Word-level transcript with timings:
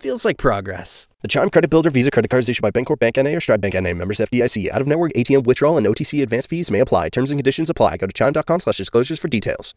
Feels 0.00 0.24
like 0.24 0.38
progress. 0.38 1.08
The 1.22 1.28
Chime 1.28 1.50
Credit 1.50 1.68
Builder 1.68 1.90
Visa 1.90 2.12
Credit 2.12 2.28
Card 2.28 2.44
is 2.44 2.48
issued 2.48 2.62
by 2.62 2.70
Bancorp 2.70 3.00
Bank 3.00 3.16
NA 3.16 3.30
or 3.30 3.40
Stride 3.40 3.60
Bank 3.60 3.74
NA. 3.74 3.94
Members 3.94 4.20
FDIC. 4.20 4.70
Out 4.70 4.80
of 4.80 4.86
network 4.86 5.12
ATM 5.14 5.42
withdrawal 5.42 5.76
and 5.76 5.84
OTC 5.88 6.22
advance 6.22 6.46
fees 6.46 6.70
may 6.70 6.78
apply. 6.78 7.08
Terms 7.08 7.32
and 7.32 7.38
conditions 7.38 7.68
apply. 7.68 7.96
Go 7.96 8.06
to 8.06 8.12
chime.com 8.12 8.60
slash 8.60 8.76
disclosures 8.76 9.18
for 9.18 9.26
details. 9.26 9.74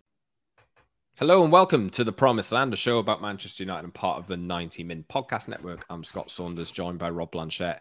Hello 1.18 1.44
and 1.44 1.52
welcome 1.52 1.90
to 1.90 2.04
the 2.04 2.12
Promised 2.12 2.52
Land, 2.52 2.72
a 2.72 2.78
show 2.78 3.00
about 3.00 3.24
Manchester 3.24 3.64
United 3.64 3.86
and 3.86 3.94
part 3.96 4.20
of 4.20 4.28
the 4.28 4.38
90 4.38 4.84
Min 4.84 5.04
Podcast 5.10 5.48
Network. 5.48 5.86
I'm 5.90 6.04
Scott 6.04 6.30
Saunders, 6.30 6.70
joined 6.70 7.00
by 7.00 7.10
Rob 7.10 7.32
Blanchette. 7.32 7.80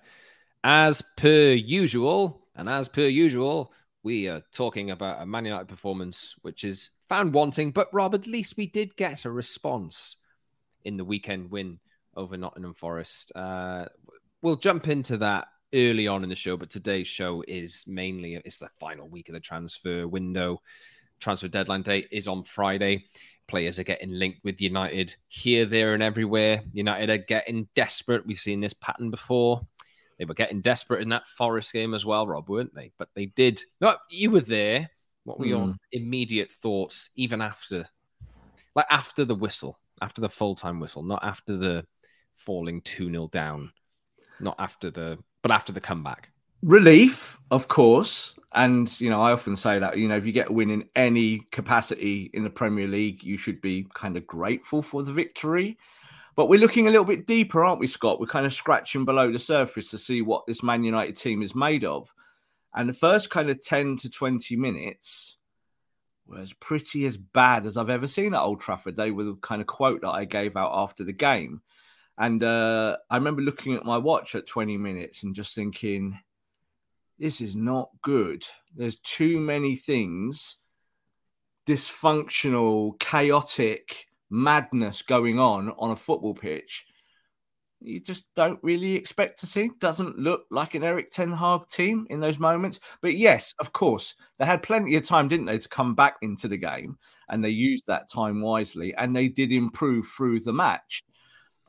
As 0.64 1.02
per 1.18 1.52
usual, 1.52 2.46
and 2.56 2.70
as 2.70 2.88
per 2.88 3.06
usual, 3.06 3.70
we 4.02 4.28
are 4.28 4.42
talking 4.50 4.92
about 4.92 5.20
a 5.20 5.26
Man 5.26 5.44
United 5.44 5.68
performance 5.68 6.36
which 6.40 6.64
is 6.64 6.90
found 7.06 7.34
wanting, 7.34 7.70
but 7.70 7.92
Rob, 7.92 8.14
at 8.14 8.26
least 8.26 8.56
we 8.56 8.66
did 8.66 8.96
get 8.96 9.26
a 9.26 9.30
response 9.30 10.16
in 10.86 10.96
the 10.96 11.04
weekend 11.04 11.50
win 11.50 11.78
over 12.16 12.36
Nottingham 12.36 12.74
Forest. 12.74 13.32
Uh, 13.34 13.86
we'll 14.42 14.56
jump 14.56 14.88
into 14.88 15.16
that 15.18 15.48
early 15.74 16.06
on 16.08 16.22
in 16.22 16.28
the 16.28 16.36
show, 16.36 16.56
but 16.56 16.70
today's 16.70 17.06
show 17.06 17.44
is 17.46 17.84
mainly 17.86 18.34
it's 18.34 18.58
the 18.58 18.70
final 18.78 19.08
week 19.08 19.28
of 19.28 19.34
the 19.34 19.40
transfer 19.40 20.06
window. 20.06 20.60
Transfer 21.20 21.48
deadline 21.48 21.82
date 21.82 22.08
is 22.10 22.28
on 22.28 22.44
Friday. 22.44 23.04
Players 23.46 23.78
are 23.78 23.84
getting 23.84 24.10
linked 24.10 24.42
with 24.42 24.60
United 24.60 25.14
here, 25.28 25.66
there, 25.66 25.94
and 25.94 26.02
everywhere. 26.02 26.62
United 26.72 27.10
are 27.10 27.18
getting 27.18 27.68
desperate. 27.74 28.26
We've 28.26 28.38
seen 28.38 28.60
this 28.60 28.72
pattern 28.72 29.10
before. 29.10 29.60
They 30.18 30.24
were 30.24 30.34
getting 30.34 30.60
desperate 30.60 31.02
in 31.02 31.08
that 31.10 31.26
Forest 31.26 31.72
game 31.72 31.94
as 31.94 32.06
well, 32.06 32.26
Rob, 32.26 32.48
weren't 32.48 32.74
they? 32.74 32.92
But 32.98 33.08
they 33.14 33.26
did. 33.26 33.60
No, 33.80 33.96
you 34.08 34.30
were 34.30 34.40
there. 34.40 34.90
What 35.24 35.38
were 35.38 35.46
your 35.46 35.74
immediate 35.92 36.50
thoughts, 36.50 37.10
even 37.14 37.42
after, 37.42 37.86
like 38.74 38.86
after 38.90 39.24
the 39.24 39.34
whistle, 39.34 39.78
after 40.00 40.20
the 40.20 40.28
full 40.28 40.54
time 40.54 40.80
whistle, 40.80 41.02
not 41.02 41.22
after 41.22 41.56
the 41.56 41.86
falling 42.34 42.80
2 42.82 43.10
0 43.10 43.28
down, 43.28 43.72
not 44.40 44.56
after 44.58 44.90
the, 44.90 45.18
but 45.42 45.50
after 45.50 45.72
the 45.72 45.80
comeback? 45.80 46.30
relief, 46.62 47.38
of 47.50 47.68
course. 47.68 48.34
And, 48.52 49.00
you 49.00 49.10
know, 49.10 49.22
I 49.22 49.32
often 49.32 49.54
say 49.54 49.78
that, 49.78 49.96
you 49.96 50.08
know, 50.08 50.16
if 50.16 50.26
you 50.26 50.32
get 50.32 50.50
a 50.50 50.52
win 50.52 50.70
in 50.70 50.88
any 50.96 51.40
capacity 51.52 52.30
in 52.34 52.42
the 52.42 52.50
Premier 52.50 52.88
League, 52.88 53.22
you 53.22 53.36
should 53.36 53.60
be 53.60 53.86
kind 53.94 54.16
of 54.16 54.26
grateful 54.26 54.82
for 54.82 55.02
the 55.02 55.12
victory. 55.12 55.78
But 56.34 56.48
we're 56.48 56.60
looking 56.60 56.88
a 56.88 56.90
little 56.90 57.04
bit 57.04 57.26
deeper, 57.26 57.64
aren't 57.64 57.80
we, 57.80 57.86
Scott? 57.86 58.18
We're 58.18 58.26
kind 58.26 58.46
of 58.46 58.52
scratching 58.52 59.04
below 59.04 59.30
the 59.30 59.38
surface 59.38 59.90
to 59.90 59.98
see 59.98 60.22
what 60.22 60.46
this 60.46 60.62
Man 60.62 60.82
United 60.82 61.16
team 61.16 61.42
is 61.42 61.54
made 61.54 61.84
of. 61.84 62.12
And 62.74 62.88
the 62.88 62.94
first 62.94 63.30
kind 63.30 63.50
of 63.50 63.62
10 63.62 63.96
to 63.98 64.10
20 64.10 64.56
minutes 64.56 65.36
were 66.26 66.38
as 66.38 66.52
pretty 66.54 67.04
as 67.04 67.16
bad 67.16 67.66
as 67.66 67.76
I've 67.76 67.90
ever 67.90 68.06
seen 68.06 68.34
at 68.34 68.40
Old 68.40 68.60
Trafford. 68.60 68.96
They 68.96 69.10
were 69.10 69.24
the 69.24 69.34
kind 69.36 69.60
of 69.60 69.66
quote 69.66 70.00
that 70.00 70.10
I 70.10 70.24
gave 70.24 70.56
out 70.56 70.70
after 70.72 71.04
the 71.04 71.12
game. 71.12 71.62
And 72.20 72.44
uh, 72.44 72.98
I 73.08 73.16
remember 73.16 73.40
looking 73.40 73.74
at 73.74 73.86
my 73.86 73.96
watch 73.96 74.34
at 74.34 74.46
20 74.46 74.76
minutes 74.76 75.22
and 75.22 75.34
just 75.34 75.54
thinking, 75.54 76.18
this 77.18 77.40
is 77.40 77.56
not 77.56 77.88
good. 78.02 78.44
There's 78.76 78.96
too 78.96 79.40
many 79.40 79.74
things 79.74 80.58
dysfunctional, 81.66 82.98
chaotic 82.98 84.06
madness 84.28 85.02
going 85.02 85.38
on 85.38 85.72
on 85.78 85.92
a 85.92 85.96
football 85.96 86.34
pitch. 86.34 86.84
You 87.80 88.00
just 88.00 88.26
don't 88.34 88.58
really 88.62 88.96
expect 88.96 89.38
to 89.40 89.46
see. 89.46 89.70
Doesn't 89.80 90.18
look 90.18 90.44
like 90.50 90.74
an 90.74 90.84
Erik 90.84 91.10
Ten 91.10 91.32
Hag 91.32 91.68
team 91.68 92.06
in 92.10 92.20
those 92.20 92.38
moments. 92.38 92.80
But 93.00 93.16
yes, 93.16 93.54
of 93.60 93.72
course, 93.72 94.14
they 94.38 94.44
had 94.44 94.62
plenty 94.62 94.94
of 94.96 95.04
time, 95.04 95.28
didn't 95.28 95.46
they, 95.46 95.56
to 95.56 95.68
come 95.70 95.94
back 95.94 96.16
into 96.20 96.48
the 96.48 96.58
game, 96.58 96.98
and 97.30 97.42
they 97.42 97.48
used 97.48 97.86
that 97.86 98.10
time 98.10 98.42
wisely, 98.42 98.94
and 98.96 99.16
they 99.16 99.28
did 99.28 99.52
improve 99.52 100.06
through 100.06 100.40
the 100.40 100.52
match. 100.52 101.02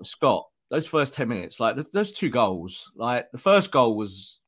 Scott, 0.06 0.48
those 0.70 0.88
first 0.88 1.14
ten 1.14 1.28
minutes, 1.28 1.60
like 1.60 1.76
those 1.92 2.12
two 2.12 2.30
goals, 2.30 2.92
like 2.96 3.30
the 3.32 3.38
first 3.38 3.72
goal 3.72 3.98
was 3.98 4.40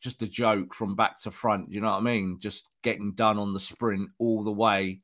just 0.00 0.22
a 0.22 0.26
joke 0.26 0.74
from 0.74 0.96
back 0.96 1.20
to 1.20 1.30
front. 1.30 1.70
You 1.70 1.80
know 1.80 1.90
what 1.90 1.98
I 1.98 2.00
mean? 2.00 2.38
Just 2.40 2.68
getting 2.82 3.12
done 3.12 3.38
on 3.38 3.52
the 3.52 3.60
sprint 3.60 4.08
all 4.18 4.42
the 4.42 4.52
way, 4.52 5.00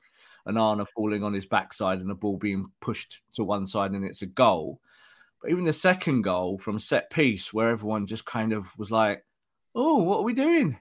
and 0.47 0.59
Arna 0.59 0.87
falling 0.87 1.23
on 1.23 1.35
his 1.35 1.47
backside 1.47 2.01
and 2.01 2.09
the 2.09 2.15
ball 2.15 2.39
being 2.39 2.71
pushed 2.81 3.21
to 3.35 3.45
one 3.45 3.67
side, 3.67 3.93
and 3.93 4.05
it's 4.05 4.23
a 4.23 4.27
goal. 4.27 4.81
But 5.43 5.51
even 5.51 5.65
the 5.65 5.73
second 5.73 6.23
goal 6.23 6.59
from 6.59 6.79
set 6.79 7.11
piece, 7.11 7.53
where 7.53 7.69
everyone 7.69 8.07
just 8.07 8.25
kind 8.25 8.53
of 8.53 8.67
was 8.79 8.91
like, 8.91 9.25
"Oh, 9.75 10.03
what 10.03 10.21
are 10.21 10.25
we 10.25 10.33
doing?" 10.33 10.81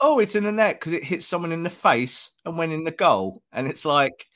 Oh, 0.00 0.18
it's 0.18 0.34
in 0.34 0.44
the 0.44 0.52
net 0.52 0.80
because 0.80 0.92
it 0.92 1.04
hit 1.04 1.22
someone 1.22 1.52
in 1.52 1.62
the 1.62 1.70
face 1.70 2.30
and 2.44 2.56
went 2.56 2.72
in 2.72 2.84
the 2.84 2.90
goal, 2.90 3.42
and 3.52 3.66
it's 3.66 3.84
like. 3.84 4.26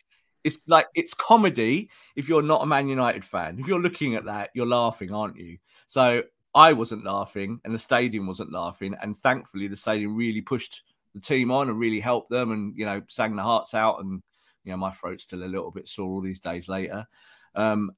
It's 0.44 0.58
like 0.66 0.86
it's 0.94 1.14
comedy 1.14 1.90
if 2.16 2.28
you're 2.28 2.42
not 2.42 2.62
a 2.62 2.66
Man 2.66 2.88
United 2.88 3.24
fan. 3.24 3.58
If 3.58 3.68
you're 3.68 3.80
looking 3.80 4.14
at 4.14 4.24
that, 4.24 4.50
you're 4.54 4.66
laughing, 4.66 5.12
aren't 5.12 5.36
you? 5.36 5.58
So 5.86 6.22
I 6.54 6.72
wasn't 6.72 7.04
laughing 7.04 7.60
and 7.64 7.74
the 7.74 7.78
stadium 7.78 8.26
wasn't 8.26 8.52
laughing. 8.52 8.94
And 9.00 9.16
thankfully, 9.16 9.68
the 9.68 9.76
stadium 9.76 10.16
really 10.16 10.40
pushed 10.40 10.82
the 11.14 11.20
team 11.20 11.50
on 11.50 11.68
and 11.68 11.78
really 11.78 12.00
helped 12.00 12.30
them 12.30 12.52
and, 12.52 12.76
you 12.76 12.86
know, 12.86 13.02
sang 13.08 13.36
the 13.36 13.42
hearts 13.42 13.74
out. 13.74 14.00
And, 14.00 14.22
you 14.64 14.72
know, 14.72 14.76
my 14.76 14.90
throat's 14.90 15.24
still 15.24 15.42
a 15.42 15.44
little 15.44 15.70
bit 15.70 15.88
sore 15.88 16.08
all 16.08 16.20
these 16.20 16.40
days 16.40 16.68
later. 16.68 17.06
Um, 17.54 17.92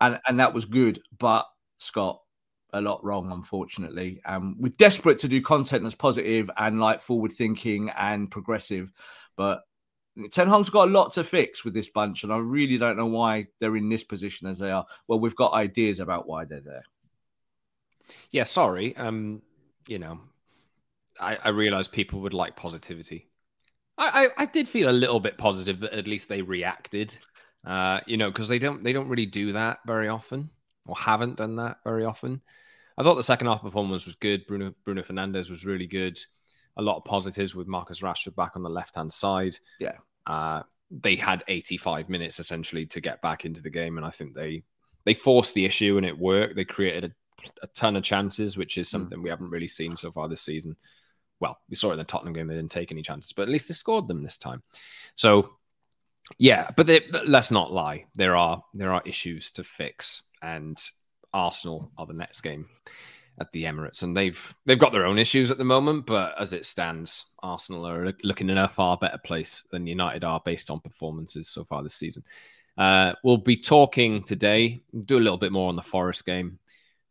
and, 0.00 0.18
and 0.26 0.40
that 0.40 0.52
was 0.54 0.64
good. 0.64 1.00
But, 1.18 1.46
Scott, 1.78 2.20
a 2.72 2.80
lot 2.80 3.02
wrong, 3.04 3.30
unfortunately. 3.32 4.20
Um, 4.26 4.56
we're 4.58 4.72
desperate 4.76 5.18
to 5.18 5.28
do 5.28 5.40
content 5.40 5.84
that's 5.84 5.94
positive 5.94 6.50
and 6.58 6.80
like 6.80 7.00
forward 7.00 7.32
thinking 7.32 7.90
and 7.90 8.30
progressive. 8.30 8.92
But 9.36 9.62
Ten 10.30 10.48
Hag's 10.48 10.70
got 10.70 10.88
a 10.88 10.92
lot 10.92 11.12
to 11.12 11.24
fix 11.24 11.64
with 11.64 11.74
this 11.74 11.88
bunch, 11.88 12.22
and 12.22 12.32
I 12.32 12.38
really 12.38 12.78
don't 12.78 12.96
know 12.96 13.06
why 13.06 13.46
they're 13.58 13.76
in 13.76 13.88
this 13.88 14.04
position 14.04 14.46
as 14.46 14.58
they 14.58 14.70
are. 14.70 14.86
Well, 15.08 15.18
we've 15.20 15.36
got 15.36 15.54
ideas 15.54 16.00
about 16.00 16.28
why 16.28 16.44
they're 16.44 16.60
there. 16.60 16.84
Yeah, 18.30 18.44
sorry. 18.44 18.96
Um, 18.96 19.42
you 19.88 19.98
know, 19.98 20.20
I, 21.20 21.36
I 21.42 21.48
realize 21.48 21.88
people 21.88 22.20
would 22.20 22.32
like 22.32 22.56
positivity. 22.56 23.28
I, 23.98 24.28
I, 24.36 24.42
I 24.42 24.46
did 24.46 24.68
feel 24.68 24.90
a 24.90 24.92
little 24.92 25.20
bit 25.20 25.38
positive 25.38 25.80
that 25.80 25.92
at 25.92 26.06
least 26.06 26.28
they 26.28 26.42
reacted. 26.42 27.16
Uh, 27.64 28.00
you 28.06 28.16
know, 28.16 28.30
because 28.30 28.48
they 28.48 28.58
don't 28.58 28.84
they 28.84 28.92
don't 28.92 29.08
really 29.08 29.26
do 29.26 29.52
that 29.52 29.78
very 29.86 30.08
often, 30.08 30.50
or 30.86 30.96
haven't 30.96 31.36
done 31.36 31.56
that 31.56 31.78
very 31.82 32.04
often. 32.04 32.42
I 32.96 33.02
thought 33.02 33.14
the 33.14 33.22
second 33.22 33.46
half 33.46 33.62
performance 33.62 34.06
was 34.06 34.16
good. 34.16 34.46
Bruno 34.46 34.74
Bruno 34.84 35.02
Fernandes 35.02 35.50
was 35.50 35.64
really 35.64 35.86
good. 35.86 36.18
A 36.76 36.82
lot 36.82 36.96
of 36.96 37.04
positives 37.04 37.54
with 37.54 37.68
Marcus 37.68 38.00
Rashford 38.00 38.34
back 38.34 38.52
on 38.56 38.62
the 38.62 38.70
left 38.70 38.96
hand 38.96 39.12
side. 39.12 39.58
Yeah. 39.78 39.96
Uh, 40.26 40.62
they 40.90 41.16
had 41.16 41.44
85 41.48 42.08
minutes 42.08 42.40
essentially 42.40 42.86
to 42.86 43.00
get 43.00 43.22
back 43.22 43.44
into 43.44 43.62
the 43.62 43.70
game, 43.70 43.96
and 43.96 44.06
I 44.06 44.10
think 44.10 44.34
they 44.34 44.64
they 45.04 45.14
forced 45.14 45.54
the 45.54 45.64
issue 45.64 45.96
and 45.96 46.06
it 46.06 46.18
worked. 46.18 46.56
They 46.56 46.64
created 46.64 47.04
a 47.04 47.12
a 47.62 47.66
ton 47.68 47.96
of 47.96 48.02
chances, 48.02 48.56
which 48.56 48.78
is 48.78 48.88
something 48.88 49.18
mm. 49.18 49.22
we 49.22 49.30
haven't 49.30 49.50
really 49.50 49.68
seen 49.68 49.96
so 49.96 50.10
far 50.10 50.28
this 50.28 50.42
season. 50.42 50.76
Well, 51.40 51.58
we 51.68 51.76
saw 51.76 51.90
it 51.90 51.94
in 51.94 51.98
the 51.98 52.04
Tottenham 52.04 52.32
game; 52.32 52.46
they 52.46 52.54
didn't 52.54 52.70
take 52.70 52.92
any 52.92 53.02
chances, 53.02 53.32
but 53.32 53.42
at 53.42 53.48
least 53.48 53.68
they 53.68 53.74
scored 53.74 54.08
them 54.08 54.22
this 54.22 54.38
time. 54.38 54.62
So, 55.14 55.56
yeah, 56.38 56.70
but 56.76 56.86
they, 56.86 57.00
let's 57.26 57.50
not 57.50 57.72
lie. 57.72 58.06
There 58.14 58.36
are 58.36 58.62
there 58.72 58.92
are 58.92 59.02
issues 59.04 59.50
to 59.52 59.64
fix, 59.64 60.30
and 60.42 60.78
Arsenal 61.32 61.90
are 61.98 62.06
the 62.06 62.14
next 62.14 62.40
game 62.40 62.68
at 63.40 63.50
the 63.52 63.64
Emirates, 63.64 64.02
and 64.02 64.16
they've 64.16 64.54
they've 64.64 64.78
got 64.78 64.92
their 64.92 65.06
own 65.06 65.18
issues 65.18 65.50
at 65.50 65.58
the 65.58 65.64
moment. 65.64 66.06
But 66.06 66.34
as 66.40 66.52
it 66.52 66.66
stands, 66.66 67.26
Arsenal 67.42 67.86
are 67.86 68.12
looking 68.22 68.50
in 68.50 68.58
a 68.58 68.68
far 68.68 68.96
better 68.96 69.18
place 69.18 69.62
than 69.70 69.86
United 69.86 70.24
are 70.24 70.40
based 70.44 70.70
on 70.70 70.80
performances 70.80 71.48
so 71.48 71.64
far 71.64 71.82
this 71.82 71.94
season. 71.94 72.24
Uh, 72.76 73.14
we'll 73.22 73.36
be 73.36 73.56
talking 73.56 74.22
today, 74.22 74.82
do 75.06 75.18
a 75.18 75.20
little 75.20 75.38
bit 75.38 75.52
more 75.52 75.68
on 75.68 75.76
the 75.76 75.82
Forest 75.82 76.26
game. 76.26 76.58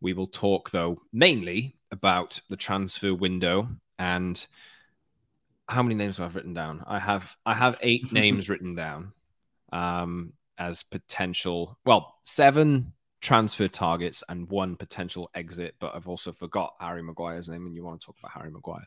We 0.02 0.14
will 0.14 0.28
talk, 0.28 0.72
though, 0.72 1.00
mainly 1.14 1.78
about 1.92 2.40
the 2.50 2.58
transfer 2.58 3.14
window 3.14 3.70
and 4.00 4.46
how 5.70 5.81
many 5.84 5.96
names 5.96 6.18
have 6.18 6.31
I 6.31 6.36
written 6.36 6.54
down? 6.54 6.84
I 6.86 7.00
have 7.00 7.36
I 7.46 7.54
have 7.54 7.78
eight 7.81 8.12
names 8.12 8.50
written 8.50 8.75
down. 8.75 9.14
um, 9.72 10.34
as 10.58 10.84
potential. 10.84 11.78
Well, 11.86 12.16
seven 12.24 12.94
transfer 13.24 13.70
targets 13.70 14.22
and 14.28 14.50
one 14.50 14.75
potential 14.75 15.30
exit, 15.34 15.75
but 15.80 15.96
I've 15.96 16.10
also 16.10 16.34
forgot 16.34 16.74
Harry 16.80 17.02
Maguire's 17.02 17.48
name, 17.48 17.66
and 17.66 17.74
you 17.74 17.84
want 17.84 18.02
to 18.02 18.06
talk 18.06 18.18
about 18.20 18.34
Harry 18.34 18.52
Maguire. 18.52 18.86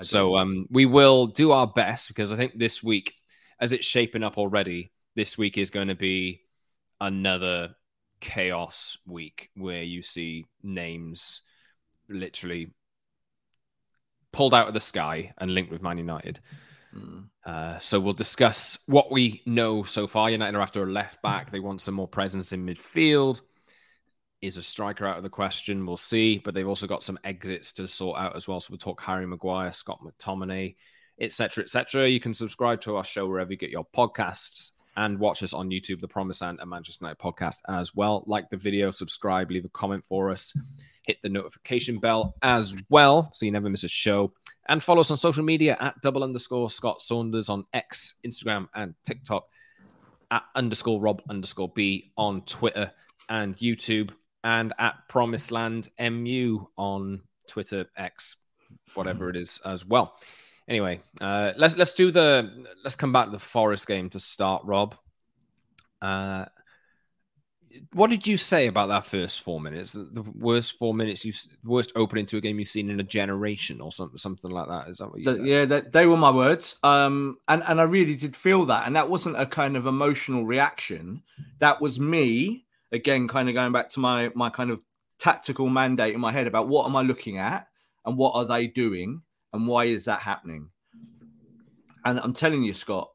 So 0.00 0.36
um, 0.36 0.66
we 0.70 0.86
will 0.86 1.26
do 1.26 1.50
our 1.50 1.66
best 1.66 2.06
because 2.08 2.32
I 2.32 2.36
think 2.36 2.56
this 2.56 2.80
week, 2.80 3.14
as 3.60 3.72
it's 3.72 3.84
shaping 3.84 4.22
up 4.22 4.38
already, 4.38 4.92
this 5.16 5.36
week 5.36 5.58
is 5.58 5.70
going 5.70 5.88
to 5.88 5.96
be 5.96 6.42
another 7.00 7.74
chaos 8.20 8.96
week 9.04 9.50
where 9.56 9.82
you 9.82 10.00
see 10.00 10.46
names 10.62 11.42
literally 12.08 12.72
pulled 14.32 14.54
out 14.54 14.68
of 14.68 14.74
the 14.74 14.80
sky 14.80 15.34
and 15.38 15.52
linked 15.52 15.72
with 15.72 15.82
Man 15.82 15.98
United. 15.98 16.38
Mm. 16.96 17.24
Uh, 17.44 17.80
so 17.80 17.98
we'll 17.98 18.12
discuss 18.12 18.78
what 18.86 19.10
we 19.10 19.42
know 19.44 19.82
so 19.82 20.06
far. 20.06 20.30
United 20.30 20.56
are 20.56 20.62
after 20.62 20.84
a 20.84 20.86
left 20.86 21.20
back. 21.20 21.50
They 21.50 21.58
want 21.58 21.80
some 21.80 21.94
more 21.94 22.06
presence 22.06 22.52
in 22.52 22.64
midfield. 22.64 23.40
Is 24.42 24.56
a 24.56 24.62
striker 24.62 25.06
out 25.06 25.16
of 25.16 25.22
the 25.22 25.30
question? 25.30 25.86
We'll 25.86 25.96
see. 25.96 26.38
But 26.38 26.54
they've 26.54 26.68
also 26.68 26.88
got 26.88 27.04
some 27.04 27.18
exits 27.22 27.72
to 27.74 27.86
sort 27.86 28.18
out 28.18 28.36
as 28.36 28.48
well. 28.48 28.60
So 28.60 28.72
we'll 28.72 28.78
talk 28.78 29.00
Harry 29.00 29.26
Maguire, 29.26 29.72
Scott 29.72 30.00
McTominay, 30.04 30.74
etc., 31.20 31.64
etc. 31.64 32.08
You 32.08 32.20
can 32.20 32.34
subscribe 32.34 32.80
to 32.82 32.96
our 32.96 33.04
show 33.04 33.26
wherever 33.28 33.52
you 33.52 33.56
get 33.56 33.70
your 33.70 33.86
podcasts 33.96 34.72
and 34.96 35.18
watch 35.18 35.42
us 35.42 35.54
on 35.54 35.70
YouTube, 35.70 36.00
The 36.00 36.08
Promised 36.08 36.42
Land, 36.42 36.58
a 36.60 36.66
Manchester 36.66 37.04
United 37.04 37.18
podcast 37.18 37.60
as 37.68 37.94
well. 37.94 38.24
Like 38.26 38.50
the 38.50 38.56
video, 38.56 38.90
subscribe, 38.90 39.50
leave 39.50 39.64
a 39.64 39.70
comment 39.70 40.04
for 40.08 40.30
us, 40.30 40.52
hit 41.02 41.18
the 41.22 41.28
notification 41.28 41.98
bell 41.98 42.34
as 42.42 42.76
well 42.90 43.30
so 43.32 43.46
you 43.46 43.52
never 43.52 43.70
miss 43.70 43.84
a 43.84 43.88
show. 43.88 44.32
And 44.68 44.82
follow 44.82 45.00
us 45.00 45.10
on 45.10 45.16
social 45.16 45.44
media 45.44 45.76
at 45.80 46.00
double 46.02 46.22
underscore 46.22 46.68
Scott 46.68 47.00
Saunders 47.00 47.48
on 47.48 47.64
X, 47.72 48.14
Instagram, 48.26 48.68
and 48.74 48.94
TikTok, 49.04 49.46
at 50.30 50.44
underscore 50.54 51.00
Rob 51.00 51.22
underscore 51.28 51.68
B 51.68 52.12
on 52.16 52.42
Twitter 52.42 52.90
and 53.28 53.56
YouTube, 53.58 54.10
and 54.44 54.72
at 54.78 55.08
Promised 55.08 55.52
Land 55.52 55.88
MU 56.00 56.66
on 56.76 57.22
Twitter, 57.48 57.86
X, 57.96 58.36
whatever 58.94 59.30
it 59.30 59.36
is 59.36 59.60
as 59.64 59.84
well 59.84 60.16
anyway, 60.68 61.00
uh, 61.20 61.52
let's 61.56 61.76
let's 61.76 61.92
do 61.92 62.10
the 62.10 62.66
let's 62.82 62.96
come 62.96 63.12
back 63.12 63.26
to 63.26 63.32
the 63.32 63.38
Forest 63.38 63.86
game 63.86 64.08
to 64.10 64.18
start, 64.18 64.64
Rob. 64.64 64.94
Uh, 66.00 66.46
what 67.94 68.10
did 68.10 68.26
you 68.26 68.36
say 68.36 68.66
about 68.66 68.88
that 68.88 69.06
first 69.06 69.40
four 69.40 69.60
minutes? 69.60 69.92
The 69.92 70.22
worst 70.34 70.78
four 70.78 70.92
minutes 70.92 71.24
you've 71.24 71.40
worst 71.64 71.92
opening 71.96 72.26
to 72.26 72.36
a 72.36 72.40
game 72.40 72.58
you've 72.58 72.68
seen 72.68 72.90
in 72.90 73.00
a 73.00 73.04
generation, 73.04 73.80
or 73.80 73.92
something 73.92 74.18
something 74.18 74.50
like 74.50 74.68
that. 74.68 74.88
Is 74.88 74.98
that 74.98 75.08
what 75.08 75.18
you 75.18 75.24
the, 75.24 75.34
said? 75.34 75.46
Yeah, 75.46 75.64
they, 75.64 75.80
they, 75.80 76.06
were 76.06 76.16
my 76.16 76.30
words. 76.30 76.76
Um, 76.82 77.38
and 77.48 77.62
and 77.66 77.80
I 77.80 77.84
really 77.84 78.14
did 78.14 78.36
feel 78.36 78.66
that, 78.66 78.86
and 78.86 78.96
that 78.96 79.08
wasn't 79.08 79.40
a 79.40 79.46
kind 79.46 79.76
of 79.76 79.86
emotional 79.86 80.44
reaction. 80.44 81.22
That 81.60 81.80
was 81.80 81.98
me 81.98 82.66
again, 82.92 83.26
kind 83.28 83.48
of 83.48 83.54
going 83.54 83.72
back 83.72 83.88
to 83.90 84.00
my 84.00 84.30
my 84.34 84.50
kind 84.50 84.70
of 84.70 84.80
tactical 85.18 85.68
mandate 85.68 86.14
in 86.14 86.20
my 86.20 86.32
head 86.32 86.46
about 86.46 86.68
what 86.68 86.86
am 86.86 86.96
I 86.96 87.02
looking 87.02 87.38
at 87.38 87.68
and 88.04 88.16
what 88.16 88.34
are 88.34 88.44
they 88.44 88.66
doing 88.66 89.22
and 89.52 89.66
why 89.66 89.84
is 89.84 90.04
that 90.04 90.20
happening? 90.20 90.70
And 92.04 92.18
I'm 92.20 92.32
telling 92.32 92.62
you, 92.62 92.72
Scott, 92.72 93.10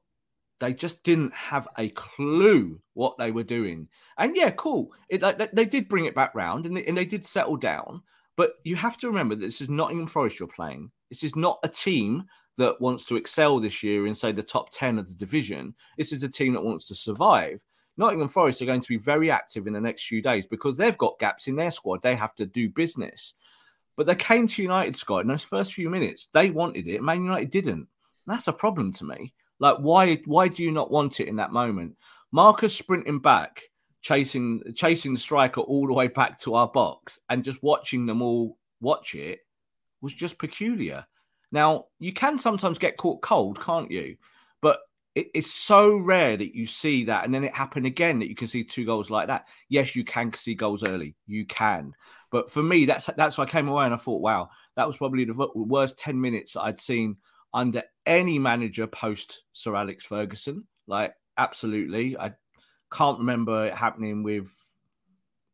they 0.59 0.73
just 0.73 1.03
didn't 1.03 1.33
have 1.33 1.67
a 1.77 1.89
clue 1.89 2.81
what 2.93 3.17
they 3.17 3.31
were 3.31 3.43
doing. 3.43 3.89
And 4.17 4.35
yeah, 4.35 4.51
cool. 4.51 4.91
It, 5.09 5.21
like 5.21 5.51
they 5.51 5.65
did 5.65 5.89
bring 5.89 6.05
it 6.05 6.15
back 6.15 6.33
round 6.33 6.65
and 6.65 6.77
they, 6.77 6.85
and 6.85 6.97
they 6.97 7.05
did 7.05 7.25
settle 7.25 7.57
down. 7.57 8.01
But 8.35 8.53
you 8.63 8.75
have 8.75 8.97
to 8.97 9.07
remember 9.07 9.35
that 9.35 9.45
this 9.45 9.61
is 9.61 9.69
Nottingham 9.69 10.07
Forest 10.07 10.39
you're 10.39 10.47
playing. 10.47 10.91
This 11.09 11.23
is 11.23 11.35
not 11.35 11.59
a 11.63 11.67
team 11.67 12.25
that 12.57 12.79
wants 12.81 13.05
to 13.05 13.15
excel 13.15 13.59
this 13.59 13.83
year 13.83 14.07
in, 14.07 14.15
say, 14.15 14.31
the 14.31 14.43
top 14.43 14.69
10 14.71 14.99
of 14.99 15.07
the 15.07 15.15
division. 15.15 15.75
This 15.97 16.11
is 16.11 16.23
a 16.23 16.29
team 16.29 16.53
that 16.53 16.63
wants 16.63 16.87
to 16.87 16.95
survive. 16.95 17.61
Nottingham 17.97 18.29
Forest 18.29 18.61
are 18.61 18.65
going 18.65 18.81
to 18.81 18.87
be 18.87 18.97
very 18.97 19.31
active 19.31 19.67
in 19.67 19.73
the 19.73 19.81
next 19.81 20.05
few 20.05 20.21
days 20.21 20.45
because 20.45 20.77
they've 20.77 20.97
got 20.97 21.19
gaps 21.19 21.47
in 21.47 21.55
their 21.55 21.71
squad. 21.71 22.01
They 22.01 22.15
have 22.15 22.35
to 22.35 22.45
do 22.45 22.69
business. 22.69 23.33
But 23.95 24.05
they 24.05 24.15
came 24.15 24.47
to 24.47 24.61
United, 24.61 24.95
Scott, 24.95 25.21
in 25.21 25.27
those 25.27 25.43
first 25.43 25.73
few 25.73 25.89
minutes. 25.89 26.27
They 26.31 26.51
wanted 26.51 26.87
it. 26.87 27.01
Man 27.01 27.23
United 27.23 27.49
didn't. 27.49 27.87
That's 28.27 28.47
a 28.47 28.53
problem 28.53 28.93
to 28.93 29.05
me. 29.05 29.33
Like, 29.59 29.77
why 29.77 30.17
why 30.25 30.47
do 30.49 30.63
you 30.63 30.71
not 30.71 30.91
want 30.91 31.19
it 31.19 31.27
in 31.27 31.37
that 31.37 31.51
moment? 31.51 31.95
Marcus 32.31 32.75
sprinting 32.75 33.19
back, 33.19 33.63
chasing 34.01 34.61
chasing 34.75 35.13
the 35.13 35.19
striker 35.19 35.61
all 35.61 35.87
the 35.87 35.93
way 35.93 36.07
back 36.07 36.39
to 36.41 36.53
our 36.53 36.67
box, 36.67 37.19
and 37.29 37.43
just 37.43 37.63
watching 37.63 38.05
them 38.05 38.21
all 38.21 38.57
watch 38.81 39.15
it 39.15 39.39
was 40.01 40.13
just 40.13 40.37
peculiar. 40.37 41.05
Now, 41.51 41.85
you 41.97 42.13
can 42.13 42.37
sometimes 42.37 42.77
get 42.77 42.97
caught 42.97 43.21
cold, 43.21 43.59
can't 43.61 43.89
you? 43.89 44.17
But 44.61 44.79
it, 45.17 45.31
it's 45.33 45.51
so 45.51 45.97
rare 45.97 46.37
that 46.37 46.55
you 46.55 46.67
see 46.67 47.05
that, 47.05 47.25
and 47.25 47.33
then 47.33 47.43
it 47.43 47.53
happened 47.53 47.87
again 47.87 48.19
that 48.19 48.29
you 48.29 48.35
can 48.35 48.47
see 48.47 48.63
two 48.63 48.85
goals 48.85 49.09
like 49.09 49.27
that. 49.27 49.47
Yes, 49.67 49.95
you 49.95 50.03
can 50.03 50.31
see 50.33 50.53
goals 50.53 50.87
early. 50.87 51.15
You 51.25 51.45
can, 51.45 51.93
but 52.31 52.51
for 52.51 52.61
me, 52.61 52.85
that's 52.85 53.07
that's 53.17 53.37
why 53.37 53.45
I 53.45 53.47
came 53.47 53.67
away 53.67 53.85
and 53.85 53.93
I 53.95 53.97
thought, 53.97 54.21
wow, 54.21 54.49
that 54.75 54.85
was 54.85 54.97
probably 54.97 55.25
the 55.25 55.49
worst 55.55 55.97
ten 55.97 56.21
minutes 56.21 56.55
I'd 56.55 56.79
seen 56.79 57.17
under 57.51 57.81
any 58.05 58.37
manager 58.37 58.85
post 58.85 59.41
Sir 59.53 59.75
Alex 59.75 60.05
Ferguson. 60.05 60.67
Like, 60.85 61.15
absolutely, 61.35 62.15
I 62.15 62.33
can't 62.93 63.17
remember 63.17 63.65
it 63.65 63.73
happening 63.73 64.21
with 64.21 64.51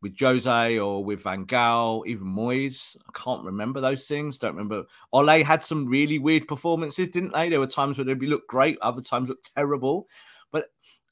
with 0.04 0.20
Jose 0.20 0.78
or 0.78 1.04
with 1.04 1.24
Van 1.24 1.46
Gaal, 1.46 2.06
even 2.06 2.28
Moyes. 2.28 2.96
I 3.08 3.18
can't 3.18 3.46
remember 3.46 3.80
those 3.80 4.06
things. 4.06 4.38
Don't 4.38 4.56
remember. 4.56 4.84
Ole 5.14 5.44
had 5.44 5.64
some 5.64 5.88
really 5.88 6.20
weird 6.20 6.48
performances, 6.48 7.10
didn't 7.10 7.34
they? 7.34 7.50
There 7.50 7.62
were 7.62 7.66
times 7.66 7.98
where 7.98 8.06
they'd 8.06 8.20
be 8.20 8.28
look 8.28 8.46
great, 8.48 8.78
other 8.82 9.02
times 9.02 9.30
looked 9.30 9.56
terrible. 9.56 10.08
But 10.52 10.66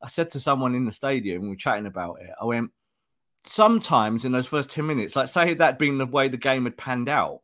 I 0.03 0.07
said 0.09 0.29
to 0.31 0.39
someone 0.39 0.75
in 0.75 0.85
the 0.85 0.91
stadium, 0.91 1.43
we 1.43 1.49
were 1.49 1.55
chatting 1.55 1.85
about 1.85 2.17
it. 2.21 2.29
I 2.39 2.45
went, 2.45 2.71
sometimes 3.43 4.25
in 4.25 4.33
those 4.33 4.47
first 4.47 4.69
10 4.69 4.85
minutes, 4.85 5.15
like 5.15 5.29
say 5.29 5.53
that 5.53 5.79
being 5.79 5.97
the 5.97 6.05
way 6.05 6.27
the 6.27 6.37
game 6.37 6.65
had 6.65 6.77
panned 6.77 7.09
out, 7.09 7.39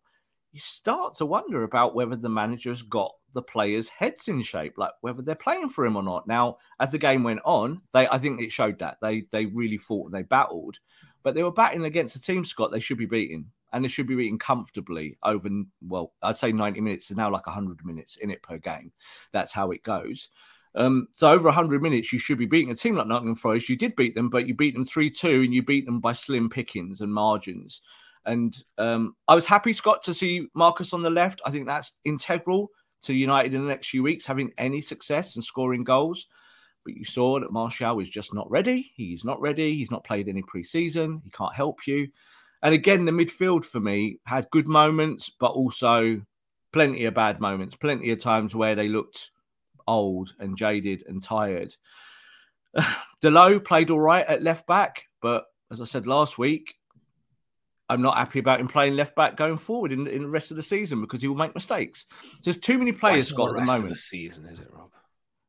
you 0.52 0.60
start 0.60 1.16
to 1.16 1.26
wonder 1.26 1.64
about 1.64 1.96
whether 1.96 2.16
the 2.16 2.30
manager's 2.30 2.82
got 2.82 3.12
the 3.34 3.42
players' 3.42 3.88
heads 3.88 4.28
in 4.28 4.42
shape, 4.42 4.78
like 4.78 4.92
whether 5.02 5.22
they're 5.22 5.36
playing 5.36 5.70
for 5.70 5.86
him 5.86 5.96
or 5.96 6.04
not. 6.04 6.28
Now, 6.28 6.58
as 6.80 6.92
the 6.92 6.98
game 6.98 7.24
went 7.24 7.42
on, 7.46 7.82
they 7.94 8.08
I 8.08 8.18
think 8.18 8.42
it 8.42 8.52
showed 8.52 8.80
that 8.80 8.98
they 9.02 9.26
they 9.32 9.46
really 9.46 9.78
fought 9.78 10.08
and 10.08 10.16
they 10.16 10.24
battled, 10.24 10.80
but 11.24 11.36
they 11.36 11.44
were 11.44 11.52
batting 11.52 11.86
against 11.86 12.16
a 12.16 12.22
team, 12.22 12.46
Scott, 12.46 12.72
they 12.72 12.80
should 12.80 12.98
be 12.98 13.06
beating. 13.06 13.46
And 13.74 13.84
they 13.84 13.90
should 13.90 14.08
be 14.08 14.16
beating 14.16 14.40
comfortably 14.40 15.18
over, 15.24 15.50
well, 15.86 16.14
I'd 16.22 16.38
say 16.38 16.54
90 16.54 16.80
minutes 16.80 17.12
is 17.12 17.18
now 17.18 17.30
like 17.30 17.46
100 17.46 17.86
minutes 17.86 18.16
in 18.16 18.32
it 18.32 18.42
per 18.42 18.58
game. 18.58 18.92
That's 19.34 19.52
how 19.52 19.72
it 19.72 19.84
goes. 19.84 20.30
Um, 20.76 21.08
so 21.14 21.30
over 21.30 21.46
100 21.46 21.82
minutes, 21.82 22.14
you 22.14 22.20
should 22.20 22.38
be 22.38 22.46
beating 22.46 22.72
a 22.72 22.76
team 22.76 22.96
like 22.96 23.08
Nottingham 23.08 23.36
Forest. 23.36 23.68
You 23.68 23.76
did 23.76 23.96
beat 23.96 24.16
them, 24.16 24.30
but 24.30 24.48
you 24.48 24.54
beat 24.54 24.74
them 24.74 24.86
3-2 24.86 25.44
and 25.44 25.54
you 25.54 25.64
beat 25.64 25.86
them 25.86 26.00
by 26.00 26.14
slim 26.14 26.50
pickings 26.50 27.02
and 27.02 27.14
margins. 27.14 27.82
And 28.26 28.56
um, 28.78 29.16
I 29.28 29.36
was 29.36 29.46
happy, 29.46 29.74
Scott, 29.74 30.04
to 30.04 30.14
see 30.14 30.48
Marcus 30.54 30.94
on 30.94 31.02
the 31.02 31.10
left. 31.10 31.42
I 31.46 31.52
think 31.52 31.66
that's 31.66 31.94
integral 32.06 32.70
to 33.04 33.14
United 33.14 33.54
in 33.54 33.64
the 33.64 33.70
next 33.70 33.90
few 33.90 34.04
weeks, 34.04 34.26
having 34.26 34.52
any 34.58 34.82
success 34.82 35.36
and 35.36 35.44
scoring 35.44 35.84
goals. 35.84 36.28
But 36.88 36.96
you 36.96 37.04
saw 37.04 37.38
that 37.38 37.52
Martial 37.52 38.00
is 38.00 38.08
just 38.08 38.34
not 38.34 38.50
ready. 38.50 38.94
He's 38.96 39.26
not 39.26 39.42
ready. 39.42 39.76
He's 39.76 39.92
not 39.92 40.06
played 40.06 40.30
any 40.30 40.42
preseason. 40.42 41.22
He 41.22 41.30
can't 41.30 41.54
help 41.54 41.86
you. 41.86 42.08
And 42.64 42.74
again, 42.74 43.04
the 43.04 43.12
midfield 43.12 43.66
for 43.66 43.82
me 43.82 44.20
had 44.26 44.50
good 44.52 44.70
moments, 44.70 45.30
but 45.30 45.52
also 45.52 46.22
plenty 46.72 47.04
of 47.04 47.14
bad 47.14 47.42
moments, 47.42 47.76
plenty 47.76 48.10
of 48.12 48.22
times 48.22 48.56
where 48.56 48.74
they 48.74 48.88
looked 48.88 49.32
old 49.86 50.34
and 50.40 50.58
jaded 50.58 51.04
and 51.08 51.22
tired. 51.22 51.76
Dalot 53.22 53.66
played 53.66 53.90
all 53.90 54.00
right 54.00 54.26
at 54.26 54.42
left 54.42 54.66
back, 54.66 55.08
but 55.22 55.44
as 55.70 55.82
I 55.82 55.86
said 55.86 56.08
last 56.08 56.38
week, 56.38 56.76
I'm 57.90 58.02
not 58.02 58.16
happy 58.16 58.40
about 58.40 58.62
him 58.62 58.70
playing 58.70 58.96
left 58.96 59.14
back 59.14 59.36
going 59.36 59.58
forward 59.58 59.92
in, 59.92 60.08
in 60.08 60.22
the 60.22 60.30
rest 60.30 60.52
of 60.52 60.56
the 60.56 60.64
season 60.64 61.02
because 61.02 61.22
he 61.22 61.28
will 61.28 61.36
make 61.36 61.54
mistakes. 61.54 62.06
There's 62.46 62.56
too 62.56 62.78
many 62.78 62.94
players, 62.94 63.28
Scott, 63.28 63.56
the 63.56 63.60
at 63.60 63.66
the 63.66 63.74
moment. 63.74 63.90
the 63.90 63.96
season, 63.98 64.46
is 64.46 64.62
it, 64.62 64.70
Rob? 64.72 64.90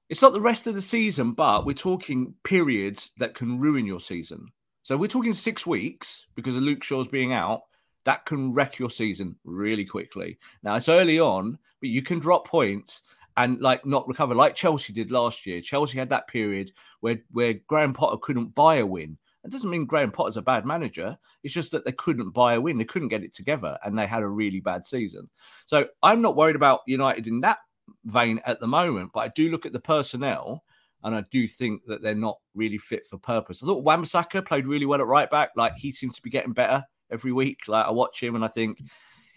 It's 0.09 0.23
not 0.23 0.33
the 0.33 0.41
rest 0.41 0.67
of 0.67 0.75
the 0.75 0.81
season, 0.81 1.33
but 1.33 1.67
we're 1.67 1.75
talking 1.75 2.35
periods 2.43 3.11
that 3.19 3.35
can 3.35 3.59
ruin 3.59 3.85
your 3.85 4.01
season. 4.01 4.49
So 4.83 4.97
we're 4.97 5.07
talking 5.07 5.35
six 5.35 5.67
weeks 5.67 6.27
because 6.35 6.57
of 6.57 6.63
Luke 6.63 6.83
Shaw's 6.83 7.09
being 7.09 7.35
out. 7.35 7.63
That 8.05 8.25
can 8.25 8.55
wreck 8.55 8.79
your 8.79 8.89
season 8.89 9.37
really 9.45 9.85
quickly. 9.85 10.39
Now 10.63 10.77
it's 10.77 10.89
early 10.89 11.21
on, 11.21 11.59
but 11.81 11.91
you 11.91 12.01
can 12.01 12.21
drop 12.21 12.47
points 12.47 13.03
and 13.37 13.61
like 13.61 13.85
not 13.85 14.09
recover 14.09 14.35
like 14.35 14.55
Chelsea 14.55 14.95
did 14.95 15.11
last 15.11 15.47
year. 15.47 15.61
Chelsea 15.61 15.99
had 15.99 16.09
that 16.09 16.27
period 16.27 16.73
where 17.01 17.19
where 17.31 17.55
Graham 17.67 17.93
Potter 17.93 18.17
couldn't 18.17 18.55
buy 18.55 18.77
a 18.77 18.87
win. 18.87 19.19
It 19.45 19.53
doesn't 19.53 19.71
mean 19.71 19.85
Graham 19.85 20.11
Potter's 20.11 20.39
a 20.39 20.43
bad 20.43 20.65
manager. 20.65 21.19
It's 21.43 21.55
just 21.55 21.71
that 21.73 21.85
they 21.85 21.93
couldn't 21.93 22.31
buy 22.31 22.55
a 22.55 22.61
win. 22.61 22.79
They 22.79 22.85
couldn't 22.85 23.09
get 23.09 23.23
it 23.23 23.35
together, 23.35 23.79
and 23.85 23.99
they 23.99 24.07
had 24.07 24.23
a 24.23 24.29
really 24.29 24.61
bad 24.61 24.87
season. 24.87 25.29
So 25.67 25.87
I'm 26.03 26.23
not 26.23 26.35
worried 26.35 26.57
about 26.57 26.81
United 26.87 27.27
in 27.27 27.43
that 27.43 27.59
vein 28.11 28.41
at 28.45 28.61
the 28.61 28.67
moment, 28.67 29.11
but 29.13 29.21
I 29.21 29.29
do 29.29 29.51
look 29.51 29.67
at 29.67 29.73
the 29.73 29.81
personnel, 29.81 30.65
and 31.05 31.15
I 31.15 31.25
do 31.31 31.47
think 31.47 31.85
that 31.87 32.03
they're 32.03 32.15
not 32.15 32.39
really 32.55 32.79
fit 32.79 33.07
for 33.07 33.19
purpose. 33.19 33.63
I 33.63 33.67
thought 33.67 33.85
Wan-Bissaka 33.85 34.45
played 34.47 34.67
really 34.67 34.87
well 34.87 35.01
at 35.01 35.07
right 35.07 35.31
back. 35.31 35.51
Like 35.57 35.75
he 35.77 35.93
seems 35.93 36.17
to 36.17 36.23
be 36.23 36.31
getting 36.31 36.53
better 36.53 36.85
every 37.11 37.33
week. 37.33 37.61
Like 37.69 37.87
I 37.87 37.91
watch 37.91 38.23
him, 38.23 38.35
and 38.35 38.45
I 38.45 38.49
think 38.49 38.83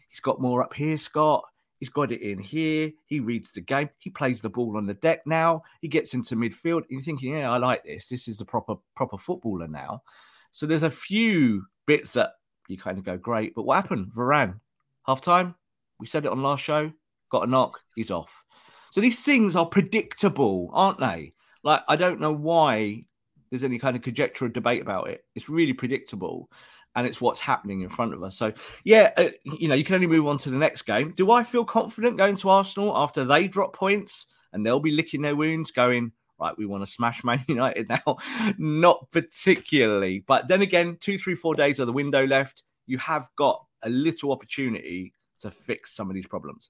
he's 0.10 0.20
got 0.20 0.42
more 0.42 0.64
up 0.64 0.74
here, 0.74 0.98
Scott 0.98 1.44
He's 1.82 1.90
got 1.90 2.12
it 2.12 2.22
in 2.22 2.38
here. 2.38 2.92
He 3.08 3.20
reads 3.20 3.52
the 3.52 3.62
game. 3.62 3.90
He 3.98 4.12
plays 4.12 4.40
the 4.40 4.52
ball 4.52 4.78
on 4.78 4.86
the 4.86 4.94
deck 4.94 5.22
now. 5.26 5.64
He 5.82 5.88
gets 5.88 6.14
into 6.14 6.36
midfield. 6.36 6.84
You're 6.90 7.02
thinking, 7.02 7.34
yeah, 7.34 7.52
I 7.52 7.58
like 7.58 7.84
this. 7.84 8.08
This 8.08 8.28
is 8.28 8.38
the 8.38 8.46
proper 8.46 8.76
proper 8.96 9.18
footballer 9.18 9.68
now. 9.68 10.04
So 10.52 10.68
there's 10.68 10.84
a 10.84 10.92
few 10.92 11.66
bits 11.88 12.14
that 12.14 12.34
you 12.68 12.78
kind 12.78 13.00
of 13.00 13.04
go 13.04 13.18
great. 13.18 13.56
But 13.56 13.64
what 13.64 13.78
happened? 13.78 14.12
Varane, 14.16 14.60
half 15.08 15.22
time. 15.22 15.56
We 16.00 16.06
said 16.06 16.24
it 16.24 16.32
on 16.32 16.44
last 16.44 16.64
show. 16.64 16.94
Got 17.32 17.48
a 17.48 17.50
knock. 17.50 17.80
He's 17.96 18.12
off. 18.12 18.44
So 18.92 19.02
these 19.02 19.24
things 19.24 19.56
are 19.56 19.66
predictable, 19.66 20.70
aren't 20.74 21.00
they? 21.00 21.34
Like 21.64 21.82
I 21.88 21.96
don't 21.96 22.20
know 22.20 22.32
why 22.32 23.06
there's 23.50 23.64
any 23.64 23.80
kind 23.80 23.96
of 23.96 24.02
conjecture 24.02 24.46
or 24.46 24.50
debate 24.50 24.82
about 24.82 25.10
it. 25.10 25.26
It's 25.36 25.50
really 25.50 25.74
predictable 25.74 26.50
and 26.96 27.08
it's 27.08 27.22
what's 27.22 27.40
happening 27.40 27.82
in 27.82 27.90
front 27.90 28.14
of 28.14 28.24
us. 28.24 28.36
So, 28.36 28.54
yeah, 28.84 29.12
uh, 29.18 29.30
you 29.44 29.68
know, 29.68 29.76
you 29.76 29.84
can 29.84 29.96
only 29.96 30.08
move 30.08 30.28
on 30.28 30.38
to 30.40 30.50
the 30.50 30.58
next 30.58 30.84
game. 30.84 31.14
Do 31.16 31.32
I 31.32 31.44
feel 31.44 31.64
confident 31.64 32.18
going 32.18 32.36
to 32.38 32.50
Arsenal 32.50 32.96
after 32.98 33.24
they 33.24 33.48
drop 33.48 33.74
points 33.74 34.28
and 34.52 34.66
they'll 34.66 34.80
be 34.80 34.92
licking 34.92 35.22
their 35.22 35.36
wounds, 35.36 35.72
going, 35.72 36.12
right, 36.40 36.58
we 36.58 36.66
want 36.66 36.84
to 36.84 36.92
smash 36.92 37.24
Man 37.24 37.44
United 37.48 37.88
now? 37.90 38.18
Not 38.58 39.10
particularly. 39.12 40.24
But 40.26 40.48
then 40.48 40.62
again, 40.62 40.98
two, 41.00 41.18
three, 41.18 41.36
four 41.36 41.56
days 41.56 41.80
of 41.80 41.88
the 41.88 41.94
window 41.94 42.26
left. 42.26 42.64
You 42.88 42.98
have 42.98 43.30
got 43.38 43.64
a 43.84 43.90
little 43.90 44.32
opportunity 44.34 45.14
to 45.40 45.52
fix 45.52 45.94
some 45.94 46.10
of 46.10 46.14
these 46.14 46.28
problems. 46.28 46.70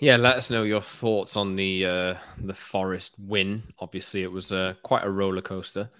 Yeah, 0.00 0.16
let 0.16 0.36
us 0.36 0.50
know 0.50 0.64
your 0.64 0.80
thoughts 0.80 1.36
on 1.36 1.56
the 1.56 1.86
uh, 1.86 2.14
the 2.38 2.54
Forest 2.54 3.14
win. 3.18 3.62
Obviously, 3.78 4.22
it 4.22 4.30
was 4.30 4.52
uh, 4.52 4.74
quite 4.82 5.04
a 5.04 5.10
roller 5.10 5.42
coaster. 5.42 5.90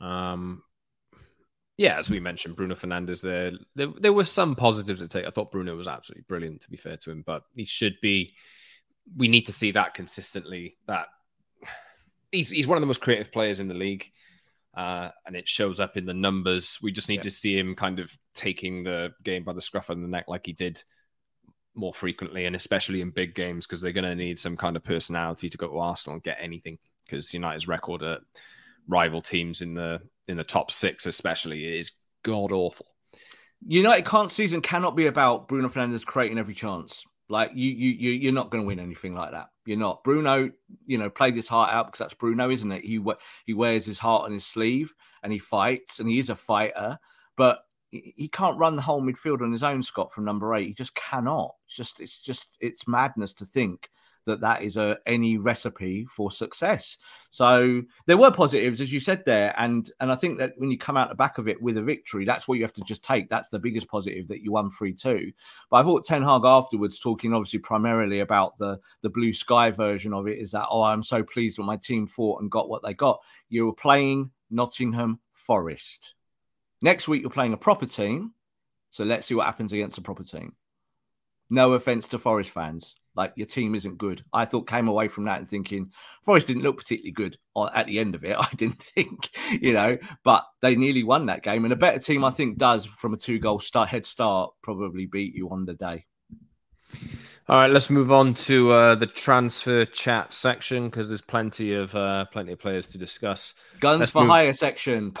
Um, 0.00 0.62
yeah, 1.76 1.98
as 1.98 2.08
we 2.08 2.20
mentioned, 2.20 2.56
Bruno 2.56 2.74
Fernandes 2.74 3.20
there, 3.20 3.52
there, 3.74 3.88
there 4.00 4.12
were 4.12 4.24
some 4.24 4.56
positives 4.56 5.00
to 5.00 5.08
take. 5.08 5.26
I 5.26 5.30
thought 5.30 5.52
Bruno 5.52 5.76
was 5.76 5.86
absolutely 5.86 6.24
brilliant, 6.26 6.62
to 6.62 6.70
be 6.70 6.78
fair 6.78 6.96
to 6.98 7.10
him, 7.10 7.22
but 7.24 7.42
he 7.54 7.64
should 7.64 7.96
be. 8.00 8.34
We 9.16 9.28
need 9.28 9.46
to 9.46 9.52
see 9.52 9.70
that 9.72 9.94
consistently. 9.94 10.76
That 10.86 11.08
he's 12.32 12.50
he's 12.50 12.66
one 12.66 12.76
of 12.76 12.82
the 12.82 12.86
most 12.86 13.02
creative 13.02 13.30
players 13.30 13.60
in 13.60 13.68
the 13.68 13.74
league, 13.74 14.10
uh, 14.74 15.10
and 15.26 15.36
it 15.36 15.48
shows 15.48 15.78
up 15.78 15.96
in 15.96 16.06
the 16.06 16.14
numbers. 16.14 16.78
We 16.82 16.92
just 16.92 17.08
need 17.08 17.16
yeah. 17.16 17.22
to 17.22 17.30
see 17.30 17.56
him 17.56 17.74
kind 17.74 18.00
of 18.00 18.16
taking 18.34 18.82
the 18.82 19.12
game 19.22 19.44
by 19.44 19.52
the 19.52 19.62
scruff 19.62 19.90
of 19.90 20.00
the 20.00 20.08
neck, 20.08 20.24
like 20.28 20.46
he 20.46 20.54
did 20.54 20.82
more 21.76 21.94
frequently, 21.94 22.46
and 22.46 22.56
especially 22.56 23.00
in 23.00 23.10
big 23.10 23.34
games, 23.34 23.66
because 23.66 23.80
they're 23.80 23.92
going 23.92 24.04
to 24.04 24.14
need 24.14 24.38
some 24.38 24.56
kind 24.56 24.76
of 24.76 24.84
personality 24.84 25.48
to 25.48 25.58
go 25.58 25.68
to 25.68 25.78
Arsenal 25.78 26.14
and 26.14 26.22
get 26.22 26.38
anything. 26.40 26.78
Because 27.04 27.32
United's 27.32 27.68
record 27.68 28.02
at 28.02 28.20
rival 28.88 29.22
teams 29.22 29.62
in 29.62 29.74
the 29.74 30.00
in 30.28 30.36
the 30.36 30.44
top 30.44 30.70
six, 30.70 31.06
especially, 31.06 31.78
is 31.78 31.92
god 32.22 32.52
awful. 32.52 32.86
United 33.64 34.04
can't 34.04 34.30
season 34.30 34.60
cannot 34.60 34.96
be 34.96 35.06
about 35.06 35.48
Bruno 35.48 35.68
Fernandes 35.68 36.04
creating 36.04 36.38
every 36.38 36.54
chance. 36.54 37.04
Like 37.28 37.50
you, 37.54 37.70
you, 37.70 37.90
you 37.90 38.10
you're 38.12 38.32
not 38.32 38.50
going 38.50 38.62
to 38.62 38.66
win 38.68 38.78
anything 38.78 39.14
like 39.14 39.32
that. 39.32 39.48
You're 39.64 39.78
not. 39.78 40.04
Bruno, 40.04 40.50
you 40.86 40.98
know, 40.98 41.10
played 41.10 41.34
his 41.34 41.48
heart 41.48 41.72
out 41.72 41.86
because 41.86 41.98
that's 41.98 42.14
Bruno, 42.14 42.50
isn't 42.50 42.70
it? 42.70 42.84
He 42.84 43.00
he 43.46 43.54
wears 43.54 43.84
his 43.84 43.98
heart 43.98 44.24
on 44.24 44.32
his 44.32 44.46
sleeve 44.46 44.94
and 45.22 45.32
he 45.32 45.38
fights 45.38 45.98
and 45.98 46.08
he 46.08 46.18
is 46.18 46.30
a 46.30 46.36
fighter. 46.36 46.98
But 47.36 47.60
he 47.90 48.28
can't 48.28 48.58
run 48.58 48.76
the 48.76 48.82
whole 48.82 49.02
midfield 49.02 49.42
on 49.42 49.52
his 49.52 49.62
own, 49.62 49.82
Scott, 49.82 50.12
from 50.12 50.24
number 50.24 50.54
eight. 50.54 50.68
He 50.68 50.74
just 50.74 50.94
cannot. 50.94 51.54
It's 51.66 51.76
just, 51.76 52.00
it's 52.00 52.18
just, 52.18 52.56
it's 52.60 52.88
madness 52.88 53.32
to 53.34 53.44
think 53.44 53.90
that 54.26 54.40
that 54.40 54.62
is 54.62 54.76
a 54.76 54.98
any 55.06 55.38
recipe 55.38 56.04
for 56.06 56.30
success. 56.30 56.98
So 57.30 57.82
there 58.06 58.18
were 58.18 58.30
positives, 58.30 58.80
as 58.80 58.92
you 58.92 59.00
said 59.00 59.24
there, 59.24 59.54
and 59.56 59.90
and 60.00 60.12
I 60.12 60.16
think 60.16 60.38
that 60.38 60.52
when 60.58 60.70
you 60.70 60.78
come 60.78 60.96
out 60.96 61.08
the 61.08 61.14
back 61.14 61.38
of 61.38 61.48
it 61.48 61.62
with 61.62 61.78
a 61.78 61.82
victory, 61.82 62.24
that's 62.24 62.46
what 62.46 62.58
you 62.58 62.64
have 62.64 62.72
to 62.74 62.82
just 62.82 63.02
take. 63.02 63.30
That's 63.30 63.48
the 63.48 63.58
biggest 63.58 63.88
positive 63.88 64.26
that 64.28 64.42
you 64.42 64.52
won 64.52 64.68
three 64.68 64.92
two. 64.92 65.32
But 65.70 65.78
I 65.78 65.82
thought 65.84 66.04
Ten 66.04 66.22
Hag 66.22 66.42
afterwards, 66.44 66.98
talking 66.98 67.32
obviously 67.32 67.60
primarily 67.60 68.20
about 68.20 68.58
the 68.58 68.78
the 69.02 69.10
blue 69.10 69.32
sky 69.32 69.70
version 69.70 70.12
of 70.12 70.26
it, 70.26 70.38
is 70.38 70.50
that 70.50 70.66
oh, 70.70 70.82
I'm 70.82 71.02
so 71.02 71.22
pleased 71.22 71.58
when 71.58 71.66
my 71.66 71.76
team 71.76 72.06
fought 72.06 72.42
and 72.42 72.50
got 72.50 72.68
what 72.68 72.82
they 72.82 72.94
got. 72.94 73.20
You 73.48 73.66
were 73.66 73.74
playing 73.74 74.32
Nottingham 74.50 75.20
Forest. 75.32 76.14
Next 76.82 77.08
week 77.08 77.22
you're 77.22 77.30
playing 77.30 77.52
a 77.52 77.58
proper 77.58 77.86
team. 77.86 78.32
So 78.90 79.04
let's 79.04 79.26
see 79.26 79.34
what 79.34 79.46
happens 79.46 79.72
against 79.72 79.98
a 79.98 80.02
proper 80.02 80.24
team. 80.24 80.54
No 81.50 81.74
offense 81.74 82.08
to 82.08 82.18
Forest 82.18 82.50
fans 82.50 82.94
like 83.16 83.32
your 83.34 83.46
team 83.46 83.74
isn't 83.74 83.98
good. 83.98 84.22
I 84.32 84.44
thought 84.44 84.68
came 84.68 84.88
away 84.88 85.08
from 85.08 85.24
that 85.24 85.38
and 85.38 85.48
thinking 85.48 85.90
Forest 86.22 86.46
didn't 86.46 86.62
look 86.62 86.76
particularly 86.76 87.12
good 87.12 87.36
at 87.74 87.86
the 87.86 87.98
end 87.98 88.14
of 88.14 88.24
it. 88.24 88.36
I 88.38 88.48
didn't 88.56 88.82
think, 88.82 89.30
you 89.60 89.72
know, 89.72 89.98
but 90.22 90.44
they 90.60 90.76
nearly 90.76 91.02
won 91.02 91.26
that 91.26 91.42
game. 91.42 91.64
And 91.64 91.72
a 91.72 91.76
better 91.76 91.98
team, 91.98 92.24
I 92.24 92.30
think, 92.30 92.58
does 92.58 92.84
from 92.84 93.14
a 93.14 93.16
two 93.16 93.38
goal 93.38 93.58
start 93.58 93.88
head 93.88 94.04
start 94.04 94.52
probably 94.62 95.06
beat 95.06 95.34
you 95.34 95.48
on 95.50 95.64
the 95.64 95.74
day. 95.74 96.04
All 97.48 97.60
right, 97.60 97.70
let's 97.70 97.90
move 97.90 98.10
on 98.10 98.34
to 98.34 98.72
uh, 98.72 98.94
the 98.96 99.06
transfer 99.06 99.84
chat 99.84 100.34
section 100.34 100.90
because 100.90 101.06
there's 101.06 101.20
plenty 101.20 101.74
of 101.74 101.94
uh, 101.94 102.24
plenty 102.32 102.50
of 102.50 102.58
players 102.58 102.88
to 102.88 102.98
discuss. 102.98 103.54
Guns 103.78 104.00
let's 104.00 104.10
for 104.10 104.22
move... 104.22 104.30
hire 104.30 104.52
section. 104.52 105.14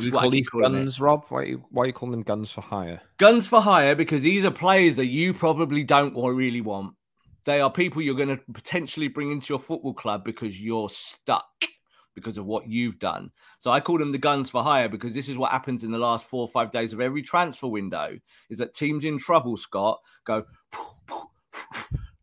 You 0.00 0.12
call 0.12 0.30
these 0.30 0.48
guns, 0.48 0.96
it. 0.96 1.02
Rob? 1.02 1.26
Why 1.28 1.40
are, 1.40 1.44
you, 1.44 1.64
why 1.70 1.82
are 1.82 1.86
you 1.88 1.92
calling 1.92 2.12
them 2.12 2.22
guns 2.22 2.50
for 2.50 2.62
hire? 2.62 3.02
Guns 3.18 3.46
for 3.46 3.60
hire 3.60 3.94
because 3.94 4.22
these 4.22 4.46
are 4.46 4.50
players 4.50 4.96
that 4.96 5.08
you 5.08 5.34
probably 5.34 5.84
don't 5.84 6.14
really 6.16 6.62
want. 6.62 6.94
They 7.44 7.60
are 7.60 7.70
people 7.70 8.00
you're 8.00 8.14
going 8.14 8.34
to 8.34 8.40
potentially 8.54 9.08
bring 9.08 9.30
into 9.30 9.52
your 9.52 9.58
football 9.58 9.92
club 9.92 10.24
because 10.24 10.58
you're 10.58 10.88
stuck 10.88 11.66
because 12.14 12.38
of 12.38 12.46
what 12.46 12.66
you've 12.66 12.98
done. 12.98 13.30
So 13.58 13.70
I 13.70 13.80
call 13.80 13.98
them 13.98 14.12
the 14.12 14.16
guns 14.16 14.48
for 14.48 14.62
hire 14.62 14.88
because 14.88 15.12
this 15.12 15.28
is 15.28 15.36
what 15.36 15.50
happens 15.50 15.84
in 15.84 15.90
the 15.90 15.98
last 15.98 16.24
four 16.24 16.40
or 16.40 16.48
five 16.48 16.70
days 16.70 16.94
of 16.94 17.00
every 17.02 17.20
transfer 17.20 17.66
window 17.66 18.16
is 18.48 18.56
that 18.56 18.72
teams 18.72 19.04
in 19.04 19.18
trouble, 19.18 19.58
Scott, 19.58 20.00
go, 20.24 20.44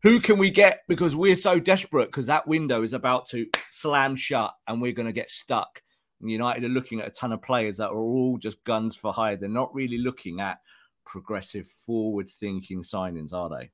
who 0.02 0.20
can 0.20 0.38
we 0.38 0.50
get? 0.50 0.80
Because 0.88 1.14
we're 1.14 1.36
so 1.36 1.60
desperate 1.60 2.06
because 2.06 2.26
that 2.26 2.46
window 2.46 2.82
is 2.82 2.92
about 2.92 3.26
to 3.28 3.46
slam 3.70 4.16
shut 4.16 4.54
and 4.66 4.80
we're 4.80 4.92
going 4.92 5.06
to 5.06 5.12
get 5.12 5.30
stuck. 5.30 5.82
And 6.20 6.30
United 6.30 6.64
are 6.64 6.68
looking 6.68 7.00
at 7.00 7.08
a 7.08 7.10
ton 7.10 7.32
of 7.32 7.42
players 7.42 7.78
that 7.78 7.90
are 7.90 7.98
all 7.98 8.38
just 8.38 8.62
guns 8.64 8.94
for 8.94 9.12
hire. 9.12 9.36
They're 9.36 9.48
not 9.48 9.74
really 9.74 9.98
looking 9.98 10.40
at 10.40 10.58
progressive, 11.04 11.66
forward 11.66 12.28
thinking 12.28 12.82
signings, 12.82 13.32
are 13.32 13.48
they? 13.48 13.70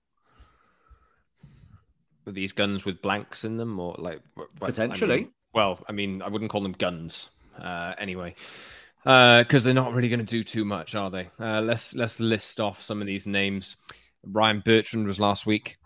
these 2.32 2.52
guns 2.52 2.84
with 2.84 3.00
blanks 3.02 3.44
in 3.44 3.56
them, 3.56 3.78
or 3.78 3.94
like 3.98 4.20
potentially? 4.60 5.12
I 5.12 5.16
mean, 5.18 5.32
well, 5.52 5.78
I 5.88 5.92
mean, 5.92 6.22
I 6.22 6.28
wouldn't 6.28 6.50
call 6.50 6.60
them 6.60 6.72
guns 6.72 7.30
uh, 7.58 7.94
anyway, 7.98 8.34
because 9.04 9.64
uh, 9.64 9.64
they're 9.64 9.74
not 9.74 9.92
really 9.92 10.08
going 10.08 10.20
to 10.20 10.26
do 10.26 10.42
too 10.42 10.64
much, 10.64 10.94
are 10.94 11.10
they? 11.10 11.30
Uh, 11.38 11.60
let's 11.60 11.94
let's 11.94 12.20
list 12.20 12.60
off 12.60 12.82
some 12.82 13.00
of 13.00 13.06
these 13.06 13.26
names. 13.26 13.76
Ryan 14.26 14.62
Bertrand 14.64 15.06
was 15.06 15.20
last 15.20 15.46
week. 15.46 15.76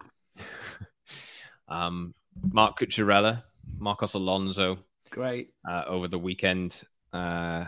um, 1.69 2.15
Marc 2.53 2.79
Cucurella, 2.79 3.43
Marcos 3.79 4.15
Alonso, 4.15 4.79
great 5.11 5.51
uh, 5.69 5.85
over 5.87 6.09
the 6.09 6.19
weekend. 6.19 6.83
Uh, 7.13 7.65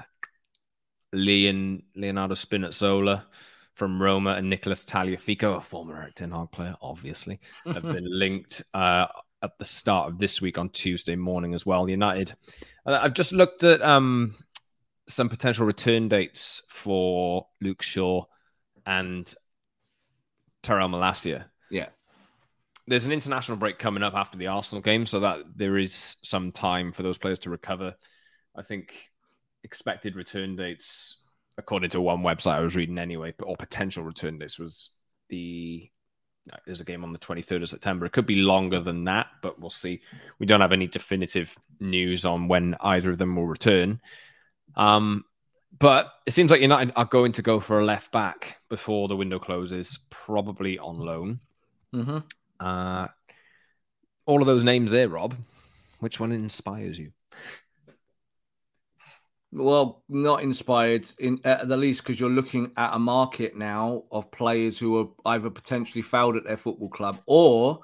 Leon 1.12 1.82
Leonardo 1.94 2.34
Spinazzola 2.34 3.24
from 3.74 4.02
Roma 4.02 4.34
and 4.34 4.48
Nicholas 4.48 4.84
Tagliafico, 4.84 5.56
a 5.56 5.60
former 5.60 6.10
Ten 6.14 6.30
Hag 6.30 6.50
player, 6.52 6.74
obviously, 6.80 7.40
have 7.66 7.82
been 7.82 8.06
linked 8.18 8.62
uh, 8.74 9.06
at 9.42 9.58
the 9.58 9.64
start 9.64 10.08
of 10.08 10.18
this 10.18 10.40
week 10.40 10.58
on 10.58 10.70
Tuesday 10.70 11.16
morning 11.16 11.54
as 11.54 11.66
well. 11.66 11.88
United. 11.88 12.32
Uh, 12.86 12.98
I've 13.02 13.14
just 13.14 13.32
looked 13.32 13.64
at 13.64 13.82
um, 13.82 14.34
some 15.08 15.28
potential 15.28 15.66
return 15.66 16.08
dates 16.08 16.62
for 16.68 17.46
Luke 17.60 17.82
Shaw 17.82 18.24
and 18.86 19.32
Tyrell 20.62 20.88
Malacia. 20.88 21.46
Yeah. 21.70 21.88
There's 22.86 23.06
an 23.06 23.12
international 23.12 23.58
break 23.58 23.78
coming 23.78 24.02
up 24.02 24.14
after 24.14 24.38
the 24.38 24.48
Arsenal 24.48 24.82
game, 24.82 25.06
so 25.06 25.20
that 25.20 25.40
there 25.54 25.78
is 25.78 26.16
some 26.22 26.52
time 26.52 26.92
for 26.92 27.02
those 27.02 27.18
players 27.18 27.38
to 27.40 27.50
recover. 27.50 27.94
I 28.56 28.62
think 28.62 28.94
expected 29.64 30.16
return 30.16 30.56
dates 30.56 31.22
according 31.58 31.90
to 31.90 32.00
one 32.00 32.22
website 32.22 32.54
I 32.54 32.60
was 32.60 32.76
reading 32.76 32.98
anyway, 32.98 33.34
or 33.42 33.56
potential 33.56 34.04
return 34.04 34.38
dates 34.38 34.58
was 34.58 34.90
the 35.28 35.90
there's 36.66 36.80
a 36.80 36.84
game 36.84 37.04
on 37.04 37.12
the 37.12 37.18
23rd 37.20 37.62
of 37.62 37.68
September. 37.68 38.04
It 38.04 38.12
could 38.12 38.26
be 38.26 38.36
longer 38.36 38.80
than 38.80 39.04
that, 39.04 39.28
but 39.42 39.60
we'll 39.60 39.70
see. 39.70 40.00
We 40.40 40.46
don't 40.46 40.60
have 40.60 40.72
any 40.72 40.88
definitive 40.88 41.56
news 41.78 42.24
on 42.24 42.48
when 42.48 42.74
either 42.80 43.12
of 43.12 43.18
them 43.18 43.36
will 43.36 43.46
return. 43.46 44.00
Um, 44.74 45.24
but 45.78 46.12
it 46.26 46.32
seems 46.32 46.50
like 46.50 46.60
United 46.60 46.92
are 46.96 47.04
going 47.04 47.32
to 47.32 47.42
go 47.42 47.60
for 47.60 47.80
a 47.80 47.84
left 47.84 48.12
back 48.12 48.58
before 48.68 49.08
the 49.08 49.16
window 49.16 49.38
closes, 49.38 49.98
probably 50.10 50.78
on 50.78 50.98
loan. 50.98 51.40
Mm-hmm. 51.94 52.18
Uh, 52.60 53.08
all 54.26 54.40
of 54.40 54.46
those 54.46 54.64
names 54.64 54.90
there, 54.90 55.08
Rob. 55.08 55.34
Which 56.00 56.20
one 56.20 56.32
inspires 56.32 56.98
you? 56.98 57.12
Well, 59.52 60.02
not 60.08 60.42
inspired 60.42 61.06
in 61.18 61.38
at 61.44 61.68
the 61.68 61.76
least 61.76 62.02
because 62.02 62.18
you're 62.18 62.30
looking 62.30 62.72
at 62.76 62.94
a 62.94 62.98
market 62.98 63.54
now 63.54 64.04
of 64.10 64.30
players 64.30 64.78
who 64.78 64.98
are 64.98 65.08
either 65.26 65.50
potentially 65.50 66.00
failed 66.00 66.36
at 66.36 66.44
their 66.44 66.56
football 66.56 66.88
club 66.88 67.20
or 67.26 67.80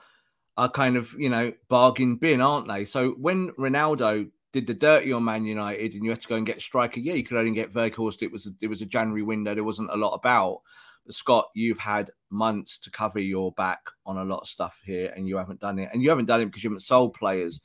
are 0.57 0.71
kind 0.71 0.97
of 0.97 1.15
you 1.19 1.29
know 1.29 1.53
bargain 1.69 2.17
bin, 2.17 2.41
aren't 2.41 2.69
they? 2.69 2.85
So 2.85 3.11
when 3.11 3.51
Ronaldo 3.51 4.31
did 4.53 4.67
the 4.67 4.75
dirty 4.75 5.13
on 5.13 5.25
Man 5.25 5.45
United 5.45 5.95
and 5.95 6.05
you 6.05 6.11
had 6.11 6.21
to 6.21 6.29
go 6.29 6.37
and 6.37 6.47
get 6.47 6.63
striker, 6.63 7.01
yeah, 7.01 7.15
you 7.15 7.25
could 7.25 7.37
only 7.37 7.53
get 7.53 7.73
Weghorst. 7.73 8.23
It 8.23 8.33
was 8.33 8.47
a, 8.47 8.51
it 8.61 8.69
was 8.69 8.83
a 8.83 8.87
January 8.87 9.23
window. 9.23 9.55
There 9.55 9.65
wasn't 9.65 9.91
a 9.93 9.97
lot 9.97 10.15
about. 10.15 10.63
But 11.05 11.15
Scott, 11.15 11.49
you've 11.55 11.79
had 11.79 12.11
months 12.31 12.79
to 12.79 12.91
cover 12.91 13.19
your 13.19 13.53
back 13.53 13.81
on 14.05 14.19
a 14.19 14.25
lot 14.25 14.41
of 14.41 14.47
stuff 14.47 14.81
here, 14.85 15.13
and 15.17 15.27
you 15.27 15.37
haven't 15.37 15.61
done 15.61 15.79
it. 15.79 15.89
And 15.93 16.03
you 16.03 16.11
haven't 16.11 16.27
done 16.27 16.41
it 16.41 16.47
because 16.47 16.65
you 16.65 16.71
haven't 16.71 16.81
sold 16.81 17.15
players. 17.15 17.61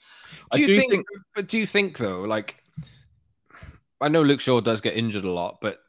Do 0.52 0.62
you 0.62 0.68
do 0.68 0.78
think, 0.78 0.92
think? 0.92 1.06
But 1.36 1.48
do 1.48 1.58
you 1.58 1.66
think 1.66 1.98
though, 1.98 2.22
like, 2.22 2.64
I 4.00 4.10
know 4.10 4.22
Luke 4.22 4.40
Shaw 4.40 4.62
does 4.62 4.82
get 4.82 4.96
injured 4.96 5.26
a 5.26 5.32
lot, 5.32 5.60
but 5.62 5.80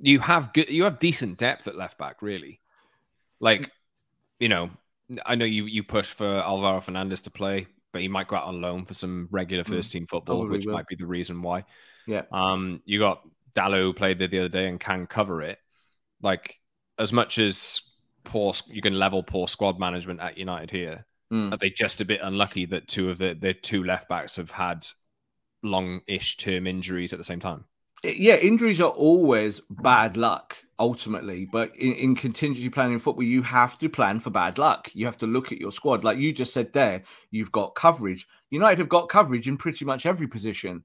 you 0.00 0.20
have 0.20 0.52
good, 0.52 0.68
you 0.68 0.84
have 0.84 0.98
decent 0.98 1.38
depth 1.38 1.66
at 1.66 1.76
left 1.76 1.98
back, 1.98 2.22
really. 2.22 2.60
Like, 3.40 3.70
you 4.38 4.48
know, 4.48 4.70
I 5.24 5.34
know 5.34 5.44
you 5.44 5.64
you 5.64 5.82
push 5.82 6.06
for 6.06 6.26
Alvaro 6.26 6.80
Fernandez 6.80 7.22
to 7.22 7.30
play, 7.30 7.66
but 7.98 8.02
he 8.02 8.08
might 8.08 8.28
go 8.28 8.36
out 8.36 8.44
on 8.44 8.60
loan 8.60 8.84
for 8.84 8.94
some 8.94 9.26
regular 9.32 9.64
mm, 9.64 9.74
first 9.74 9.90
team 9.90 10.06
football, 10.06 10.46
which 10.46 10.66
will. 10.66 10.72
might 10.72 10.86
be 10.86 10.94
the 10.94 11.04
reason 11.04 11.42
why. 11.42 11.64
Yeah. 12.06 12.22
Um, 12.30 12.80
you 12.84 13.00
got 13.00 13.26
Dalot 13.56 13.80
who 13.80 13.92
played 13.92 14.20
there 14.20 14.28
the 14.28 14.38
other 14.38 14.48
day 14.48 14.68
and 14.68 14.78
can 14.78 15.08
cover 15.08 15.42
it. 15.42 15.58
Like 16.22 16.60
as 16.96 17.12
much 17.12 17.38
as 17.38 17.80
poor, 18.22 18.52
you 18.68 18.80
can 18.80 18.94
level 18.94 19.24
poor 19.24 19.48
squad 19.48 19.80
management 19.80 20.20
at 20.20 20.38
United 20.38 20.70
here. 20.70 21.06
Mm. 21.32 21.52
Are 21.52 21.56
they 21.56 21.70
just 21.70 22.00
a 22.00 22.04
bit 22.04 22.20
unlucky 22.22 22.66
that 22.66 22.86
two 22.86 23.10
of 23.10 23.18
the 23.18 23.34
their 23.34 23.52
two 23.52 23.82
left 23.82 24.08
backs 24.08 24.36
have 24.36 24.52
had 24.52 24.86
long-ish 25.64 26.36
term 26.36 26.68
injuries 26.68 27.12
at 27.12 27.18
the 27.18 27.24
same 27.24 27.40
time? 27.40 27.64
Yeah, 28.04 28.36
injuries 28.36 28.80
are 28.80 28.90
always 28.90 29.60
bad 29.68 30.16
luck 30.16 30.56
ultimately. 30.78 31.46
But 31.50 31.74
in, 31.76 31.92
in, 31.94 32.14
contingency 32.14 32.68
planning 32.68 32.98
football, 32.98 33.24
you 33.24 33.42
have 33.42 33.78
to 33.78 33.88
plan 33.88 34.20
for 34.20 34.30
bad 34.30 34.58
luck. 34.58 34.90
You 34.94 35.06
have 35.06 35.18
to 35.18 35.26
look 35.26 35.52
at 35.52 35.58
your 35.58 35.72
squad. 35.72 36.04
Like 36.04 36.18
you 36.18 36.32
just 36.32 36.52
said 36.52 36.72
there, 36.72 37.02
you've 37.30 37.52
got 37.52 37.74
coverage. 37.74 38.26
United 38.50 38.78
have 38.78 38.88
got 38.88 39.08
coverage 39.08 39.48
in 39.48 39.56
pretty 39.56 39.84
much 39.84 40.06
every 40.06 40.28
position. 40.28 40.84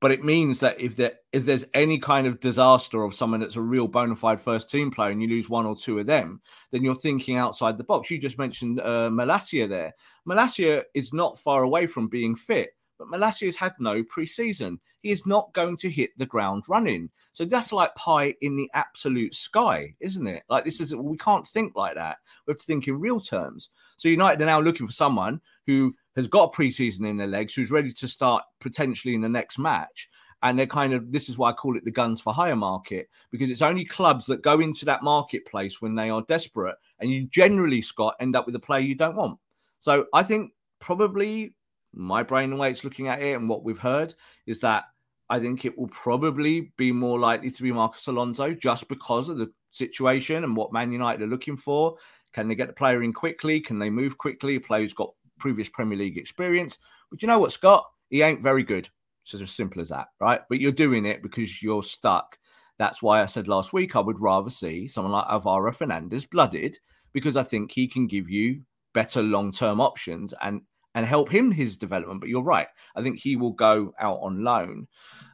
But 0.00 0.10
it 0.10 0.24
means 0.24 0.60
that 0.60 0.78
if 0.78 0.96
there 0.96 1.12
if 1.32 1.46
there's 1.46 1.64
any 1.72 1.98
kind 1.98 2.26
of 2.26 2.40
disaster 2.40 3.04
of 3.04 3.14
someone 3.14 3.40
that's 3.40 3.56
a 3.56 3.62
real 3.62 3.88
bona 3.88 4.14
fide 4.14 4.40
first 4.40 4.68
team 4.68 4.90
player 4.90 5.10
and 5.10 5.22
you 5.22 5.28
lose 5.28 5.48
one 5.48 5.64
or 5.64 5.74
two 5.74 5.98
of 5.98 6.06
them, 6.06 6.42
then 6.72 6.84
you're 6.84 6.94
thinking 6.94 7.36
outside 7.36 7.78
the 7.78 7.84
box. 7.84 8.10
You 8.10 8.18
just 8.18 8.36
mentioned 8.36 8.80
uh, 8.80 9.08
Malacia 9.10 9.66
there. 9.66 9.94
Malacia 10.28 10.82
is 10.92 11.14
not 11.14 11.38
far 11.38 11.62
away 11.62 11.86
from 11.86 12.08
being 12.08 12.36
fit 12.36 12.70
but 12.98 13.08
Malacia 13.08 13.46
has 13.46 13.56
had 13.56 13.72
no 13.78 14.02
preseason. 14.02 14.78
He 15.04 15.10
is 15.10 15.26
not 15.26 15.52
going 15.52 15.76
to 15.76 15.90
hit 15.90 16.16
the 16.16 16.24
ground 16.24 16.64
running. 16.66 17.10
So 17.30 17.44
that's 17.44 17.74
like 17.74 17.94
pie 17.94 18.34
in 18.40 18.56
the 18.56 18.70
absolute 18.72 19.34
sky, 19.34 19.94
isn't 20.00 20.26
it? 20.26 20.44
Like 20.48 20.64
this 20.64 20.80
is 20.80 20.94
we 20.94 21.18
can't 21.18 21.46
think 21.46 21.76
like 21.76 21.96
that. 21.96 22.16
We 22.46 22.52
have 22.52 22.58
to 22.58 22.64
think 22.64 22.88
in 22.88 22.98
real 22.98 23.20
terms. 23.20 23.68
So 23.96 24.08
United 24.08 24.40
are 24.40 24.46
now 24.46 24.60
looking 24.60 24.86
for 24.86 24.94
someone 24.94 25.42
who 25.66 25.94
has 26.16 26.26
got 26.26 26.54
a 26.54 26.56
preseason 26.56 27.06
in 27.06 27.18
their 27.18 27.26
legs, 27.26 27.52
who's 27.52 27.70
ready 27.70 27.92
to 27.92 28.08
start 28.08 28.44
potentially 28.60 29.14
in 29.14 29.20
the 29.20 29.28
next 29.28 29.58
match. 29.58 30.08
And 30.42 30.58
they're 30.58 30.66
kind 30.66 30.94
of 30.94 31.12
this 31.12 31.28
is 31.28 31.36
why 31.36 31.50
I 31.50 31.52
call 31.52 31.76
it 31.76 31.84
the 31.84 31.90
guns 31.90 32.22
for 32.22 32.32
hire 32.32 32.56
market 32.56 33.10
because 33.30 33.50
it's 33.50 33.60
only 33.60 33.84
clubs 33.84 34.24
that 34.26 34.40
go 34.40 34.58
into 34.58 34.86
that 34.86 35.02
marketplace 35.02 35.82
when 35.82 35.96
they 35.96 36.08
are 36.08 36.22
desperate, 36.22 36.76
and 36.98 37.10
you 37.10 37.26
generally, 37.26 37.82
Scott, 37.82 38.16
end 38.20 38.36
up 38.36 38.46
with 38.46 38.54
a 38.54 38.58
player 38.58 38.80
you 38.80 38.94
don't 38.94 39.16
want. 39.16 39.38
So 39.80 40.06
I 40.14 40.22
think 40.22 40.52
probably 40.80 41.54
my 41.96 42.22
brain 42.22 42.50
and 42.50 42.58
way 42.58 42.70
it's 42.70 42.84
looking 42.84 43.08
at 43.08 43.22
it 43.22 43.36
and 43.36 43.48
what 43.48 43.64
we've 43.64 43.78
heard 43.78 44.14
is 44.46 44.60
that 44.60 44.84
I 45.30 45.38
think 45.38 45.64
it 45.64 45.76
will 45.76 45.88
probably 45.88 46.72
be 46.76 46.92
more 46.92 47.18
likely 47.18 47.50
to 47.50 47.62
be 47.62 47.72
Marcos 47.72 48.06
Alonso 48.06 48.52
just 48.52 48.88
because 48.88 49.28
of 49.28 49.38
the 49.38 49.50
situation 49.70 50.44
and 50.44 50.56
what 50.56 50.72
Man 50.72 50.92
United 50.92 51.22
are 51.22 51.26
looking 51.26 51.56
for. 51.56 51.96
Can 52.32 52.48
they 52.48 52.54
get 52.54 52.68
the 52.68 52.74
player 52.74 53.02
in 53.02 53.12
quickly? 53.12 53.60
Can 53.60 53.78
they 53.78 53.90
move 53.90 54.18
quickly? 54.18 54.56
A 54.56 54.60
player 54.60 54.82
who's 54.82 54.92
got 54.92 55.14
previous 55.38 55.68
Premier 55.68 55.96
League 55.96 56.18
experience. 56.18 56.78
But 57.10 57.22
you 57.22 57.28
know 57.28 57.38
what, 57.38 57.52
Scott? 57.52 57.84
He 58.10 58.22
ain't 58.22 58.42
very 58.42 58.62
good. 58.62 58.88
It's 59.24 59.40
as 59.40 59.50
simple 59.50 59.80
as 59.80 59.88
that, 59.88 60.08
right? 60.20 60.40
But 60.48 60.60
you're 60.60 60.72
doing 60.72 61.06
it 61.06 61.22
because 61.22 61.62
you're 61.62 61.82
stuck. 61.82 62.38
That's 62.78 63.02
why 63.02 63.22
I 63.22 63.26
said 63.26 63.48
last 63.48 63.72
week 63.72 63.96
I 63.96 64.00
would 64.00 64.20
rather 64.20 64.50
see 64.50 64.88
someone 64.88 65.12
like 65.12 65.26
Alvaro 65.28 65.72
Fernandez 65.72 66.26
blooded 66.26 66.78
because 67.12 67.36
I 67.36 67.42
think 67.42 67.72
he 67.72 67.86
can 67.86 68.06
give 68.06 68.28
you 68.28 68.62
better 68.92 69.22
long 69.22 69.52
term 69.52 69.80
options 69.80 70.34
and 70.42 70.62
and 70.94 71.04
help 71.04 71.30
him 71.30 71.50
his 71.50 71.76
development. 71.76 72.20
But 72.20 72.28
you're 72.28 72.42
right. 72.42 72.68
I 72.94 73.02
think 73.02 73.18
he 73.18 73.36
will 73.36 73.52
go 73.52 73.92
out 73.98 74.18
on 74.22 74.44
loan. 74.44 74.86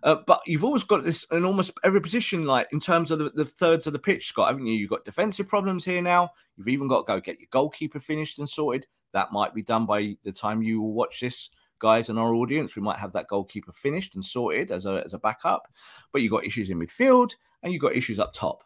Uh, 0.03 0.17
but 0.27 0.41
you've 0.47 0.65
always 0.65 0.85
got 0.85 1.05
this 1.05 1.25
in 1.31 1.45
almost 1.45 1.73
every 1.85 2.01
position, 2.01 2.47
like 2.47 2.69
in 2.73 2.81
terms 2.81 3.11
of 3.11 3.19
the, 3.19 3.31
the, 3.35 3.45
thirds 3.45 3.87
of 3.87 3.93
the 3.93 3.99
pitch, 3.99 4.29
Scott, 4.29 4.49
haven't 4.49 4.67
you? 4.67 4.75
You've 4.75 4.91
got 4.91 5.05
defensive 5.05 5.49
problems 5.49 5.85
here 5.85 6.01
now. 6.01 6.31
You've 6.57 6.69
even 6.69 6.89
got 6.89 7.07
to 7.07 7.13
go 7.13 7.21
get 7.21 7.39
your 7.39 7.49
goalkeeper 7.51 8.01
finished 8.01 8.39
and 8.39 8.49
sorted. 8.49 8.87
That 9.13 9.33
might 9.33 9.55
be 9.55 9.63
done 9.63 9.85
by 9.87 10.17
the 10.25 10.33
time 10.33 10.63
you 10.63 10.81
will 10.81 10.95
watch 10.95 11.21
this, 11.21 11.51
guys, 11.79 12.09
in 12.09 12.17
our 12.17 12.33
audience. 12.33 12.77
We 12.77 12.83
might 12.83 12.99
have 12.99 13.13
that 13.13 13.29
goalkeeper 13.29 13.73
finished 13.73 14.15
and 14.15 14.25
sorted 14.25 14.71
as 14.71 14.87
a, 14.87 15.03
as 15.05 15.13
a 15.13 15.19
backup. 15.19 15.69
But 16.13 16.23
you've 16.23 16.33
got 16.33 16.47
issues 16.47 16.71
in 16.71 16.79
midfield 16.79 17.35
and 17.63 17.73
you've 17.73 17.83
got 17.83 17.95
issues 17.95 18.19
up 18.19 18.33
top 18.33 18.63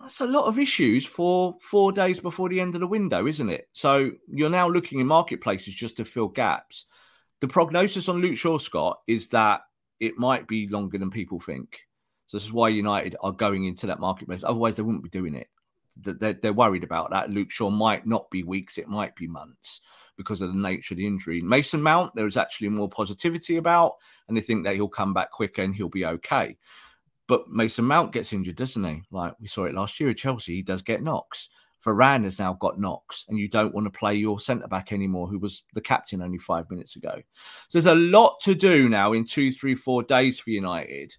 that's 0.00 0.20
a 0.20 0.26
lot 0.26 0.46
of 0.46 0.58
issues 0.58 1.04
for 1.04 1.56
four 1.60 1.92
days 1.92 2.20
before 2.20 2.48
the 2.48 2.60
end 2.60 2.74
of 2.74 2.80
the 2.80 2.86
window, 2.86 3.26
isn't 3.26 3.50
it? 3.50 3.68
So 3.72 4.10
you're 4.28 4.50
now 4.50 4.68
looking 4.68 4.98
in 4.98 5.06
marketplaces 5.06 5.74
just 5.74 5.96
to 5.98 6.04
fill 6.04 6.28
gaps. 6.28 6.86
The 7.40 7.48
prognosis 7.48 8.08
on 8.08 8.20
Luke 8.20 8.36
Shaw 8.36 8.58
Scott 8.58 9.00
is 9.06 9.28
that 9.28 9.62
it 9.98 10.18
might 10.18 10.48
be 10.48 10.68
longer 10.68 10.98
than 10.98 11.10
people 11.10 11.38
think. 11.38 11.80
So 12.26 12.36
this 12.36 12.44
is 12.44 12.52
why 12.52 12.68
United 12.68 13.16
are 13.22 13.32
going 13.32 13.64
into 13.64 13.86
that 13.88 14.00
marketplace. 14.00 14.44
Otherwise, 14.44 14.76
they 14.76 14.82
wouldn't 14.82 15.04
be 15.04 15.10
doing 15.10 15.34
it. 15.34 15.48
They're, 15.96 16.52
worried 16.52 16.84
about 16.84 17.10
that. 17.10 17.30
Luke 17.30 17.50
Shaw 17.50 17.68
might 17.68 18.06
not 18.06 18.30
be 18.30 18.42
weeks; 18.42 18.78
it 18.78 18.88
might 18.88 19.14
be 19.16 19.26
months 19.26 19.80
because 20.16 20.40
of 20.40 20.52
the 20.52 20.58
nature 20.58 20.94
of 20.94 20.98
the 20.98 21.06
injury. 21.06 21.42
Mason 21.42 21.82
Mount, 21.82 22.14
there 22.14 22.26
is 22.26 22.36
actually 22.36 22.68
more 22.68 22.88
positivity 22.88 23.56
about, 23.56 23.96
and 24.28 24.36
they 24.36 24.40
think 24.40 24.64
that 24.64 24.76
he'll 24.76 24.88
come 24.88 25.12
back 25.12 25.30
quicker 25.30 25.62
and 25.62 25.74
he'll 25.74 25.88
be 25.88 26.06
okay. 26.06 26.56
But 27.30 27.48
Mason 27.48 27.84
Mount 27.84 28.10
gets 28.10 28.32
injured, 28.32 28.56
doesn't 28.56 28.82
he? 28.82 29.04
Like 29.12 29.34
we 29.40 29.46
saw 29.46 29.64
it 29.66 29.74
last 29.76 30.00
year 30.00 30.10
at 30.10 30.16
Chelsea, 30.16 30.56
he 30.56 30.62
does 30.62 30.82
get 30.82 31.00
knocks. 31.00 31.48
Varane 31.86 32.24
has 32.24 32.40
now 32.40 32.54
got 32.54 32.80
knocks, 32.80 33.24
and 33.28 33.38
you 33.38 33.46
don't 33.46 33.72
want 33.72 33.84
to 33.84 33.96
play 33.96 34.16
your 34.16 34.40
centre 34.40 34.66
back 34.66 34.92
anymore, 34.92 35.28
who 35.28 35.38
was 35.38 35.62
the 35.72 35.80
captain 35.80 36.22
only 36.22 36.38
five 36.38 36.68
minutes 36.68 36.96
ago. 36.96 37.22
So 37.68 37.78
there's 37.78 37.86
a 37.86 37.94
lot 37.94 38.40
to 38.40 38.56
do 38.56 38.88
now 38.88 39.12
in 39.12 39.24
two, 39.24 39.52
three, 39.52 39.76
four 39.76 40.02
days 40.02 40.40
for 40.40 40.50
United, 40.50 41.14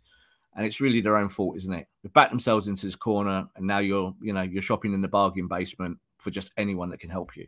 and 0.53 0.65
it's 0.65 0.81
really 0.81 0.99
their 0.99 1.15
own 1.15 1.29
fault, 1.29 1.55
isn't 1.55 1.73
it? 1.73 1.87
They 2.03 2.09
backed 2.09 2.31
themselves 2.31 2.67
into 2.67 2.85
this 2.87 2.97
corner, 2.97 3.47
and 3.55 3.65
now 3.65 3.79
you're, 3.79 4.13
you 4.21 4.33
know, 4.33 4.41
you're 4.41 4.61
shopping 4.61 4.93
in 4.93 4.99
the 4.99 5.07
bargain 5.07 5.47
basement 5.47 5.97
for 6.17 6.29
just 6.29 6.51
anyone 6.57 6.89
that 6.89 6.99
can 6.99 7.09
help 7.09 7.37
you. 7.37 7.47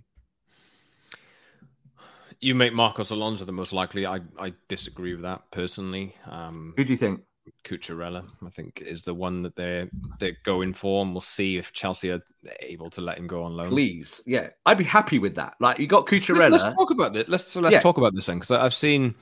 You 2.39 2.55
make 2.55 2.71
Marcos 2.71 3.09
Alonso 3.09 3.43
the 3.43 3.51
most 3.51 3.73
likely. 3.73 4.05
I, 4.05 4.21
I 4.39 4.53
disagree 4.69 5.15
with 5.15 5.23
that 5.23 5.41
personally. 5.51 6.15
Um, 6.25 6.73
Who 6.77 6.85
do 6.85 6.93
you 6.93 6.97
think? 6.97 7.23
Cucurella, 7.63 8.25
I 8.45 8.49
think, 8.49 8.81
is 8.81 9.03
the 9.03 9.13
one 9.13 9.41
that 9.43 9.55
they're 9.55 9.89
they're 10.19 10.37
going 10.43 10.73
for, 10.73 11.01
and 11.03 11.13
we'll 11.13 11.21
see 11.21 11.57
if 11.57 11.73
Chelsea 11.73 12.11
are 12.11 12.21
able 12.61 12.89
to 12.91 13.01
let 13.01 13.17
him 13.17 13.27
go 13.27 13.43
on 13.43 13.55
loan. 13.55 13.67
Please, 13.67 14.21
yeah, 14.25 14.49
I'd 14.65 14.77
be 14.77 14.83
happy 14.83 15.19
with 15.19 15.35
that. 15.35 15.55
Like 15.59 15.79
you 15.79 15.87
got 15.87 16.05
Cucurella. 16.05 16.51
Let's, 16.51 16.63
let's 16.63 16.75
talk 16.75 16.91
about 16.91 17.13
this. 17.13 17.27
Let's 17.27 17.45
so 17.45 17.61
let's 17.61 17.75
yeah. 17.75 17.81
talk 17.81 17.97
about 17.97 18.15
this 18.15 18.25
thing 18.25 18.37
because 18.37 18.51
I've 18.51 18.73
seen, 18.73 19.15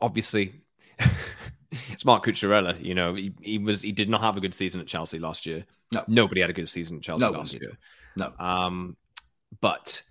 obviously, 0.00 0.54
it's 1.70 2.04
Marc 2.04 2.24
Cucurella. 2.24 2.82
You 2.82 2.94
know, 2.94 3.14
he, 3.14 3.32
he 3.40 3.58
was 3.58 3.82
he 3.82 3.92
did 3.92 4.08
not 4.08 4.20
have 4.20 4.36
a 4.36 4.40
good 4.40 4.54
season 4.54 4.80
at 4.80 4.86
Chelsea 4.86 5.18
last 5.18 5.46
year. 5.46 5.64
No, 5.92 6.04
nobody 6.08 6.40
had 6.40 6.50
a 6.50 6.54
good 6.54 6.68
season 6.68 6.96
at 6.96 7.02
Chelsea 7.02 7.24
no 7.24 7.30
last 7.30 7.54
year. 7.54 7.78
No, 8.16 8.32
um, 8.38 8.96
but 9.60 10.02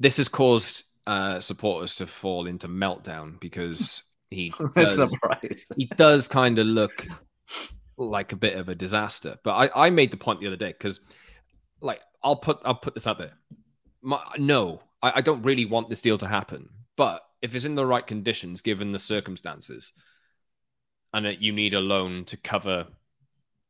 this 0.00 0.16
has 0.16 0.28
caused 0.28 0.84
uh, 1.06 1.40
supporters 1.40 1.96
to 1.96 2.06
fall 2.06 2.46
into 2.46 2.68
meltdown 2.68 3.38
because 3.40 4.02
he 4.30 4.52
does, 4.76 5.16
he 5.76 5.86
does 5.86 6.28
kind 6.28 6.58
of 6.58 6.66
look 6.66 7.06
like 7.96 8.32
a 8.32 8.36
bit 8.36 8.56
of 8.56 8.68
a 8.68 8.74
disaster. 8.74 9.36
But 9.42 9.72
I, 9.74 9.86
I 9.86 9.90
made 9.90 10.10
the 10.10 10.16
point 10.16 10.40
the 10.40 10.46
other 10.46 10.56
day 10.56 10.68
because, 10.68 11.00
like, 11.80 12.00
I'll 12.22 12.36
put 12.36 12.58
I'll 12.64 12.74
put 12.74 12.94
this 12.94 13.06
out 13.06 13.18
there. 13.18 13.32
My, 14.02 14.22
no, 14.36 14.82
I, 15.02 15.14
I 15.16 15.20
don't 15.20 15.42
really 15.42 15.64
want 15.64 15.88
this 15.88 16.02
deal 16.02 16.18
to 16.18 16.26
happen. 16.26 16.68
But 16.96 17.22
if 17.42 17.54
it's 17.54 17.64
in 17.64 17.74
the 17.74 17.86
right 17.86 18.06
conditions, 18.06 18.62
given 18.62 18.92
the 18.92 18.98
circumstances, 18.98 19.92
and 21.14 21.24
that 21.24 21.40
you 21.40 21.52
need 21.52 21.74
a 21.74 21.80
loan 21.80 22.24
to 22.26 22.36
cover 22.36 22.86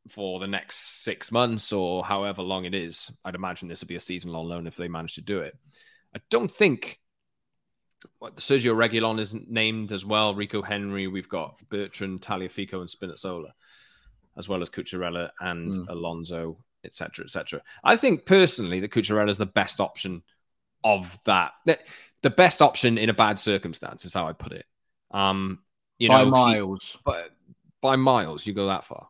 for 0.09 0.39
the 0.39 0.47
next 0.47 1.03
six 1.03 1.31
months 1.31 1.71
or 1.71 2.03
however 2.03 2.41
long 2.41 2.65
it 2.65 2.73
is, 2.73 3.11
I'd 3.23 3.35
imagine 3.35 3.67
this 3.67 3.81
would 3.81 3.87
be 3.87 3.95
a 3.95 3.99
season 3.99 4.31
long 4.31 4.47
loan 4.47 4.67
if 4.67 4.75
they 4.75 4.87
manage 4.87 5.15
to 5.15 5.21
do 5.21 5.39
it. 5.39 5.55
I 6.15 6.19
don't 6.29 6.51
think 6.51 6.99
Sergio 8.35 8.75
Reguilon 8.75 9.19
is 9.19 9.33
named 9.33 9.91
as 9.91 10.05
well. 10.05 10.35
Rico 10.35 10.61
Henry. 10.61 11.07
We've 11.07 11.29
got 11.29 11.55
Bertrand, 11.69 12.21
Tagliafico, 12.21 12.81
and 12.81 12.89
Spinazzola, 12.89 13.51
as 14.37 14.47
well 14.47 14.61
as 14.61 14.69
Cucurella 14.69 15.31
and 15.39 15.73
mm. 15.73 15.89
Alonso, 15.89 16.57
etc., 16.83 17.25
etc. 17.25 17.61
I 17.83 17.97
think 17.97 18.25
personally 18.25 18.79
that 18.79 18.91
Cucurella 18.91 19.29
is 19.29 19.37
the 19.37 19.45
best 19.45 19.79
option 19.79 20.23
of 20.83 21.19
that. 21.25 21.53
The 22.21 22.29
best 22.29 22.61
option 22.61 22.97
in 22.97 23.09
a 23.09 23.13
bad 23.13 23.39
circumstance 23.39 24.05
is 24.05 24.13
how 24.13 24.27
I 24.27 24.33
put 24.33 24.51
it. 24.51 24.65
Um, 25.11 25.59
you 25.97 26.09
by 26.09 26.23
know, 26.23 26.29
miles. 26.29 26.91
He, 26.91 26.99
by, 27.03 27.23
by 27.81 27.95
miles, 27.95 28.45
you 28.45 28.53
go 28.53 28.67
that 28.67 28.83
far. 28.83 29.09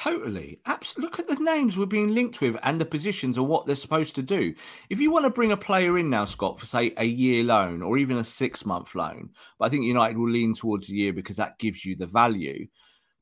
Totally. 0.00 0.58
Absolutely. 0.64 1.02
Look 1.02 1.18
at 1.18 1.26
the 1.26 1.44
names 1.44 1.76
we're 1.76 1.84
being 1.84 2.14
linked 2.14 2.40
with 2.40 2.56
and 2.62 2.80
the 2.80 2.86
positions 2.86 3.36
and 3.36 3.46
what 3.46 3.66
they're 3.66 3.74
supposed 3.76 4.14
to 4.14 4.22
do. 4.22 4.54
If 4.88 4.98
you 4.98 5.10
want 5.10 5.26
to 5.26 5.30
bring 5.30 5.52
a 5.52 5.58
player 5.58 5.98
in 5.98 6.08
now, 6.08 6.24
Scott, 6.24 6.58
for 6.58 6.64
say 6.64 6.94
a 6.96 7.04
year 7.04 7.44
loan 7.44 7.82
or 7.82 7.98
even 7.98 8.16
a 8.16 8.24
six 8.24 8.64
month 8.64 8.94
loan, 8.94 9.28
but 9.58 9.66
I 9.66 9.68
think 9.68 9.84
United 9.84 10.16
will 10.16 10.30
lean 10.30 10.54
towards 10.54 10.88
a 10.88 10.94
year 10.94 11.12
because 11.12 11.36
that 11.36 11.58
gives 11.58 11.84
you 11.84 11.96
the 11.96 12.06
value. 12.06 12.66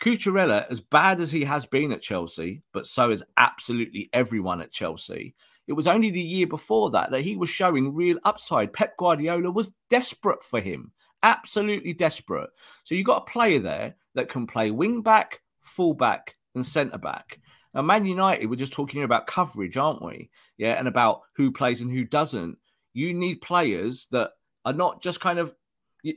Cucurella, 0.01 0.71
as 0.71 0.81
bad 0.81 1.21
as 1.21 1.33
he 1.33 1.43
has 1.43 1.67
been 1.67 1.91
at 1.91 2.01
Chelsea, 2.01 2.63
but 2.73 2.87
so 2.87 3.11
is 3.11 3.25
absolutely 3.37 4.09
everyone 4.13 4.61
at 4.61 4.71
Chelsea. 4.71 5.35
It 5.67 5.73
was 5.73 5.89
only 5.89 6.11
the 6.11 6.21
year 6.21 6.47
before 6.47 6.91
that 6.91 7.11
that 7.11 7.23
he 7.23 7.35
was 7.35 7.51
showing 7.51 7.93
real 7.93 8.19
upside. 8.23 8.73
Pep 8.73 8.97
Guardiola 8.97 9.51
was 9.51 9.73
desperate 9.91 10.45
for 10.45 10.61
him, 10.61 10.93
absolutely 11.25 11.93
desperate. 11.93 12.51
So 12.85 12.95
you've 12.95 13.05
got 13.05 13.23
a 13.23 13.33
player 13.33 13.59
there 13.59 13.97
that 14.15 14.29
can 14.29 14.47
play 14.47 14.71
wing 14.71 15.03
back, 15.03 15.41
full 15.61 15.95
back, 15.95 16.37
and 16.55 16.65
centre 16.65 16.99
back. 16.99 17.41
Now, 17.75 17.83
Man 17.83 18.07
United, 18.07 18.47
we're 18.47 18.57
just 18.57 18.73
talking 18.73 18.99
here 18.99 19.05
about 19.05 19.27
coverage, 19.27 19.77
aren't 19.77 20.03
we? 20.03 20.31
Yeah, 20.57 20.79
and 20.79 20.89
about 20.89 21.23
who 21.37 21.53
plays 21.53 21.81
and 21.81 21.91
who 21.91 22.05
doesn't. 22.05 22.59
You 22.95 23.15
need 23.15 23.43
players 23.43 24.07
that 24.11 24.33
are 24.65 24.73
not 24.73 25.03
just 25.03 25.21
kind 25.21 25.39
of 25.39 25.55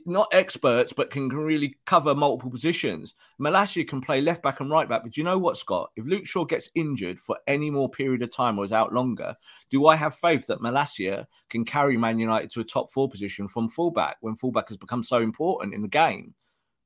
not 0.06 0.28
experts, 0.32 0.92
but 0.92 1.10
can, 1.10 1.28
really 1.28 1.76
cover 1.86 2.14
multiple 2.14 2.50
positions. 2.50 3.14
Malacia 3.38 3.84
can 3.84 4.00
play 4.00 4.20
left 4.20 4.42
back 4.42 4.60
and 4.60 4.70
right 4.70 4.88
back. 4.88 5.02
But 5.02 5.16
you 5.16 5.24
know 5.24 5.38
what, 5.38 5.56
Scott? 5.56 5.90
If 5.96 6.06
Luke 6.06 6.26
Shaw 6.26 6.44
gets 6.44 6.70
injured 6.74 7.18
for 7.18 7.38
any 7.46 7.70
more 7.70 7.90
period 7.90 8.22
of 8.22 8.30
time 8.30 8.58
or 8.58 8.64
is 8.64 8.72
out 8.72 8.92
longer, 8.92 9.34
do 9.70 9.86
I 9.86 9.96
have 9.96 10.14
faith 10.14 10.46
that 10.46 10.60
Malacia 10.60 11.26
can 11.50 11.64
carry 11.64 11.96
Man 11.96 12.18
United 12.18 12.50
to 12.50 12.60
a 12.60 12.64
top 12.64 12.90
four 12.92 13.08
position 13.08 13.48
from 13.48 13.68
fullback 13.68 14.16
when 14.20 14.36
fullback 14.36 14.68
has 14.68 14.76
become 14.76 15.02
so 15.02 15.18
important 15.18 15.74
in 15.74 15.82
the 15.82 15.88
game? 15.88 16.34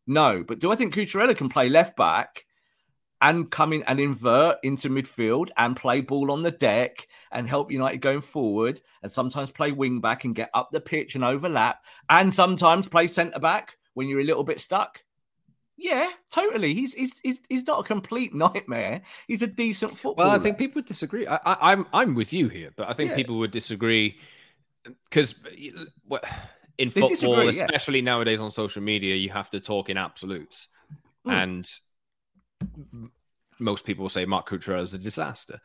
No. 0.06 0.42
But 0.46 0.58
do 0.58 0.72
I 0.72 0.76
think 0.76 0.94
Cucurella 0.94 1.36
can 1.36 1.48
play 1.48 1.68
left 1.68 1.96
back 1.96 2.44
and 3.22 3.50
come 3.50 3.72
in 3.72 3.82
and 3.84 3.98
invert 3.98 4.58
into 4.62 4.90
midfield 4.90 5.48
and 5.56 5.76
play 5.76 6.00
ball 6.00 6.30
on 6.30 6.42
the 6.42 6.50
deck 6.50 7.08
and 7.32 7.48
help 7.48 7.70
United 7.70 7.98
going 7.98 8.20
forward 8.20 8.80
and 9.02 9.10
sometimes 9.10 9.50
play 9.50 9.72
wing 9.72 10.00
back 10.00 10.24
and 10.24 10.34
get 10.34 10.50
up 10.52 10.70
the 10.70 10.80
pitch 10.80 11.14
and 11.14 11.24
overlap 11.24 11.82
and 12.10 12.32
sometimes 12.32 12.88
play 12.88 13.06
centre 13.06 13.38
back 13.38 13.76
when 13.94 14.08
you're 14.08 14.20
a 14.20 14.24
little 14.24 14.44
bit 14.44 14.60
stuck. 14.60 15.02
Yeah, 15.78 16.08
totally. 16.30 16.72
He's 16.72 16.94
he's 16.94 17.20
he's, 17.22 17.40
he's 17.48 17.66
not 17.66 17.80
a 17.80 17.82
complete 17.84 18.34
nightmare. 18.34 19.02
He's 19.28 19.42
a 19.42 19.46
decent 19.46 19.96
footballer. 19.96 20.28
Well, 20.28 20.36
I 20.36 20.42
think 20.42 20.58
people 20.58 20.76
would 20.76 20.86
disagree. 20.86 21.26
I, 21.26 21.36
I, 21.36 21.72
am 21.72 21.80
I'm, 21.80 21.86
I'm 21.92 22.14
with 22.14 22.32
you 22.32 22.48
here, 22.48 22.70
but 22.76 22.88
I 22.88 22.92
think 22.92 23.10
yeah. 23.10 23.16
people 23.16 23.38
would 23.38 23.50
disagree 23.50 24.18
because 25.04 25.34
in 26.78 26.88
they 26.88 27.00
football, 27.00 27.48
especially 27.48 27.98
yeah. 27.98 28.04
nowadays 28.04 28.40
on 28.40 28.50
social 28.50 28.82
media, 28.82 29.16
you 29.16 29.30
have 29.30 29.50
to 29.50 29.60
talk 29.60 29.90
in 29.90 29.96
absolutes, 29.96 30.68
mm. 31.26 31.32
and 31.32 31.70
most 33.58 33.84
people 33.84 34.02
will 34.02 34.10
say 34.10 34.24
Marc 34.24 34.48
Cucurella 34.48 34.82
is 34.82 34.94
a 34.94 34.98
disaster. 34.98 35.60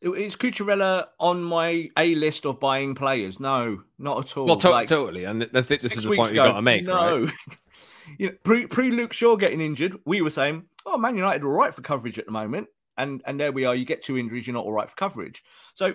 Is 0.00 0.34
Cucurella 0.34 1.06
on 1.20 1.44
my 1.44 1.88
A 1.96 2.14
list 2.16 2.44
of 2.44 2.58
buying 2.58 2.96
players? 2.96 3.38
No, 3.38 3.82
not 3.98 4.24
at 4.24 4.36
all. 4.36 4.46
Well, 4.46 4.56
to- 4.56 4.70
like, 4.70 4.88
totally. 4.88 5.24
And 5.24 5.48
I 5.54 5.62
think 5.62 5.80
this 5.80 5.96
is 5.96 6.04
the 6.04 6.16
point 6.16 6.32
you've 6.32 6.44
got 6.44 6.54
to 6.54 6.62
make. 6.62 6.84
No. 6.84 7.22
Right? 7.22 7.32
you 8.18 8.28
know, 8.28 8.34
pre, 8.42 8.66
pre 8.66 8.90
Luke 8.90 9.12
Shaw 9.12 9.36
getting 9.36 9.60
injured, 9.60 9.96
we 10.04 10.20
were 10.20 10.30
saying, 10.30 10.64
oh, 10.86 10.98
Man 10.98 11.16
United 11.16 11.44
are 11.44 11.48
all 11.48 11.58
right 11.58 11.72
for 11.72 11.82
coverage 11.82 12.18
at 12.18 12.26
the 12.26 12.32
moment. 12.32 12.66
And 12.98 13.22
and 13.24 13.40
there 13.40 13.52
we 13.52 13.64
are. 13.64 13.74
You 13.74 13.84
get 13.84 14.02
two 14.02 14.18
injuries, 14.18 14.46
you're 14.46 14.54
not 14.54 14.64
all 14.64 14.72
right 14.72 14.90
for 14.90 14.96
coverage. 14.96 15.44
So 15.72 15.94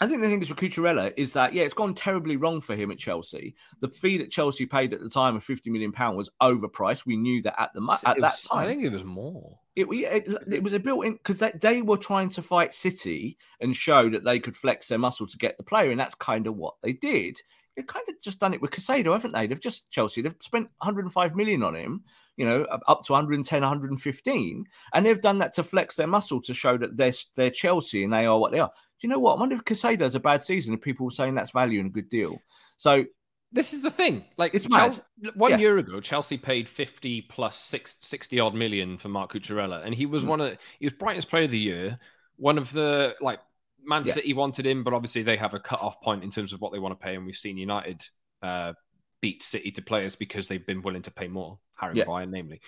I 0.00 0.06
think 0.06 0.22
the 0.22 0.28
thing 0.28 0.42
is 0.42 0.48
with 0.48 0.58
Cucurella 0.58 1.12
is 1.16 1.32
that 1.34 1.52
yeah, 1.52 1.62
it's 1.62 1.74
gone 1.74 1.94
terribly 1.94 2.36
wrong 2.36 2.60
for 2.60 2.74
him 2.74 2.90
at 2.90 2.98
Chelsea. 2.98 3.54
The 3.80 3.88
fee 3.88 4.18
that 4.18 4.30
Chelsea 4.30 4.66
paid 4.66 4.92
at 4.92 5.00
the 5.00 5.08
time 5.08 5.36
of 5.36 5.44
fifty 5.44 5.70
million 5.70 5.92
pound 5.92 6.16
was 6.16 6.30
overpriced. 6.40 7.06
We 7.06 7.16
knew 7.16 7.42
that 7.42 7.60
at 7.60 7.72
the 7.74 7.82
at 8.06 8.20
that 8.20 8.34
time. 8.50 8.64
I 8.64 8.66
think 8.66 8.84
it 8.84 8.90
was 8.90 9.04
more. 9.04 9.58
It, 9.76 9.86
it, 9.90 10.34
it 10.50 10.62
was 10.62 10.74
a 10.74 10.78
built-in 10.78 11.14
because 11.14 11.38
they, 11.38 11.52
they 11.60 11.82
were 11.82 11.96
trying 11.96 12.28
to 12.30 12.42
fight 12.42 12.74
City 12.74 13.38
and 13.60 13.74
show 13.74 14.10
that 14.10 14.24
they 14.24 14.38
could 14.38 14.56
flex 14.56 14.88
their 14.88 14.98
muscle 14.98 15.26
to 15.26 15.38
get 15.38 15.56
the 15.56 15.62
player, 15.62 15.90
and 15.90 16.00
that's 16.00 16.14
kind 16.14 16.46
of 16.46 16.56
what 16.56 16.74
they 16.82 16.92
did. 16.92 17.40
They've 17.76 17.86
kind 17.86 18.04
of 18.08 18.20
just 18.20 18.38
done 18.38 18.52
it 18.52 18.60
with 18.60 18.72
Caicedo, 18.72 19.12
haven't 19.12 19.32
they? 19.32 19.46
They've 19.46 19.60
just 19.60 19.90
Chelsea. 19.90 20.20
They've 20.20 20.34
spent 20.40 20.68
105 20.78 21.34
million 21.34 21.62
on 21.62 21.74
him, 21.74 22.02
you 22.36 22.44
know, 22.44 22.64
up 22.64 23.04
to 23.04 23.12
110, 23.12 23.62
115, 23.62 24.64
and 24.92 25.06
they've 25.06 25.20
done 25.20 25.38
that 25.38 25.54
to 25.54 25.62
flex 25.62 25.96
their 25.96 26.06
muscle 26.06 26.42
to 26.42 26.52
show 26.52 26.76
that 26.76 26.96
they're 26.96 27.12
they're 27.36 27.50
Chelsea 27.50 28.04
and 28.04 28.12
they 28.12 28.26
are 28.26 28.38
what 28.38 28.52
they 28.52 28.58
are 28.58 28.72
you 29.02 29.08
know 29.08 29.18
what? 29.18 29.36
I 29.36 29.40
wonder 29.40 29.54
if 29.54 29.64
Caicedo 29.64 30.00
has 30.00 30.14
a 30.14 30.20
bad 30.20 30.42
season 30.42 30.72
and 30.72 30.82
people 30.82 31.08
are 31.08 31.10
saying 31.10 31.34
that's 31.34 31.50
value 31.50 31.80
and 31.80 31.88
a 31.88 31.92
good 31.92 32.08
deal. 32.08 32.40
So 32.78 33.04
this 33.52 33.72
is 33.72 33.82
the 33.82 33.90
thing. 33.90 34.24
Like 34.36 34.54
it's 34.54 34.66
Chelsea, 34.66 35.02
one 35.34 35.52
yeah. 35.52 35.58
year 35.58 35.78
ago, 35.78 36.00
Chelsea 36.00 36.38
paid 36.38 36.68
50 36.68 37.22
plus 37.22 37.56
six, 37.56 37.96
60 38.00 38.40
odd 38.40 38.54
million 38.54 38.98
for 38.98 39.08
Marc 39.08 39.32
Cucurella. 39.32 39.84
And 39.84 39.94
he 39.94 40.06
was 40.06 40.24
mm. 40.24 40.28
one 40.28 40.40
of 40.40 40.58
he 40.78 40.86
was 40.86 40.94
brightest 40.94 41.28
player 41.28 41.44
of 41.44 41.50
the 41.50 41.58
year. 41.58 41.98
One 42.36 42.58
of 42.58 42.72
the 42.72 43.14
like 43.20 43.40
Man 43.84 44.04
yeah. 44.04 44.12
City 44.12 44.32
wanted 44.32 44.66
him, 44.66 44.84
but 44.84 44.94
obviously 44.94 45.22
they 45.22 45.36
have 45.36 45.54
a 45.54 45.60
cut-off 45.60 46.00
point 46.00 46.24
in 46.24 46.30
terms 46.30 46.52
of 46.52 46.60
what 46.60 46.72
they 46.72 46.78
want 46.78 46.98
to 46.98 47.04
pay. 47.04 47.14
And 47.14 47.26
we've 47.26 47.36
seen 47.36 47.58
United 47.58 48.04
uh, 48.42 48.72
beat 49.20 49.42
City 49.42 49.70
to 49.72 49.82
players 49.82 50.16
because 50.16 50.48
they've 50.48 50.66
been 50.66 50.82
willing 50.82 51.02
to 51.02 51.10
pay 51.10 51.28
more, 51.28 51.58
Harry 51.76 51.94
yeah. 51.96 52.04
Maguire, 52.04 52.26
namely. 52.26 52.60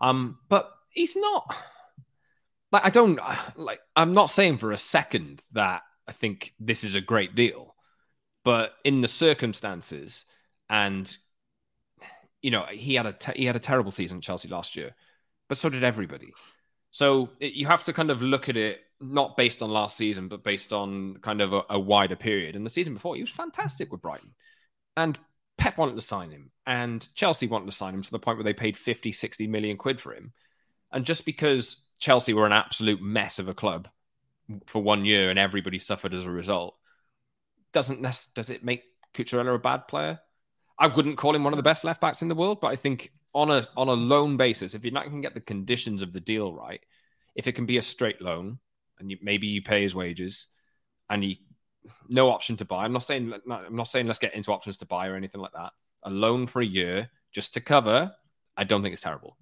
Um, 0.00 0.38
but 0.48 0.70
he's 0.90 1.16
not 1.16 1.56
like 2.72 2.84
I 2.84 2.90
don't 2.90 3.18
like 3.56 3.80
I'm 3.96 4.12
not 4.12 4.30
saying 4.30 4.58
for 4.58 4.72
a 4.72 4.78
second 4.78 5.42
that 5.52 5.82
I 6.08 6.12
think 6.12 6.54
this 6.58 6.84
is 6.84 6.94
a 6.94 7.00
great 7.00 7.34
deal, 7.34 7.74
but 8.44 8.74
in 8.84 9.00
the 9.00 9.08
circumstances 9.08 10.24
and 10.68 11.16
you 12.42 12.50
know 12.50 12.64
he 12.70 12.94
had 12.94 13.06
a 13.06 13.12
te- 13.12 13.38
he 13.38 13.44
had 13.44 13.56
a 13.56 13.60
terrible 13.60 13.90
season 13.92 14.18
at 14.18 14.22
Chelsea 14.22 14.48
last 14.48 14.76
year, 14.76 14.94
but 15.48 15.58
so 15.58 15.68
did 15.68 15.84
everybody. 15.84 16.32
So 16.92 17.30
it, 17.38 17.52
you 17.52 17.66
have 17.66 17.84
to 17.84 17.92
kind 17.92 18.10
of 18.10 18.22
look 18.22 18.48
at 18.48 18.56
it 18.56 18.80
not 19.00 19.36
based 19.36 19.62
on 19.62 19.70
last 19.70 19.96
season, 19.96 20.28
but 20.28 20.42
based 20.42 20.72
on 20.72 21.16
kind 21.22 21.40
of 21.40 21.52
a, 21.52 21.62
a 21.70 21.78
wider 21.78 22.16
period. 22.16 22.56
And 22.56 22.66
the 22.66 22.70
season 22.70 22.94
before, 22.94 23.14
he 23.14 23.22
was 23.22 23.30
fantastic 23.30 23.92
with 23.92 24.02
Brighton, 24.02 24.34
and 24.96 25.18
Pep 25.56 25.78
wanted 25.78 25.94
to 25.94 26.00
sign 26.00 26.30
him, 26.30 26.50
and 26.66 27.06
Chelsea 27.14 27.46
wanted 27.46 27.66
to 27.66 27.76
sign 27.76 27.94
him 27.94 28.02
to 28.02 28.10
the 28.10 28.18
point 28.18 28.38
where 28.38 28.44
they 28.44 28.52
paid 28.52 28.76
50, 28.76 29.12
60 29.12 29.46
million 29.46 29.76
quid 29.76 30.00
for 30.00 30.12
him. 30.12 30.32
And 30.92 31.04
just 31.04 31.24
because 31.24 31.89
Chelsea 32.00 32.32
were 32.32 32.46
an 32.46 32.52
absolute 32.52 33.00
mess 33.00 33.38
of 33.38 33.48
a 33.48 33.54
club 33.54 33.88
for 34.66 34.82
one 34.82 35.04
year 35.04 35.30
and 35.30 35.38
everybody 35.38 35.78
suffered 35.78 36.14
as 36.14 36.24
a 36.24 36.30
result, 36.30 36.76
doesn't 37.72 38.02
does 38.34 38.50
it 38.50 38.64
make 38.64 38.82
Cucurella 39.14 39.54
a 39.54 39.58
bad 39.58 39.86
player? 39.86 40.18
I 40.78 40.86
wouldn't 40.86 41.18
call 41.18 41.34
him 41.34 41.44
one 41.44 41.52
of 41.52 41.58
the 41.58 41.62
best 41.62 41.84
left 41.84 42.00
backs 42.00 42.22
in 42.22 42.28
the 42.28 42.34
world, 42.34 42.60
but 42.60 42.68
I 42.68 42.76
think 42.76 43.12
on 43.34 43.50
a 43.50 43.64
on 43.76 43.88
a 43.88 43.92
loan 43.92 44.36
basis, 44.36 44.74
if 44.74 44.82
you're 44.82 44.94
not 44.94 45.04
going 45.04 45.22
to 45.22 45.26
get 45.26 45.34
the 45.34 45.40
conditions 45.40 46.02
of 46.02 46.12
the 46.12 46.20
deal 46.20 46.52
right, 46.52 46.80
if 47.36 47.46
it 47.46 47.52
can 47.52 47.66
be 47.66 47.76
a 47.76 47.82
straight 47.82 48.20
loan 48.20 48.58
and 48.98 49.10
you, 49.10 49.18
maybe 49.22 49.46
you 49.46 49.62
pay 49.62 49.82
his 49.82 49.94
wages 49.94 50.48
and 51.10 51.24
you 51.24 51.36
no 52.08 52.30
option 52.30 52.56
to 52.56 52.64
buy. 52.64 52.84
I'm 52.84 52.92
not 52.92 53.02
saying 53.02 53.32
I'm 53.50 53.76
not 53.76 53.88
saying 53.88 54.06
let's 54.06 54.18
get 54.18 54.34
into 54.34 54.52
options 54.52 54.78
to 54.78 54.86
buy 54.86 55.06
or 55.06 55.16
anything 55.16 55.40
like 55.40 55.52
that. 55.52 55.72
A 56.04 56.10
loan 56.10 56.46
for 56.46 56.62
a 56.62 56.66
year 56.66 57.10
just 57.30 57.54
to 57.54 57.60
cover, 57.60 58.12
I 58.56 58.64
don't 58.64 58.82
think 58.82 58.94
it's 58.94 59.02
terrible 59.02 59.36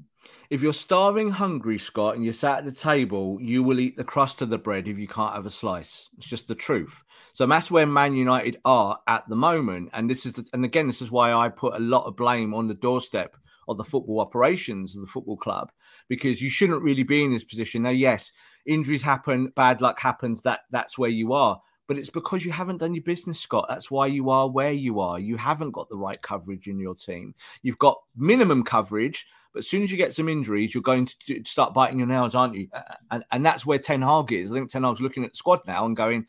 if 0.50 0.62
you're 0.62 0.72
starving 0.72 1.30
hungry, 1.30 1.78
Scott, 1.78 2.14
and 2.14 2.24
you're 2.24 2.32
sat 2.32 2.58
at 2.58 2.64
the 2.64 2.72
table, 2.72 3.38
you 3.40 3.62
will 3.62 3.80
eat 3.80 3.96
the 3.96 4.04
crust 4.04 4.40
of 4.40 4.48
the 4.48 4.58
bread 4.58 4.88
if 4.88 4.98
you 4.98 5.06
can't 5.06 5.34
have 5.34 5.46
a 5.46 5.50
slice. 5.50 6.08
It's 6.16 6.26
just 6.26 6.48
the 6.48 6.54
truth. 6.54 7.02
So 7.34 7.46
that's 7.46 7.70
where 7.70 7.86
Man 7.86 8.14
United 8.14 8.58
are 8.64 8.98
at 9.06 9.28
the 9.28 9.36
moment. 9.36 9.90
And 9.92 10.08
this 10.08 10.26
is, 10.26 10.34
the, 10.34 10.46
and 10.52 10.64
again, 10.64 10.86
this 10.86 11.02
is 11.02 11.10
why 11.10 11.32
I 11.32 11.48
put 11.48 11.74
a 11.74 11.80
lot 11.80 12.06
of 12.06 12.16
blame 12.16 12.54
on 12.54 12.66
the 12.66 12.74
doorstep 12.74 13.36
of 13.68 13.76
the 13.76 13.84
football 13.84 14.20
operations 14.20 14.96
of 14.96 15.02
the 15.02 15.06
football 15.06 15.36
club 15.36 15.70
because 16.08 16.40
you 16.40 16.48
shouldn't 16.48 16.82
really 16.82 17.02
be 17.02 17.22
in 17.22 17.30
this 17.30 17.44
position. 17.44 17.82
Now, 17.82 17.90
yes, 17.90 18.32
injuries 18.66 19.02
happen, 19.02 19.52
bad 19.54 19.80
luck 19.80 20.00
happens. 20.00 20.40
That 20.42 20.60
that's 20.70 20.98
where 20.98 21.10
you 21.10 21.34
are. 21.34 21.60
But 21.86 21.96
it's 21.96 22.10
because 22.10 22.44
you 22.44 22.52
haven't 22.52 22.78
done 22.78 22.94
your 22.94 23.04
business, 23.04 23.40
Scott. 23.40 23.66
That's 23.68 23.90
why 23.90 24.06
you 24.06 24.28
are 24.28 24.50
where 24.50 24.72
you 24.72 25.00
are. 25.00 25.18
You 25.18 25.36
haven't 25.38 25.70
got 25.70 25.88
the 25.88 25.96
right 25.96 26.20
coverage 26.20 26.66
in 26.66 26.78
your 26.78 26.94
team. 26.94 27.34
You've 27.62 27.78
got 27.78 27.98
minimum 28.14 28.62
coverage 28.62 29.26
but 29.58 29.64
as 29.64 29.68
soon 29.68 29.82
as 29.82 29.90
you 29.90 29.96
get 29.96 30.12
some 30.12 30.28
injuries, 30.28 30.72
you're 30.72 30.82
going 30.82 31.08
to 31.26 31.42
start 31.44 31.74
biting 31.74 31.98
your 31.98 32.06
nails, 32.06 32.36
aren't 32.36 32.54
you? 32.54 32.68
And, 33.10 33.24
and 33.32 33.44
that's 33.44 33.66
where 33.66 33.78
Ten 33.78 34.02
Hag 34.02 34.32
is. 34.32 34.52
I 34.52 34.54
think 34.54 34.70
Ten 34.70 34.84
Hag's 34.84 35.00
looking 35.00 35.24
at 35.24 35.32
the 35.32 35.36
squad 35.36 35.60
now 35.66 35.84
and 35.84 35.96
going, 35.96 36.26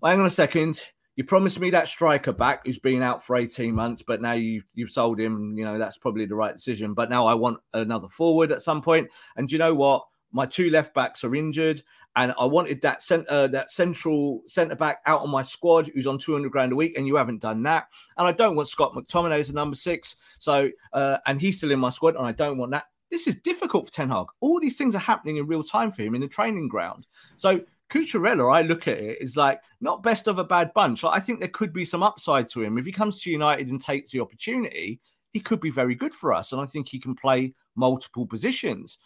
well, 0.00 0.10
hang 0.10 0.20
on 0.20 0.24
a 0.24 0.30
second. 0.30 0.80
You 1.16 1.24
promised 1.24 1.60
me 1.60 1.68
that 1.70 1.88
striker 1.88 2.32
back 2.32 2.66
who's 2.66 2.78
been 2.78 3.02
out 3.02 3.22
for 3.22 3.36
18 3.36 3.74
months, 3.74 4.02
but 4.06 4.22
now 4.22 4.32
you've, 4.32 4.64
you've 4.72 4.90
sold 4.90 5.20
him. 5.20 5.58
You 5.58 5.64
know, 5.64 5.78
that's 5.78 5.98
probably 5.98 6.24
the 6.24 6.36
right 6.36 6.54
decision. 6.54 6.94
But 6.94 7.10
now 7.10 7.26
I 7.26 7.34
want 7.34 7.58
another 7.74 8.08
forward 8.08 8.50
at 8.50 8.62
some 8.62 8.80
point. 8.80 9.10
And 9.36 9.52
you 9.52 9.58
know 9.58 9.74
what? 9.74 10.06
My 10.34 10.44
two 10.44 10.68
left 10.68 10.92
backs 10.92 11.24
are 11.24 11.34
injured 11.34 11.82
and 12.16 12.34
I 12.38 12.44
wanted 12.44 12.80
that 12.82 13.02
center, 13.02 13.48
that 13.48 13.70
central 13.70 14.42
centre 14.46 14.76
back 14.76 15.00
out 15.06 15.22
on 15.22 15.30
my 15.30 15.42
squad 15.42 15.88
who's 15.88 16.06
on 16.06 16.18
200 16.18 16.50
grand 16.50 16.72
a 16.72 16.76
week, 16.76 16.96
and 16.96 17.06
you 17.06 17.16
haven't 17.16 17.40
done 17.40 17.62
that. 17.64 17.88
And 18.16 18.26
I 18.26 18.32
don't 18.32 18.54
want 18.54 18.68
Scott 18.68 18.92
McTominay 18.92 19.40
as 19.40 19.50
a 19.50 19.54
number 19.54 19.74
six, 19.74 20.16
so 20.38 20.70
uh, 20.92 21.18
and 21.26 21.40
he's 21.40 21.58
still 21.58 21.72
in 21.72 21.80
my 21.80 21.90
squad, 21.90 22.14
and 22.14 22.26
I 22.26 22.32
don't 22.32 22.58
want 22.58 22.70
that. 22.72 22.84
This 23.10 23.26
is 23.26 23.36
difficult 23.36 23.86
for 23.86 23.92
Ten 23.92 24.10
Hag. 24.10 24.26
All 24.40 24.60
these 24.60 24.76
things 24.76 24.94
are 24.94 24.98
happening 24.98 25.38
in 25.38 25.46
real 25.46 25.64
time 25.64 25.90
for 25.90 26.02
him 26.02 26.14
in 26.14 26.20
the 26.20 26.28
training 26.28 26.68
ground. 26.68 27.06
So 27.36 27.60
Cucurella, 27.90 28.52
I 28.52 28.62
look 28.62 28.86
at 28.88 28.98
it, 28.98 29.20
is 29.20 29.36
like 29.36 29.60
not 29.80 30.02
best 30.02 30.28
of 30.28 30.38
a 30.38 30.44
bad 30.44 30.72
bunch. 30.72 31.02
Like, 31.02 31.16
I 31.16 31.20
think 31.20 31.40
there 31.40 31.48
could 31.48 31.72
be 31.72 31.84
some 31.84 32.02
upside 32.02 32.48
to 32.50 32.62
him 32.62 32.78
if 32.78 32.86
he 32.86 32.92
comes 32.92 33.20
to 33.22 33.30
United 33.30 33.68
and 33.68 33.80
takes 33.80 34.12
the 34.12 34.20
opportunity. 34.20 35.00
He 35.32 35.40
could 35.40 35.60
be 35.60 35.70
very 35.70 35.96
good 35.96 36.12
for 36.12 36.32
us, 36.32 36.52
and 36.52 36.60
I 36.60 36.64
think 36.64 36.86
he 36.86 37.00
can 37.00 37.16
play 37.16 37.54
multiple 37.74 38.24
positions 38.24 38.98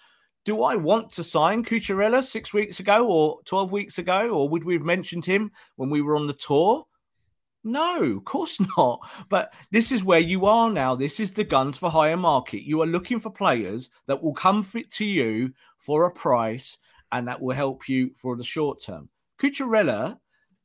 do 0.49 0.63
I 0.63 0.77
want 0.77 1.13
to 1.13 1.23
sign 1.23 1.63
Cucurella 1.63 2.23
six 2.25 2.55
weeks 2.55 2.81
ago 2.81 3.07
or 3.07 3.39
12 3.45 3.71
weeks 3.71 3.99
ago? 3.99 4.31
Or 4.31 4.49
would 4.49 4.65
we 4.65 4.73
have 4.73 4.83
mentioned 4.83 5.27
him 5.27 5.53
when 5.77 5.91
we 5.91 6.01
were 6.01 6.17
on 6.17 6.27
the 6.27 6.33
tour? 6.33 6.87
No, 7.65 8.03
of 8.03 8.25
course 8.25 8.59
not. 8.79 9.07
But 9.29 9.53
this 9.71 9.93
is 9.93 10.03
where 10.03 10.19
you 10.21 10.47
are 10.47 10.71
now. 10.71 10.95
This 10.95 11.21
is 11.21 11.33
the 11.33 11.45
guns 11.45 11.77
for 11.77 11.91
hire 11.91 12.17
market. 12.17 12.67
You 12.67 12.81
are 12.81 12.87
looking 12.87 13.21
for 13.21 13.29
players 13.29 13.91
that 14.07 14.23
will 14.23 14.33
come 14.33 14.63
fit 14.63 14.91
to 14.93 15.05
you 15.05 15.53
for 15.77 16.07
a 16.07 16.11
price 16.11 16.79
and 17.13 17.29
that 17.29 17.43
will 17.43 17.55
help 17.55 17.87
you 17.87 18.13
for 18.17 18.35
the 18.35 18.43
short 18.43 18.83
term. 18.83 19.11
Cucurella, 19.39 20.19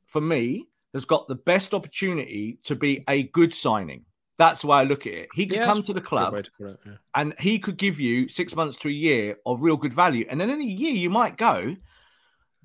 for 0.06 0.22
me, 0.22 0.66
has 0.94 1.04
got 1.04 1.28
the 1.28 1.34
best 1.34 1.74
opportunity 1.74 2.58
to 2.62 2.74
be 2.74 3.04
a 3.06 3.24
good 3.24 3.52
signing. 3.52 4.06
That's 4.36 4.64
why 4.64 4.80
I 4.80 4.84
look 4.84 5.06
at 5.06 5.12
it. 5.12 5.28
He 5.34 5.46
could 5.46 5.58
Yeah, 5.58 5.66
come 5.66 5.82
to 5.82 5.92
the 5.92 6.00
club 6.00 6.32
to 6.32 6.66
it, 6.66 6.78
yeah. 6.84 6.92
and 7.14 7.34
he 7.38 7.58
could 7.58 7.76
give 7.76 8.00
you 8.00 8.26
six 8.28 8.56
months 8.56 8.76
to 8.78 8.88
a 8.88 8.92
year 8.92 9.36
of 9.46 9.62
real 9.62 9.76
good 9.76 9.92
value. 9.92 10.26
And 10.28 10.40
then 10.40 10.50
in 10.50 10.60
a 10.60 10.64
year, 10.64 10.92
you 10.92 11.08
might 11.08 11.36
go, 11.36 11.76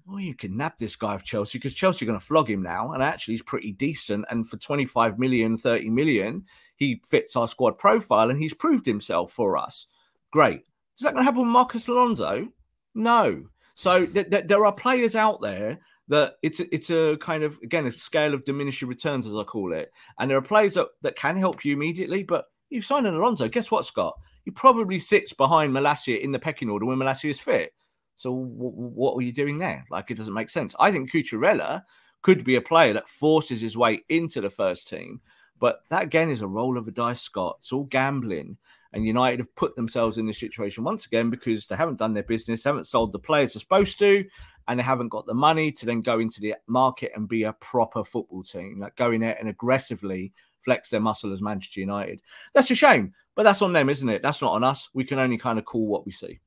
well, 0.08 0.19
you 0.19 0.34
can 0.34 0.58
nab 0.58 0.73
this 0.79 0.95
guy 0.95 1.13
of 1.13 1.23
Chelsea 1.23 1.60
because 1.60 1.75
Chelsea 1.75 2.03
are 2.03 2.08
going 2.08 2.19
to 2.19 2.25
flog 2.25 2.49
him 2.49 2.63
now. 2.63 2.93
And 2.93 3.03
actually, 3.03 3.36
he's 3.36 3.43
pretty 3.43 3.71
decent. 3.73 4.25
And 4.32 4.49
for 4.49 4.58
25 4.58 5.19
million, 5.19 5.55
30 5.55 5.91
million, 5.91 6.45
he 6.77 6.99
fits 7.08 7.36
our 7.36 7.47
squad 7.47 7.77
profile 7.77 8.32
and 8.32 8.39
he's 8.41 8.53
proved 8.55 8.88
himself 8.88 9.32
for 9.32 9.55
us. 9.55 9.86
Great. 10.32 10.62
Is 10.97 11.03
that 11.03 11.13
going 11.13 11.23
to 11.23 11.25
happen 11.25 11.41
with 11.41 11.49
Marcos 11.49 11.88
Alonso? 11.88 12.47
No. 12.95 13.43
So 13.75 14.08
th- 14.08 14.32
th- 14.32 14.47
there 14.47 14.65
are 14.65 14.73
players 14.73 15.15
out 15.15 15.41
there 15.41 15.79
that 16.09 16.35
it's 16.41 16.59
it's 16.59 16.89
a 16.89 17.17
kind 17.17 17.43
of 17.43 17.57
again 17.63 17.85
a 17.85 17.91
scale 17.91 18.33
of 18.33 18.43
diminishing 18.43 18.89
returns 18.89 19.25
as 19.25 19.35
I 19.35 19.43
call 19.43 19.73
it, 19.73 19.91
and 20.19 20.29
there 20.29 20.37
are 20.37 20.41
players 20.41 20.73
that, 20.73 20.87
that 21.01 21.15
can 21.15 21.37
help 21.37 21.63
you 21.63 21.73
immediately. 21.73 22.23
But 22.23 22.45
you've 22.69 22.85
signed 22.85 23.07
an 23.07 23.15
Alonso. 23.15 23.47
Guess 23.47 23.71
what, 23.71 23.85
Scott? 23.85 24.19
He 24.43 24.51
probably 24.51 24.99
sits 24.99 25.33
behind 25.33 25.73
Malacia 25.73 26.19
in 26.21 26.31
the 26.31 26.39
pecking 26.39 26.69
order 26.69 26.85
when 26.85 26.97
Malacia 26.97 27.29
is 27.29 27.39
fit. 27.39 27.73
So 28.15 28.31
w- 28.31 28.71
what 28.73 29.15
are 29.15 29.21
you 29.21 29.31
doing 29.31 29.59
there? 29.59 29.85
Like 29.89 30.11
it 30.11 30.17
doesn't 30.17 30.33
make 30.33 30.49
sense. 30.49 30.75
I 30.79 30.91
think 30.91 31.11
Cucurella 31.11 31.83
could 32.21 32.43
be 32.43 32.55
a 32.55 32.61
player 32.61 32.93
that 32.93 33.07
forces 33.07 33.61
his 33.61 33.77
way 33.77 34.03
into 34.09 34.41
the 34.41 34.49
first 34.49 34.89
team, 34.89 35.21
but 35.59 35.83
that 35.89 36.03
again 36.03 36.29
is 36.29 36.41
a 36.41 36.47
roll 36.47 36.77
of 36.77 36.85
the 36.85 36.91
dice, 36.91 37.21
Scott. 37.21 37.57
It's 37.59 37.71
all 37.71 37.85
gambling. 37.85 38.57
And 38.91 39.05
United 39.05 39.39
have 39.39 39.55
put 39.55 39.75
themselves 39.75 40.17
in 40.17 40.25
this 40.25 40.39
situation 40.39 40.83
once 40.83 41.05
again 41.05 41.29
because 41.29 41.67
they 41.67 41.75
haven't 41.75 41.99
done 41.99 42.13
their 42.13 42.23
business, 42.23 42.63
haven't 42.63 42.87
sold 42.87 43.11
the 43.11 43.19
players 43.19 43.53
they're 43.53 43.59
supposed 43.59 43.99
to, 43.99 44.25
and 44.67 44.79
they 44.79 44.83
haven't 44.83 45.09
got 45.09 45.27
the 45.27 45.33
money 45.33 45.71
to 45.73 45.85
then 45.85 46.01
go 46.01 46.19
into 46.19 46.41
the 46.41 46.55
market 46.67 47.11
and 47.15 47.27
be 47.27 47.43
a 47.43 47.53
proper 47.53 48.03
football 48.03 48.41
team, 48.41 48.79
like 48.79 48.95
go 48.95 49.11
in 49.11 49.21
there 49.21 49.37
and 49.39 49.47
aggressively 49.47 50.33
flex 50.61 50.89
their 50.89 50.99
muscle 50.99 51.31
as 51.31 51.41
Manchester 51.41 51.79
United. 51.79 52.21
That's 52.53 52.71
a 52.71 52.75
shame, 52.75 53.13
but 53.35 53.43
that's 53.43 53.61
on 53.61 53.73
them, 53.73 53.89
isn't 53.89 54.09
it? 54.09 54.21
That's 54.21 54.41
not 54.41 54.53
on 54.53 54.63
us. 54.63 54.89
We 54.93 55.03
can 55.03 55.19
only 55.19 55.37
kind 55.37 55.59
of 55.59 55.65
call 55.65 55.87
what 55.87 56.05
we 56.05 56.11
see. 56.11 56.39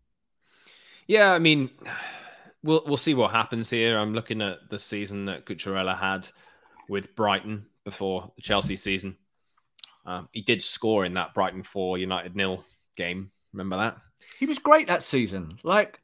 Yeah, 1.06 1.32
I 1.32 1.38
mean, 1.38 1.70
we'll 2.62 2.82
we'll 2.86 2.96
see 2.96 3.14
what 3.14 3.30
happens 3.30 3.70
here. 3.70 3.98
I'm 3.98 4.14
looking 4.14 4.42
at 4.42 4.70
the 4.70 4.78
season 4.78 5.26
that 5.26 5.46
Cucurella 5.46 5.98
had 5.98 6.28
with 6.88 7.14
Brighton 7.14 7.66
before 7.84 8.32
the 8.36 8.42
Chelsea 8.42 8.76
season. 8.76 9.16
Um, 10.04 10.28
he 10.32 10.42
did 10.42 10.62
score 10.62 11.04
in 11.04 11.14
that 11.14 11.34
Brighton 11.34 11.62
four 11.62 11.98
United 11.98 12.34
nil 12.34 12.64
game. 12.96 13.30
Remember 13.52 13.76
that? 13.76 13.98
He 14.38 14.46
was 14.46 14.58
great 14.58 14.88
that 14.88 15.02
season. 15.02 15.58
Like 15.62 16.00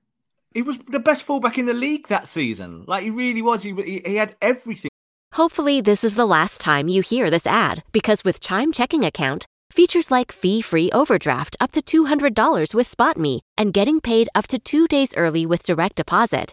he 0.54 0.62
was 0.62 0.78
the 0.88 0.98
best 0.98 1.22
fullback 1.22 1.58
in 1.58 1.66
the 1.66 1.72
league 1.72 2.08
that 2.08 2.26
season. 2.26 2.84
Like 2.86 3.02
he 3.04 3.10
really 3.10 3.42
was. 3.42 3.62
He 3.62 3.72
he, 3.74 4.02
he 4.04 4.16
had 4.16 4.36
everything. 4.40 4.90
Hopefully, 5.34 5.80
this 5.80 6.04
is 6.04 6.14
the 6.14 6.26
last 6.26 6.60
time 6.60 6.88
you 6.88 7.02
hear 7.02 7.30
this 7.30 7.46
ad 7.46 7.84
because 7.92 8.24
with 8.24 8.40
Chime 8.40 8.72
Checking 8.72 9.04
Account, 9.04 9.46
features 9.70 10.10
like 10.10 10.32
fee 10.32 10.60
free 10.62 10.90
overdraft 10.92 11.54
up 11.60 11.70
to 11.72 11.82
$200 11.82 12.74
with 12.74 12.96
SpotMe 12.96 13.40
and 13.56 13.72
getting 13.72 14.00
paid 14.00 14.28
up 14.34 14.46
to 14.48 14.58
two 14.58 14.88
days 14.88 15.14
early 15.16 15.46
with 15.46 15.62
direct 15.62 15.96
deposit, 15.96 16.52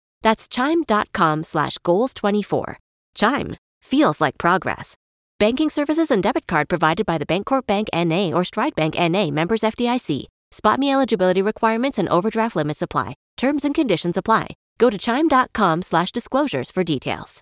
That's 0.21 0.47
chime.com 0.47 1.43
slash 1.43 1.77
goals24. 1.79 2.75
Chime 3.15 3.55
feels 3.81 4.21
like 4.21 4.37
progress. 4.37 4.95
Banking 5.39 5.69
services 5.69 6.11
and 6.11 6.21
debit 6.21 6.47
card 6.47 6.69
provided 6.69 7.05
by 7.05 7.17
the 7.17 7.25
Bancorp 7.25 7.65
Bank 7.65 7.87
N.A. 7.91 8.31
or 8.31 8.43
Stride 8.43 8.75
Bank 8.75 8.99
N.A. 8.99 9.31
members 9.31 9.61
FDIC. 9.61 10.25
SpotMe 10.51 10.93
eligibility 10.93 11.41
requirements 11.41 11.97
and 11.97 12.09
overdraft 12.09 12.55
limits 12.55 12.81
apply. 12.81 13.15
Terms 13.37 13.65
and 13.65 13.73
conditions 13.73 14.17
apply. 14.17 14.55
Go 14.77 14.89
to 14.89 14.97
chime.com 14.97 15.81
slash 15.81 16.11
disclosures 16.11 16.69
for 16.69 16.83
details. 16.83 17.41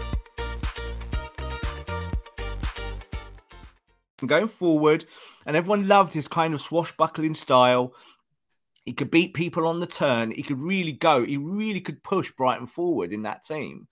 Going 4.27 4.47
forward, 4.47 5.05
and 5.45 5.55
everyone 5.55 5.87
loved 5.87 6.13
his 6.13 6.27
kind 6.27 6.53
of 6.53 6.61
swashbuckling 6.61 7.33
style. 7.33 7.93
He 8.85 8.93
could 8.93 9.11
beat 9.11 9.33
people 9.33 9.67
on 9.67 9.79
the 9.79 9.87
turn. 9.87 10.31
He 10.31 10.43
could 10.43 10.59
really 10.59 10.91
go. 10.91 11.23
He 11.23 11.37
really 11.37 11.81
could 11.81 12.03
push 12.03 12.31
Brighton 12.31 12.67
forward 12.67 13.13
in 13.13 13.23
that 13.23 13.45
team. 13.45 13.87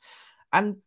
And 0.52 0.78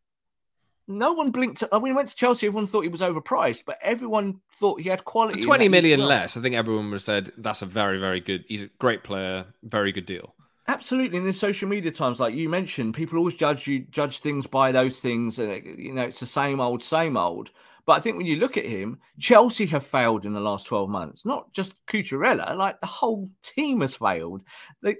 no 0.89 1.13
one 1.13 1.31
blinked. 1.31 1.63
When 1.71 1.85
he 1.85 1.93
went 1.93 2.09
to 2.09 2.17
Chelsea, 2.17 2.47
everyone 2.47 2.67
thought 2.67 2.83
he 2.83 2.89
was 2.89 3.01
overpriced, 3.01 3.65
but 3.65 3.79
everyone 3.81 4.41
thought 4.57 4.81
he 4.81 4.89
had 4.89 5.05
quality. 5.05 5.41
in 5.41 5.47
Twenty 5.47 5.69
million 5.69 6.01
less. 6.01 6.37
I 6.37 6.41
think 6.41 6.55
everyone 6.55 6.87
would 6.87 6.97
have 6.97 7.03
said 7.03 7.33
that's 7.39 7.63
a 7.63 7.67
very, 7.67 7.99
very 7.99 8.21
good. 8.21 8.45
He's 8.49 8.65
a 8.65 8.71
great 8.79 9.05
player. 9.05 9.47
Very 9.63 9.93
good 9.93 10.07
deal. 10.07 10.35
Absolutely. 10.69 11.19
And 11.19 11.27
in 11.27 11.33
social 11.33 11.69
media 11.69 11.91
times, 11.91 12.21
like 12.21 12.35
you 12.35 12.49
mentioned, 12.49 12.95
people 12.95 13.19
always 13.19 13.35
judge 13.35 13.67
you 13.67 13.81
judge 13.91 14.21
things 14.21 14.47
by 14.47 14.73
those 14.73 15.01
things. 15.01 15.39
And 15.39 15.79
you 15.79 15.93
know, 15.93 16.03
it's 16.03 16.21
the 16.21 16.27
same 16.27 16.61
old, 16.61 16.83
same 16.83 17.17
old. 17.17 17.51
But 17.85 17.95
I 17.95 18.01
think 18.01 18.17
when 18.17 18.27
you 18.27 18.37
look 18.37 18.57
at 18.57 18.65
him, 18.65 18.99
Chelsea 19.19 19.67
have 19.67 19.85
failed 19.85 20.25
in 20.25 20.33
the 20.33 20.41
last 20.41 20.67
12 20.67 20.89
months. 20.89 21.25
Not 21.25 21.53
just 21.53 21.75
Cucurella, 21.87 22.57
like 22.57 22.81
the 22.81 22.87
whole 22.87 23.29
team 23.43 23.81
has 23.81 23.97
failed. 23.97 24.43
The, 24.81 24.97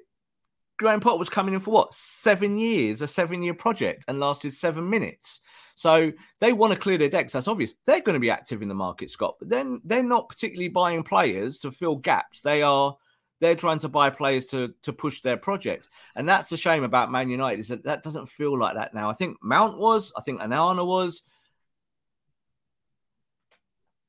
Graham 0.79 1.01
Potter 1.01 1.19
was 1.19 1.29
coming 1.29 1.55
in 1.55 1.61
for 1.61 1.71
what? 1.71 1.95
Seven 1.95 2.59
years, 2.59 3.03
a 3.03 3.07
seven 3.07 3.43
year 3.43 3.55
project, 3.55 4.05
and 4.09 4.19
lasted 4.19 4.53
seven 4.53 4.89
minutes. 4.91 5.41
So 5.75 6.13
they 6.41 6.53
want 6.53 6.73
to 6.73 6.79
clear 6.79 6.99
their 6.99 7.09
decks. 7.09 7.33
That's 7.33 7.49
obvious. 7.49 7.75
They're 7.87 8.01
going 8.01 8.15
to 8.15 8.21
be 8.21 8.31
active 8.31 8.63
in 8.63 8.69
the 8.69 8.75
market, 8.75 9.11
Scott. 9.11 9.37
But 9.39 9.49
then 9.49 9.81
they're 9.85 10.03
not 10.03 10.29
particularly 10.29 10.69
buying 10.69 11.05
players 11.05 11.61
to 11.61 11.71
fill 11.71 11.97
gaps. 11.97 12.43
They 12.43 12.63
are 12.63 12.97
they're 13.41 13.57
trying 13.57 13.81
to 13.81 13.89
buy 13.89 14.11
players 14.11 14.47
to 14.47 14.75
to 14.83 14.93
push 14.93 15.21
their 15.21 15.37
project. 15.37 15.89
And 16.17 16.29
that's 16.29 16.49
the 16.49 16.57
shame 16.57 16.85
about 16.85 17.11
Man 17.11 17.29
United 17.29 17.61
is 17.61 17.69
that 17.69 17.85
that 17.85 18.03
doesn't 18.03 18.29
feel 18.29 18.59
like 18.59 18.75
that 18.75 18.95
now. 18.95 19.09
I 19.09 19.15
think 19.15 19.37
Mount 19.43 19.79
was, 19.79 20.13
I 20.17 20.21
think 20.21 20.41
Onana 20.41 20.87
was. 20.87 21.23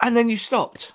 And 0.03 0.17
then 0.17 0.27
you 0.29 0.37
stopped. 0.37 0.91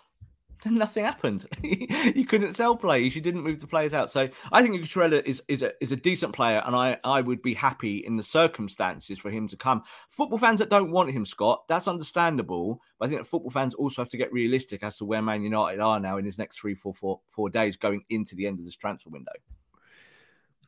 then 0.64 0.74
nothing 0.74 1.04
happened. 1.04 1.46
you 1.62 2.26
couldn't 2.26 2.52
sell 2.52 2.76
players. 2.76 3.16
You 3.16 3.22
didn't 3.22 3.42
move 3.42 3.60
the 3.60 3.66
players 3.66 3.94
out. 3.94 4.12
So 4.12 4.28
I 4.52 4.62
think 4.62 4.76
Cucurella 4.76 5.24
is 5.24 5.42
is 5.48 5.62
a, 5.62 5.72
is 5.80 5.92
a 5.92 5.96
decent 5.96 6.34
player, 6.34 6.62
and 6.66 6.76
I 6.76 6.98
I 7.04 7.20
would 7.20 7.40
be 7.40 7.54
happy 7.54 7.98
in 7.98 8.16
the 8.16 8.22
circumstances 8.22 9.18
for 9.18 9.30
him 9.30 9.48
to 9.48 9.56
come. 9.56 9.82
Football 10.10 10.38
fans 10.38 10.58
that 10.58 10.68
don't 10.68 10.90
want 10.90 11.10
him, 11.10 11.24
Scott, 11.24 11.66
that's 11.68 11.88
understandable. 11.88 12.82
But 12.98 13.06
I 13.06 13.08
think 13.08 13.20
that 13.22 13.26
football 13.26 13.50
fans 13.50 13.74
also 13.74 14.02
have 14.02 14.10
to 14.10 14.16
get 14.16 14.32
realistic 14.32 14.82
as 14.82 14.98
to 14.98 15.04
where 15.04 15.22
Man 15.22 15.42
United 15.42 15.80
are 15.80 16.00
now 16.00 16.18
in 16.18 16.24
his 16.24 16.38
next 16.38 16.60
three, 16.60 16.74
four, 16.74 16.94
four, 16.94 17.20
four 17.28 17.48
days 17.48 17.76
going 17.76 18.04
into 18.10 18.34
the 18.34 18.46
end 18.46 18.58
of 18.58 18.64
this 18.64 18.76
transfer 18.76 19.10
window. 19.10 19.32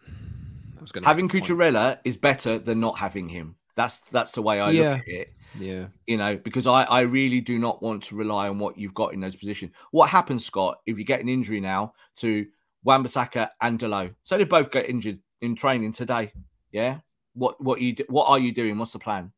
Having 1.05 1.29
Cucurella 1.29 1.99
is 2.05 2.17
better 2.17 2.59
than 2.59 2.81
not 2.81 2.99
having 2.99 3.29
him. 3.29 3.57
That's 3.75 3.99
that's 3.99 4.33
the 4.33 4.43
way 4.43 4.61
I 4.61 4.71
yeah. 4.71 4.93
look 4.93 5.01
at 5.01 5.09
it. 5.09 5.35
Yeah. 5.59 5.87
You 6.07 6.17
know, 6.17 6.37
because 6.37 6.67
I, 6.67 6.85
I 6.85 7.01
really 7.03 7.41
do 7.41 7.59
not 7.59 7.83
want 7.83 8.03
to 8.05 8.17
rely 8.17 8.49
on 8.49 8.59
what 8.59 8.79
you've 8.79 8.95
got 8.95 9.13
in 9.13 9.21
those 9.21 9.37
positions. 9.37 9.73
What 9.91 10.09
happens, 10.09 10.45
Scott, 10.45 10.79
if 10.87 10.99
you 10.99 11.05
get 11.05 11.21
an 11.21 11.29
injury 11.29 11.61
now 11.61 11.95
to 12.17 12.47
Wan-Bissaka 12.85 13.51
and 13.61 13.79
Dalot? 13.79 14.15
So 14.23 14.39
they 14.39 14.45
both 14.45 14.71
get 14.71 14.89
injured 14.89 15.19
in 15.41 15.57
training 15.57 15.93
today. 15.93 16.33
Yeah. 16.73 16.99
What 17.35 17.63
what 17.63 17.81
you 17.81 17.95
what 18.09 18.27
are 18.27 18.39
you 18.39 18.53
doing? 18.53 18.77
What's 18.77 18.93
the 18.93 18.99
plan? 18.99 19.33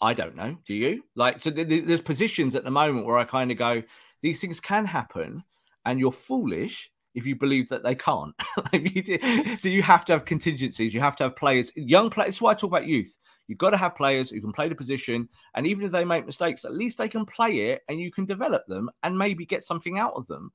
I 0.00 0.14
don't 0.14 0.34
know. 0.34 0.56
Do 0.64 0.74
you? 0.74 1.04
Like 1.14 1.40
so 1.40 1.50
th- 1.50 1.68
th- 1.68 1.84
there's 1.86 2.00
positions 2.00 2.56
at 2.56 2.64
the 2.64 2.70
moment 2.70 3.06
where 3.06 3.18
I 3.18 3.24
kind 3.24 3.50
of 3.50 3.58
go, 3.58 3.82
these 4.22 4.40
things 4.40 4.60
can 4.60 4.86
happen, 4.86 5.44
and 5.84 6.00
you're 6.00 6.12
foolish 6.12 6.90
if 7.14 7.26
you 7.26 7.36
believe 7.36 7.68
that 7.68 7.82
they 7.82 7.94
can't. 7.94 8.34
so 9.60 9.68
you 9.68 9.82
have 9.82 10.04
to 10.06 10.12
have 10.12 10.24
contingencies. 10.24 10.94
You 10.94 11.00
have 11.00 11.16
to 11.16 11.24
have 11.24 11.36
players, 11.36 11.70
young 11.76 12.08
players. 12.10 12.28
That's 12.28 12.42
why 12.42 12.52
I 12.52 12.54
talk 12.54 12.70
about 12.70 12.86
youth. 12.86 13.18
You've 13.48 13.58
got 13.58 13.70
to 13.70 13.76
have 13.76 13.94
players 13.94 14.30
who 14.30 14.40
can 14.40 14.52
play 14.52 14.68
the 14.68 14.74
position, 14.74 15.28
and 15.54 15.66
even 15.66 15.84
if 15.84 15.92
they 15.92 16.04
make 16.04 16.26
mistakes, 16.26 16.64
at 16.64 16.74
least 16.74 16.98
they 16.98 17.08
can 17.08 17.26
play 17.26 17.70
it, 17.70 17.82
and 17.88 18.00
you 18.00 18.10
can 18.10 18.24
develop 18.24 18.66
them 18.66 18.90
and 19.02 19.18
maybe 19.18 19.44
get 19.44 19.64
something 19.64 19.98
out 19.98 20.14
of 20.14 20.26
them. 20.26 20.52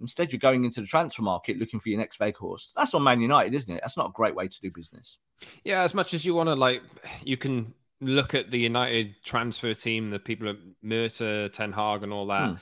Instead, 0.00 0.32
you're 0.32 0.40
going 0.40 0.64
into 0.64 0.80
the 0.80 0.86
transfer 0.86 1.22
market 1.22 1.58
looking 1.58 1.80
for 1.80 1.88
your 1.88 1.98
next 1.98 2.18
Weghorst. 2.18 2.74
That's 2.74 2.92
on 2.92 3.02
Man 3.02 3.20
United, 3.20 3.54
isn't 3.54 3.74
it? 3.74 3.80
That's 3.82 3.96
not 3.96 4.10
a 4.10 4.12
great 4.12 4.34
way 4.34 4.48
to 4.48 4.60
do 4.60 4.70
business. 4.70 5.18
Yeah, 5.64 5.82
as 5.82 5.94
much 5.94 6.12
as 6.12 6.24
you 6.26 6.34
want 6.34 6.48
to, 6.48 6.54
like, 6.54 6.82
you 7.24 7.38
can 7.38 7.72
look 8.02 8.34
at 8.34 8.50
the 8.50 8.58
United 8.58 9.14
transfer 9.24 9.72
team, 9.72 10.10
the 10.10 10.18
people 10.18 10.50
at 10.50 10.56
Murtough, 10.84 11.50
Ten 11.52 11.72
Hag, 11.72 12.02
and 12.02 12.12
all 12.12 12.26
that. 12.26 12.50
Hmm 12.50 12.56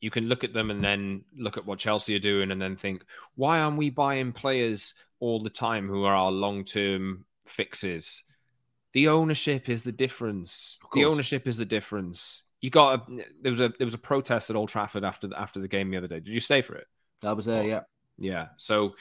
you 0.00 0.10
can 0.10 0.28
look 0.28 0.44
at 0.44 0.52
them 0.52 0.70
and 0.70 0.82
then 0.82 1.24
look 1.36 1.56
at 1.56 1.66
what 1.66 1.78
Chelsea 1.78 2.16
are 2.16 2.20
doing 2.20 2.50
and 2.50 2.60
then 2.60 2.76
think, 2.76 3.04
why 3.34 3.60
aren't 3.60 3.76
we 3.76 3.90
buying 3.90 4.32
players 4.32 4.94
all 5.20 5.42
the 5.42 5.50
time 5.50 5.86
who 5.86 6.04
are 6.04 6.14
our 6.14 6.32
long 6.32 6.64
term 6.64 7.24
fixes? 7.46 8.22
The 8.92 9.08
ownership 9.08 9.68
is 9.68 9.82
the 9.82 9.92
difference. 9.92 10.78
The 10.94 11.04
ownership 11.04 11.46
is 11.46 11.56
the 11.56 11.64
difference. 11.64 12.42
You 12.60 12.70
got 12.70 13.08
a, 13.08 13.24
there 13.40 13.52
was 13.52 13.60
a 13.60 13.72
there 13.78 13.86
was 13.86 13.94
a 13.94 13.98
protest 13.98 14.50
at 14.50 14.56
Old 14.56 14.68
Trafford 14.68 15.04
after 15.04 15.28
the, 15.28 15.40
after 15.40 15.60
the 15.60 15.68
game 15.68 15.90
the 15.90 15.96
other 15.96 16.08
day. 16.08 16.20
Did 16.20 16.28
you 16.28 16.40
stay 16.40 16.60
for 16.60 16.74
it? 16.74 16.86
I 17.22 17.32
was 17.32 17.46
there. 17.46 17.64
Yeah, 17.64 17.80
yeah. 18.18 18.48
So, 18.56 18.94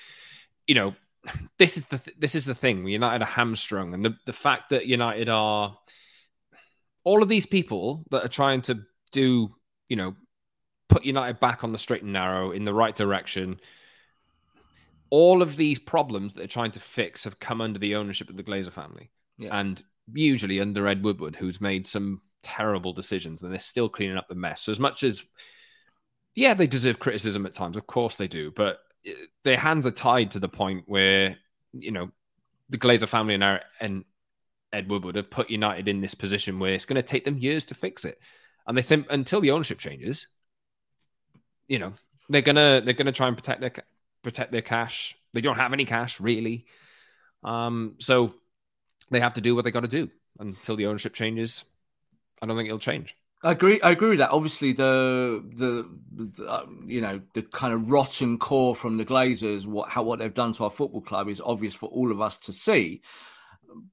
you 0.67 0.75
know, 0.75 0.93
this 1.57 1.77
is 1.77 1.85
the 1.85 1.97
th- 1.97 2.17
this 2.17 2.35
is 2.35 2.45
the 2.45 2.55
thing. 2.55 2.87
United 2.87 3.23
are 3.23 3.27
hamstrung, 3.27 3.93
and 3.93 4.05
the 4.05 4.15
the 4.25 4.33
fact 4.33 4.69
that 4.69 4.85
United 4.85 5.27
are 5.27 5.77
all 7.03 7.23
of 7.23 7.29
these 7.29 7.45
people 7.45 8.05
that 8.11 8.23
are 8.23 8.29
trying 8.29 8.61
to 8.61 8.81
do, 9.11 9.49
you 9.87 9.95
know, 9.95 10.15
put 10.89 11.05
United 11.05 11.39
back 11.39 11.63
on 11.63 11.71
the 11.71 11.77
straight 11.77 12.03
and 12.03 12.13
narrow 12.13 12.51
in 12.51 12.65
the 12.65 12.73
right 12.73 12.95
direction. 12.95 13.59
All 15.09 15.41
of 15.41 15.55
these 15.55 15.79
problems 15.79 16.33
that 16.33 16.39
they're 16.39 16.47
trying 16.47 16.71
to 16.71 16.79
fix 16.79 17.23
have 17.23 17.39
come 17.39 17.61
under 17.61 17.79
the 17.79 17.95
ownership 17.95 18.29
of 18.29 18.37
the 18.37 18.43
Glazer 18.43 18.71
family. 18.71 19.09
Yeah. 19.39 19.57
And 19.57 19.81
usually 20.13 20.59
under 20.59 20.87
Ed 20.87 21.03
Woodward, 21.03 21.35
who's 21.35 21.59
made 21.59 21.87
some 21.87 22.21
terrible 22.43 22.93
decisions 22.93 23.41
and 23.41 23.51
they're 23.51 23.59
still 23.59 23.89
cleaning 23.89 24.17
up 24.17 24.27
the 24.27 24.35
mess. 24.35 24.61
So, 24.61 24.71
as 24.71 24.79
much 24.79 25.03
as, 25.03 25.23
yeah, 26.35 26.53
they 26.53 26.67
deserve 26.67 26.99
criticism 26.99 27.45
at 27.45 27.53
times, 27.53 27.77
of 27.77 27.87
course 27.87 28.17
they 28.17 28.27
do, 28.27 28.51
but 28.51 28.79
uh, 29.07 29.13
their 29.43 29.57
hands 29.57 29.87
are 29.87 29.91
tied 29.91 30.31
to 30.31 30.39
the 30.39 30.49
point 30.49 30.83
where, 30.85 31.37
you 31.73 31.91
know, 31.91 32.11
the 32.69 32.77
Glazer 32.77 33.07
family 33.07 33.33
and, 33.33 33.61
and 33.79 34.05
Ed 34.71 34.89
Woodward 34.89 35.15
have 35.15 35.31
put 35.31 35.49
United 35.49 35.87
in 35.87 36.01
this 36.01 36.13
position 36.13 36.59
where 36.59 36.73
it's 36.73 36.85
going 36.85 36.95
to 36.95 37.01
take 37.01 37.25
them 37.25 37.37
years 37.37 37.65
to 37.65 37.75
fix 37.75 38.05
it. 38.05 38.19
And 38.67 38.77
they 38.77 38.81
say 38.83 39.03
until 39.09 39.41
the 39.41 39.51
ownership 39.51 39.79
changes, 39.79 40.27
you 41.67 41.79
know, 41.79 41.93
they're 42.29 42.43
gonna 42.43 42.81
they're 42.83 42.93
gonna 42.93 43.11
try 43.11 43.27
and 43.27 43.35
protect 43.35 43.61
their 43.61 43.73
protect 44.21 44.51
their 44.51 44.61
cash. 44.61 45.17
They 45.33 45.41
don't 45.41 45.55
have 45.55 45.73
any 45.73 45.85
cash 45.85 46.19
really, 46.19 46.65
um, 47.43 47.95
so 47.99 48.35
they 49.09 49.19
have 49.19 49.33
to 49.35 49.41
do 49.41 49.55
what 49.55 49.63
they 49.63 49.71
got 49.71 49.81
to 49.81 49.87
do 49.87 50.09
until 50.39 50.75
the 50.75 50.85
ownership 50.87 51.13
changes. 51.13 51.65
I 52.41 52.45
don't 52.45 52.55
think 52.55 52.67
it'll 52.67 52.79
change. 52.79 53.15
I 53.41 53.53
agree. 53.53 53.79
I 53.81 53.91
agree 53.91 54.09
with 54.09 54.19
that. 54.19 54.31
Obviously, 54.31 54.73
the 54.73 55.43
the, 55.53 55.89
the 56.11 56.45
uh, 56.45 56.65
you 56.85 56.99
know 56.99 57.21
the 57.33 57.41
kind 57.43 57.73
of 57.73 57.89
rotten 57.89 58.37
core 58.37 58.75
from 58.75 58.97
the 58.97 59.05
Glazers, 59.05 59.65
what 59.65 59.89
how 59.89 60.03
what 60.03 60.19
they've 60.19 60.33
done 60.33 60.51
to 60.53 60.65
our 60.65 60.69
football 60.69 61.01
club 61.01 61.29
is 61.29 61.41
obvious 61.41 61.73
for 61.73 61.87
all 61.89 62.11
of 62.11 62.19
us 62.19 62.37
to 62.39 62.53
see. 62.53 63.01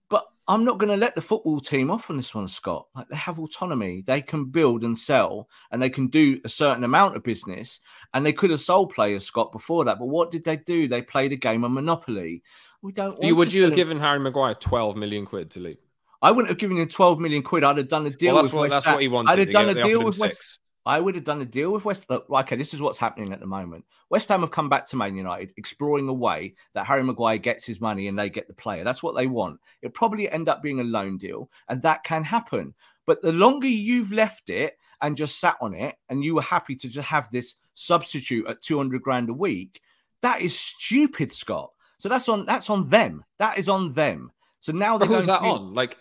But 0.09 0.25
I'm 0.49 0.65
not 0.65 0.79
going 0.79 0.91
to 0.91 0.97
let 0.97 1.15
the 1.15 1.21
football 1.21 1.61
team 1.61 1.91
off 1.91 2.11
on 2.11 2.17
this 2.17 2.35
one, 2.35 2.49
Scott. 2.49 2.87
Like 2.95 3.09
they 3.09 3.17
have 3.17 3.39
autonomy. 3.39 4.03
They 4.05 4.21
can 4.21 4.47
build 4.47 4.83
and 4.83 4.99
sell, 4.99 5.49
and 5.71 5.81
they 5.81 5.91
can 5.91 6.09
do 6.09 6.41
a 6.45 6.49
certain 6.49 6.83
amount 6.83 7.15
of 7.15 7.23
business. 7.23 7.79
And 8.15 8.27
they 8.27 8.33
could 8.33 8.51
have 8.51 8.61
sold 8.61 8.95
players, 8.95 9.25
Scott, 9.25 9.53
before 9.53 9.85
that. 9.85 9.99
But 9.99 10.07
what 10.07 10.33
did 10.33 10.45
they 10.45 10.57
do? 10.57 10.89
They 10.89 11.03
played 11.03 11.33
a 11.33 11.37
game 11.37 11.63
of 11.63 11.71
Monopoly. 11.71 12.43
We 12.87 12.93
don't. 12.93 13.21
You, 13.21 13.35
would 13.35 13.53
you 13.53 13.65
have 13.65 13.75
given 13.75 13.99
Harry 13.99 14.21
Maguire 14.21 14.55
12 14.55 14.95
million 14.95 15.27
quid 15.27 15.51
to 15.51 15.61
leave? 15.61 15.79
I 16.23 16.31
wouldn't 16.31 16.51
have 16.51 16.59
given 16.59 16.77
him 16.77 16.87
12 16.87 17.19
million 17.19 17.43
quid. 17.43 17.65
I'd 17.65 17.79
have 17.79 17.89
done 17.89 18.07
a 18.07 18.11
deal 18.11 18.35
well, 18.35 18.45
that's 18.45 18.53
with 18.53 18.61
what, 18.61 18.71
West 18.71 18.85
That's 18.85 18.95
what 18.95 19.03
he 19.03 19.09
wanted. 19.09 19.33
I'd 19.33 19.39
have 19.41 19.51
done 19.51 19.69
a 19.71 19.83
deal 19.83 20.05
with 20.05 20.21
West. 20.21 20.61
I 20.87 21.01
would 21.01 21.17
have 21.17 21.25
done 21.25 21.43
a 21.43 21.45
deal 21.45 21.73
with 21.73 21.85
West. 21.85 22.07
Look, 22.09 22.31
okay, 22.31 22.55
this 22.55 22.75
is 22.75 22.81
what's 22.81 23.01
happening 23.01 23.33
at 23.33 23.41
the 23.41 23.47
moment. 23.47 23.85
West 24.09 24.29
Ham 24.29 24.43
have 24.43 24.53
come 24.53 24.69
back 24.69 24.87
to 24.87 24.97
Man 24.97 25.17
United, 25.17 25.53
exploring 25.57 26.09
a 26.09 26.13
way 26.13 26.55
that 26.75 26.87
Harry 26.87 27.03
Maguire 27.03 27.39
gets 27.39 27.67
his 27.67 27.81
money 27.81 28.07
and 28.07 28.17
they 28.17 28.31
get 28.31 28.47
the 28.47 28.55
player. 28.55 28.85
That's 28.85 29.03
what 29.03 29.17
they 29.17 29.27
want. 29.27 29.59
It'll 29.83 29.91
probably 29.91 30.31
end 30.31 30.49
up 30.49 30.63
being 30.63 30.79
a 30.79 30.85
loan 30.85 31.19
deal, 31.19 31.51
and 31.69 31.83
that 31.83 32.05
can 32.05 32.23
happen. 32.23 32.73
But 33.05 33.21
the 33.21 33.33
longer 33.33 33.67
you've 33.67 34.13
left 34.13 34.49
it 34.49 34.79
and 35.03 35.17
just 35.17 35.41
sat 35.41 35.57
on 35.61 35.75
it, 35.75 35.97
and 36.09 36.23
you 36.23 36.37
were 36.37 36.43
happy 36.43 36.77
to 36.77 36.89
just 36.89 37.09
have 37.09 37.33
this 37.33 37.57
substitute 37.75 38.47
at 38.47 38.63
200 38.63 39.03
grand 39.03 39.29
a 39.29 39.35
week, 39.35 39.81
that 40.23 40.41
is 40.41 40.57
stupid, 40.57 41.33
Scott. 41.33 41.73
So 41.99 42.09
that's 42.09 42.29
on 42.29 42.47
that's 42.47 42.71
on 42.71 42.89
them. 42.89 43.25
That 43.39 43.59
is 43.59 43.69
on 43.69 43.93
them. 43.93 44.33
So 44.61 44.73
now 44.73 44.99
they're 44.99 45.09
who's 45.09 45.27
that 45.27 45.43
be, 45.43 45.49
on? 45.49 45.75
Like 45.75 45.97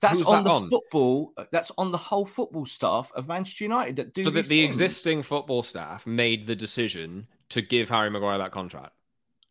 that's 0.00 0.22
on 0.22 0.44
that 0.44 0.48
the 0.48 0.54
on? 0.54 0.70
football. 0.70 1.32
That's 1.50 1.70
on 1.76 1.90
the 1.90 1.98
whole 1.98 2.26
football 2.26 2.66
staff 2.66 3.12
of 3.14 3.28
Manchester 3.28 3.64
United 3.64 3.96
that 3.96 4.14
do. 4.14 4.24
So 4.24 4.30
that 4.30 4.46
the 4.46 4.62
things. 4.62 4.76
existing 4.76 5.22
football 5.22 5.62
staff 5.62 6.06
made 6.06 6.46
the 6.46 6.56
decision 6.56 7.26
to 7.50 7.62
give 7.62 7.88
Harry 7.88 8.10
Maguire 8.10 8.38
that 8.38 8.52
contract. 8.52 8.92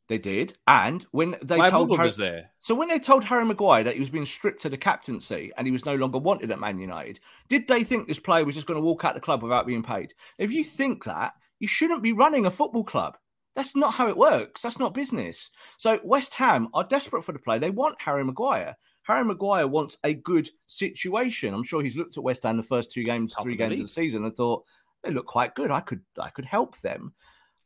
They 0.07 0.17
did, 0.17 0.55
and 0.67 1.05
when 1.11 1.35
they 1.43 1.57
My 1.57 1.69
told 1.69 1.91
Harry, 1.91 2.07
was 2.07 2.17
there. 2.17 2.49
So 2.61 2.73
when 2.73 2.87
they 2.87 2.97
told 2.97 3.23
Harry 3.23 3.45
Maguire 3.45 3.83
that 3.83 3.93
he 3.93 3.99
was 3.99 4.09
being 4.09 4.25
stripped 4.25 4.59
to 4.63 4.69
the 4.69 4.77
captaincy 4.77 5.51
and 5.55 5.67
he 5.67 5.71
was 5.71 5.85
no 5.85 5.93
longer 5.93 6.17
wanted 6.17 6.49
at 6.49 6.59
Man 6.59 6.79
United, 6.79 7.19
did 7.47 7.67
they 7.67 7.83
think 7.83 8.07
this 8.07 8.17
player 8.17 8.43
was 8.43 8.55
just 8.55 8.65
going 8.65 8.79
to 8.79 8.83
walk 8.83 9.05
out 9.05 9.13
the 9.13 9.21
club 9.21 9.43
without 9.43 9.67
being 9.67 9.83
paid? 9.83 10.15
If 10.39 10.51
you 10.51 10.63
think 10.63 11.03
that, 11.03 11.33
you 11.59 11.67
shouldn't 11.67 12.01
be 12.01 12.11
running 12.11 12.47
a 12.47 12.51
football 12.51 12.83
club. 12.83 13.17
That's 13.59 13.75
not 13.75 13.93
how 13.93 14.07
it 14.07 14.15
works. 14.15 14.61
That's 14.61 14.79
not 14.79 14.93
business. 14.93 15.51
So 15.77 15.99
West 16.05 16.33
Ham 16.35 16.69
are 16.73 16.85
desperate 16.85 17.25
for 17.25 17.33
the 17.33 17.39
play. 17.39 17.59
They 17.59 17.71
want 17.71 18.01
Harry 18.01 18.23
Maguire. 18.23 18.77
Harry 19.03 19.25
Maguire 19.25 19.67
wants 19.67 19.97
a 20.05 20.13
good 20.13 20.49
situation. 20.65 21.53
I'm 21.53 21.65
sure 21.65 21.83
he's 21.83 21.97
looked 21.97 22.15
at 22.15 22.23
West 22.23 22.43
Ham 22.43 22.55
the 22.55 22.63
first 22.63 22.89
two 22.89 23.03
games, 23.03 23.33
Top 23.33 23.43
three 23.43 23.55
of 23.55 23.57
games 23.57 23.71
league. 23.71 23.79
of 23.81 23.85
the 23.87 23.91
season, 23.91 24.23
and 24.23 24.33
thought 24.33 24.63
they 25.03 25.11
look 25.11 25.25
quite 25.25 25.55
good. 25.55 25.71
I 25.71 25.81
could, 25.81 25.99
I 26.17 26.29
could 26.29 26.45
help 26.45 26.79
them. 26.79 27.11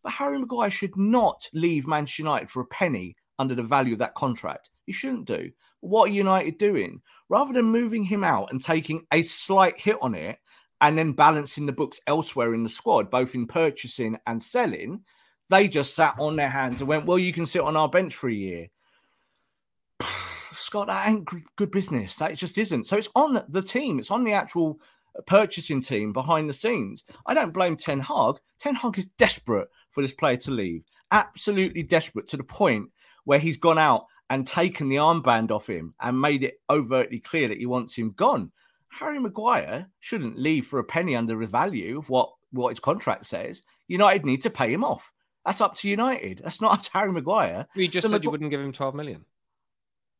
But 0.01 0.13
Harry 0.13 0.39
Maguire 0.39 0.71
should 0.71 0.97
not 0.97 1.47
leave 1.53 1.85
Manchester 1.85 2.23
United 2.23 2.49
for 2.49 2.61
a 2.61 2.65
penny 2.65 3.15
under 3.37 3.53
the 3.53 3.61
value 3.61 3.93
of 3.93 3.99
that 3.99 4.15
contract. 4.15 4.71
He 4.87 4.93
shouldn't 4.93 5.25
do. 5.25 5.51
What 5.81 6.09
are 6.09 6.13
United 6.13 6.57
doing? 6.57 7.03
Rather 7.29 7.53
than 7.53 7.65
moving 7.65 8.03
him 8.03 8.23
out 8.23 8.51
and 8.51 8.59
taking 8.59 9.05
a 9.11 9.21
slight 9.21 9.79
hit 9.79 9.97
on 10.01 10.15
it 10.15 10.39
and 10.81 10.97
then 10.97 11.11
balancing 11.11 11.67
the 11.67 11.71
books 11.71 11.99
elsewhere 12.07 12.55
in 12.55 12.63
the 12.63 12.69
squad, 12.69 13.11
both 13.11 13.35
in 13.35 13.45
purchasing 13.45 14.17
and 14.25 14.41
selling, 14.41 15.01
they 15.53 15.67
just 15.67 15.95
sat 15.95 16.15
on 16.19 16.35
their 16.35 16.49
hands 16.49 16.81
and 16.81 16.87
went, 16.87 17.05
Well, 17.05 17.19
you 17.19 17.31
can 17.31 17.45
sit 17.45 17.61
on 17.61 17.77
our 17.77 17.89
bench 17.89 18.15
for 18.15 18.29
a 18.29 18.33
year. 18.33 18.67
Scott, 20.51 20.87
that 20.87 21.07
ain't 21.07 21.29
good 21.55 21.71
business. 21.71 22.15
That 22.17 22.35
just 22.35 22.57
isn't. 22.57 22.87
So 22.87 22.97
it's 22.97 23.09
on 23.15 23.43
the 23.47 23.61
team. 23.61 23.99
It's 23.99 24.11
on 24.11 24.23
the 24.23 24.33
actual 24.33 24.79
purchasing 25.27 25.81
team 25.81 26.11
behind 26.11 26.49
the 26.49 26.53
scenes. 26.53 27.03
I 27.25 27.33
don't 27.33 27.53
blame 27.53 27.75
Ten 27.75 27.99
Hag. 27.99 28.35
Ten 28.59 28.75
Hag 28.75 28.97
is 28.97 29.05
desperate 29.05 29.67
for 29.91 30.01
this 30.01 30.13
player 30.13 30.37
to 30.37 30.51
leave. 30.51 30.83
Absolutely 31.11 31.83
desperate 31.83 32.27
to 32.29 32.37
the 32.37 32.43
point 32.43 32.89
where 33.25 33.39
he's 33.39 33.57
gone 33.57 33.77
out 33.77 34.07
and 34.29 34.47
taken 34.47 34.89
the 34.89 34.95
armband 34.95 35.51
off 35.51 35.69
him 35.69 35.93
and 36.01 36.19
made 36.19 36.43
it 36.43 36.59
overtly 36.69 37.19
clear 37.19 37.47
that 37.47 37.59
he 37.59 37.67
wants 37.67 37.95
him 37.95 38.11
gone. 38.17 38.51
Harry 38.89 39.19
Maguire 39.19 39.87
shouldn't 39.99 40.39
leave 40.39 40.65
for 40.65 40.79
a 40.79 40.83
penny 40.83 41.15
under 41.15 41.37
the 41.37 41.45
value 41.45 41.99
of 41.99 42.09
what, 42.09 42.31
what 42.51 42.69
his 42.69 42.79
contract 42.79 43.25
says. 43.25 43.61
United 43.87 44.25
need 44.25 44.41
to 44.41 44.49
pay 44.49 44.71
him 44.71 44.83
off. 44.83 45.11
That's 45.45 45.61
up 45.61 45.75
to 45.75 45.89
United. 45.89 46.39
That's 46.43 46.61
not 46.61 46.73
up 46.79 46.81
to 46.83 46.91
Harry 46.93 47.11
Maguire. 47.11 47.67
You 47.75 47.87
just 47.87 48.05
so 48.07 48.11
said 48.11 48.21
Magu- 48.21 48.23
you 48.25 48.31
wouldn't 48.31 48.49
give 48.51 48.61
him 48.61 48.71
12 48.71 48.95
million. 48.95 49.25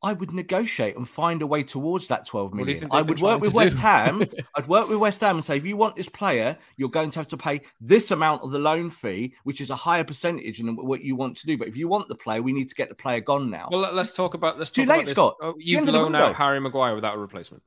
I 0.05 0.11
would 0.11 0.34
negotiate 0.34 0.97
and 0.97 1.07
find 1.07 1.41
a 1.41 1.47
way 1.47 1.63
towards 1.63 2.07
that 2.07 2.26
12 2.28 2.51
What 2.51 2.57
do 2.57 2.59
you 2.59 2.65
million. 2.65 2.89
I 2.91 3.01
would 3.01 3.21
work 3.21 3.39
with 3.39 3.53
West 3.53 3.78
do? 3.78 3.84
Ham. 3.84 4.21
I'd 4.55 4.67
work 4.67 4.89
with 4.89 4.97
West 4.97 5.21
Ham 5.21 5.38
and 5.38 5.45
say, 5.45 5.55
if 5.55 5.63
you 5.63 5.78
want 5.78 5.95
this 5.95 6.09
player, 6.09 6.57
you're 6.76 6.89
going 6.89 7.09
to 7.11 7.19
have 7.19 7.30
to 7.30 7.38
pay 7.38 7.61
this 7.80 8.11
amount 8.11 8.43
of 8.43 8.51
the 8.51 8.59
loan 8.59 8.89
fee, 8.89 9.34
which 9.45 9.61
is 9.61 9.69
a 9.69 9.78
higher 9.78 10.03
percentage 10.03 10.57
than 10.57 10.76
what 10.76 11.01
you 11.05 11.15
want 11.15 11.38
to 11.38 11.45
do. 11.45 11.57
But 11.57 11.69
if 11.69 11.78
you 11.78 11.88
want 11.88 12.09
the 12.09 12.15
player, 12.15 12.41
we 12.41 12.51
need 12.51 12.67
to 12.67 12.76
get 12.76 12.89
the 12.89 12.95
player 12.95 13.21
gone 13.21 13.49
now. 13.49 13.69
Well, 13.71 13.80
let- 13.80 13.93
let's 13.93 14.13
talk 14.13 14.34
about 14.34 14.59
let's 14.59 14.71
Too 14.71 14.84
late. 14.86 15.07
Scott. 15.07 15.38
Oh, 15.41 15.53
you've 15.57 15.88
loaned 15.88 16.17
out 16.17 16.36
Harry 16.36 16.59
Maguire 16.59 16.95
without 16.95 17.15
a 17.15 17.19
replacement. 17.19 17.63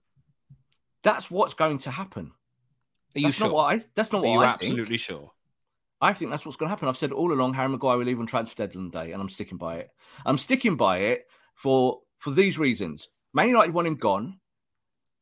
that's 1.02 1.30
what's 1.30 1.54
going 1.54 1.78
to 1.78 1.90
happen. 1.90 2.32
Are 3.14 3.18
you 3.18 3.28
that's 3.28 3.36
sure? 3.36 3.46
not 3.46 3.54
what 3.54 3.74
I. 3.74 3.80
That's 3.94 4.12
not 4.12 4.18
Are 4.18 4.26
what 4.26 4.32
you 4.34 4.40
I 4.40 4.44
absolutely 4.48 4.98
think. 4.98 5.00
sure? 5.00 5.32
I 6.00 6.12
think 6.12 6.30
that's 6.30 6.44
what's 6.44 6.56
going 6.56 6.66
to 6.66 6.70
happen. 6.70 6.88
I've 6.88 6.96
said 6.98 7.12
all 7.12 7.32
along, 7.32 7.54
Harry 7.54 7.68
Maguire 7.70 7.96
will 7.96 8.04
leave 8.04 8.20
on 8.20 8.26
transfer 8.26 8.66
deadline 8.66 8.90
day, 8.90 9.12
and 9.12 9.20
I'm 9.22 9.28
sticking 9.28 9.58
by 9.58 9.76
it. 9.76 9.90
I'm 10.26 10.38
sticking 10.38 10.76
by 10.76 10.98
it 10.98 11.22
for 11.54 12.00
for 12.18 12.30
these 12.30 12.58
reasons. 12.58 13.08
Man 13.32 13.48
United 13.48 13.72
want 13.74 13.86
him 13.88 13.96
gone. 13.96 14.38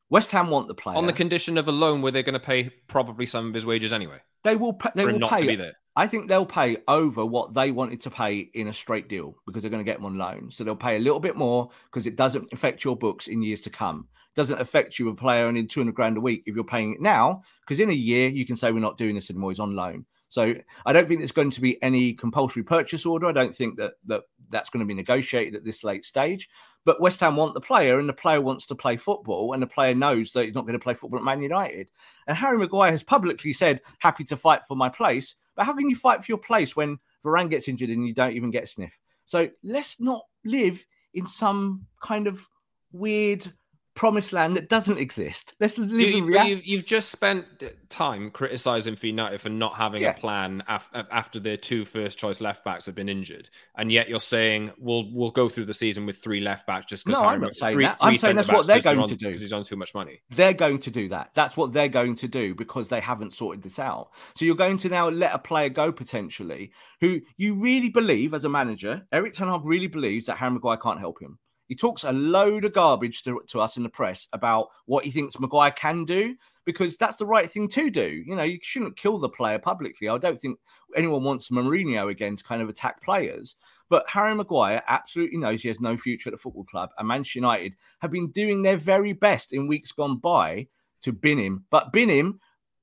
West 0.09 0.31
Ham 0.31 0.49
want 0.49 0.67
the 0.67 0.75
player. 0.75 0.97
On 0.97 1.07
the 1.07 1.13
condition 1.13 1.57
of 1.57 1.67
a 1.67 1.71
loan 1.71 2.01
where 2.01 2.11
they're 2.11 2.23
going 2.23 2.33
to 2.33 2.39
pay 2.39 2.69
probably 2.87 3.25
some 3.25 3.47
of 3.47 3.53
his 3.53 3.65
wages 3.65 3.91
anyway 3.91 4.19
they 4.43 4.55
will. 4.55 4.73
pa- 4.73 4.91
They 4.95 5.05
will 5.05 5.19
not 5.19 5.37
to 5.39 5.41
be 5.41 5.47
pay. 5.49 5.55
there. 5.55 5.73
I 5.97 6.07
think 6.07 6.27
they'll 6.29 6.45
pay 6.45 6.77
over 6.87 7.25
what 7.25 7.53
they 7.53 7.71
wanted 7.71 8.01
to 8.01 8.11
pay 8.11 8.37
in 8.53 8.67
a 8.67 8.73
straight 8.73 9.07
deal 9.09 9.35
because 9.45 9.63
they're 9.63 9.71
going 9.71 9.83
to 9.83 9.89
get 9.89 9.97
him 9.97 10.05
on 10.05 10.17
loan. 10.17 10.51
So 10.51 10.63
they'll 10.63 10.75
pay 10.75 10.97
a 10.97 10.99
little 10.99 11.19
bit 11.21 11.35
more 11.35 11.69
because 11.85 12.05
it 12.05 12.15
doesn't 12.15 12.49
affect 12.53 12.83
your 12.83 12.95
books 12.95 13.27
in 13.27 13.41
years 13.41 13.61
to 13.61 13.69
come. 13.69 14.07
Doesn't 14.35 14.59
affect 14.61 14.99
you 14.99 15.09
a 15.09 15.15
player 15.15 15.45
earning 15.45 15.67
200 15.67 15.95
grand 15.95 16.17
a 16.17 16.21
week 16.21 16.43
if 16.45 16.53
you're 16.53 16.65
paying 16.65 16.93
it 16.93 17.01
now 17.01 17.41
because 17.61 17.79
in 17.79 17.89
a 17.89 17.93
year 17.93 18.27
you 18.27 18.45
can 18.45 18.55
say 18.57 18.71
we're 18.71 18.79
not 18.79 18.97
doing 18.97 19.15
this 19.15 19.29
anymore. 19.29 19.51
He's 19.51 19.59
on 19.59 19.75
loan. 19.75 20.05
So 20.35 20.53
I 20.85 20.91
don't 20.91 21.07
think 21.07 21.21
there's 21.21 21.31
going 21.31 21.51
to 21.51 21.61
be 21.61 21.81
any 21.81 22.13
compulsory 22.13 22.61
purchase 22.61 23.05
order. 23.05 23.25
I 23.25 23.31
don't 23.31 23.55
think 23.55 23.77
that 23.77 23.93
that 24.07 24.23
that's 24.49 24.69
going 24.69 24.81
to 24.81 24.85
be 24.85 24.93
negotiated 24.93 25.55
at 25.55 25.63
this 25.63 25.81
late 25.85 26.03
stage. 26.03 26.49
But 26.83 26.99
West 26.99 27.21
Ham 27.21 27.37
want 27.37 27.53
the 27.53 27.61
player, 27.61 27.99
and 27.99 28.09
the 28.09 28.13
player 28.13 28.41
wants 28.41 28.65
to 28.65 28.75
play 28.75 28.97
football, 28.97 29.53
and 29.53 29.63
the 29.63 29.67
player 29.67 29.95
knows 29.95 30.33
that 30.33 30.43
he's 30.43 30.53
not 30.53 30.65
going 30.65 30.77
to 30.77 30.83
play 30.83 30.93
football 30.93 31.19
at 31.19 31.25
Man 31.25 31.41
United. 31.41 31.87
And 32.27 32.35
Harry 32.35 32.57
Maguire 32.57 32.91
has 32.91 33.01
publicly 33.01 33.53
said, 33.53 33.79
"Happy 33.99 34.25
to 34.25 34.35
fight 34.35 34.65
for 34.67 34.75
my 34.75 34.89
place." 34.89 35.35
But 35.55 35.65
how 35.65 35.73
can 35.73 35.89
you 35.89 35.95
fight 35.95 36.19
for 36.19 36.29
your 36.29 36.37
place 36.37 36.75
when 36.75 36.99
Varane 37.23 37.49
gets 37.49 37.69
injured 37.69 37.89
and 37.89 38.05
you 38.05 38.13
don't 38.13 38.35
even 38.35 38.51
get 38.51 38.65
a 38.65 38.67
sniff? 38.67 38.99
So 39.23 39.49
let's 39.63 40.01
not 40.01 40.25
live 40.43 40.85
in 41.13 41.25
some 41.25 41.87
kind 42.01 42.27
of 42.27 42.45
weird 42.91 43.47
promised 43.95 44.33
land 44.33 44.55
that 44.57 44.67
doesn't 44.69 44.97
exist. 44.97 45.55
Let's 45.59 45.77
live 45.77 45.91
You, 45.91 46.07
in 46.17 46.23
you, 46.25 46.31
reality. 46.33 46.61
you've, 46.65 46.85
just 46.85 47.09
spent 47.09 47.45
time 47.89 48.29
criticizing 48.29 48.95
for 48.97 49.07
United 49.07 49.39
for 49.41 49.49
not 49.49 49.75
having 49.75 50.01
Yeah. 50.01 50.09
a 50.11 50.13
plan 50.13 50.61
af- 50.67 50.89
after 50.93 51.39
their 51.39 51.55
two 51.57 51.85
first 51.85 52.17
choice 52.19 52.41
left 52.41 52.65
backs 52.65 52.85
have 52.87 52.95
been 52.95 53.07
injured, 53.09 53.49
and 53.77 53.91
yet 53.91 54.09
you're 54.09 54.19
saying 54.19 54.71
we'll 54.77 55.09
we'll 55.13 55.31
go 55.31 55.47
through 55.49 55.65
the 55.65 55.73
season 55.73 56.05
with 56.05 56.17
three 56.17 56.41
left 56.41 56.67
backs 56.67 56.87
just 56.87 57.05
because 57.05 57.19
No, 57.19 57.25
I'm 57.27 57.39
not 57.39 57.55
saying 57.55 57.79
that. 57.79 57.97
I'm 58.01 58.17
saying 58.17 58.35
that's 58.35 58.51
what 58.51 58.67
they're 58.67 58.81
going 58.81 59.07
to 59.07 59.15
do. 59.15 59.27
because 59.27 59.41
he's 59.41 59.53
on 59.53 59.63
too 59.63 59.77
much 59.77 59.93
money. 59.95 60.21
They're 60.29 60.53
going 60.53 60.79
to 60.79 60.91
do 60.91 61.07
that. 61.09 61.31
That's 61.33 61.55
what 61.55 61.71
they're 61.73 61.87
going 61.87 62.15
to 62.17 62.27
do 62.27 62.53
because 62.53 62.89
they 62.89 62.99
haven't 62.99 63.33
sorted 63.33 63.63
this 63.63 63.79
out. 63.79 64.09
So 64.35 64.43
you're 64.45 64.55
going 64.55 64.77
to 64.77 64.89
now 64.89 65.09
let 65.09 65.33
a 65.33 65.39
player 65.39 65.69
go 65.69 65.91
potentially 65.91 66.71
who 67.01 67.21
you 67.37 67.61
really 67.61 67.89
believe 67.89 68.33
as 68.33 68.45
a 68.45 68.49
manager, 68.49 69.07
Erik 69.11 69.33
Ten 69.33 69.47
Hag 69.47 69.61
really 69.63 69.87
believes 69.87 70.27
that 70.27 70.37
Harry 70.37 70.51
Maguire 70.51 70.77
can't 70.77 70.99
help 70.99 71.21
him. 71.21 71.39
He 71.67 71.75
talks 71.75 72.03
a 72.03 72.11
load 72.11 72.65
of 72.65 72.73
garbage 72.73 73.23
to, 73.23 73.41
to 73.47 73.59
us 73.59 73.77
in 73.77 73.83
the 73.83 73.89
press 73.89 74.27
about 74.33 74.69
what 74.85 75.03
he 75.03 75.11
thinks 75.11 75.39
Maguire 75.39 75.71
can 75.71 76.05
do 76.05 76.35
because 76.65 76.97
that's 76.97 77.17
the 77.17 77.25
right 77.25 77.49
thing 77.49 77.67
to 77.69 77.89
do. 77.89 78.23
You 78.25 78.35
know, 78.35 78.43
you 78.43 78.59
shouldn't 78.61 78.97
kill 78.97 79.17
the 79.17 79.29
player 79.29 79.59
publicly. 79.59 80.09
I 80.09 80.17
don't 80.17 80.39
think 80.39 80.59
anyone 80.95 81.23
wants 81.23 81.49
Mourinho 81.49 82.09
again 82.09 82.35
to 82.35 82.43
kind 82.43 82.61
of 82.61 82.69
attack 82.69 83.01
players. 83.03 83.55
But 83.89 84.09
Harry 84.09 84.33
Maguire 84.33 84.81
absolutely 84.87 85.37
knows 85.37 85.61
he 85.61 85.67
has 85.67 85.79
no 85.79 85.95
future 85.95 86.29
at 86.29 86.31
the 86.31 86.39
football 86.39 86.63
club. 86.63 86.89
And 86.97 87.07
Manchester 87.07 87.39
United 87.39 87.75
have 87.99 88.11
been 88.11 88.31
doing 88.31 88.61
their 88.61 88.77
very 88.77 89.13
best 89.13 89.53
in 89.53 89.67
weeks 89.67 89.91
gone 89.91 90.17
by 90.17 90.67
to 91.01 91.13
bin 91.13 91.37
him, 91.37 91.65
but 91.69 91.93
bin 91.93 92.09
him 92.09 92.39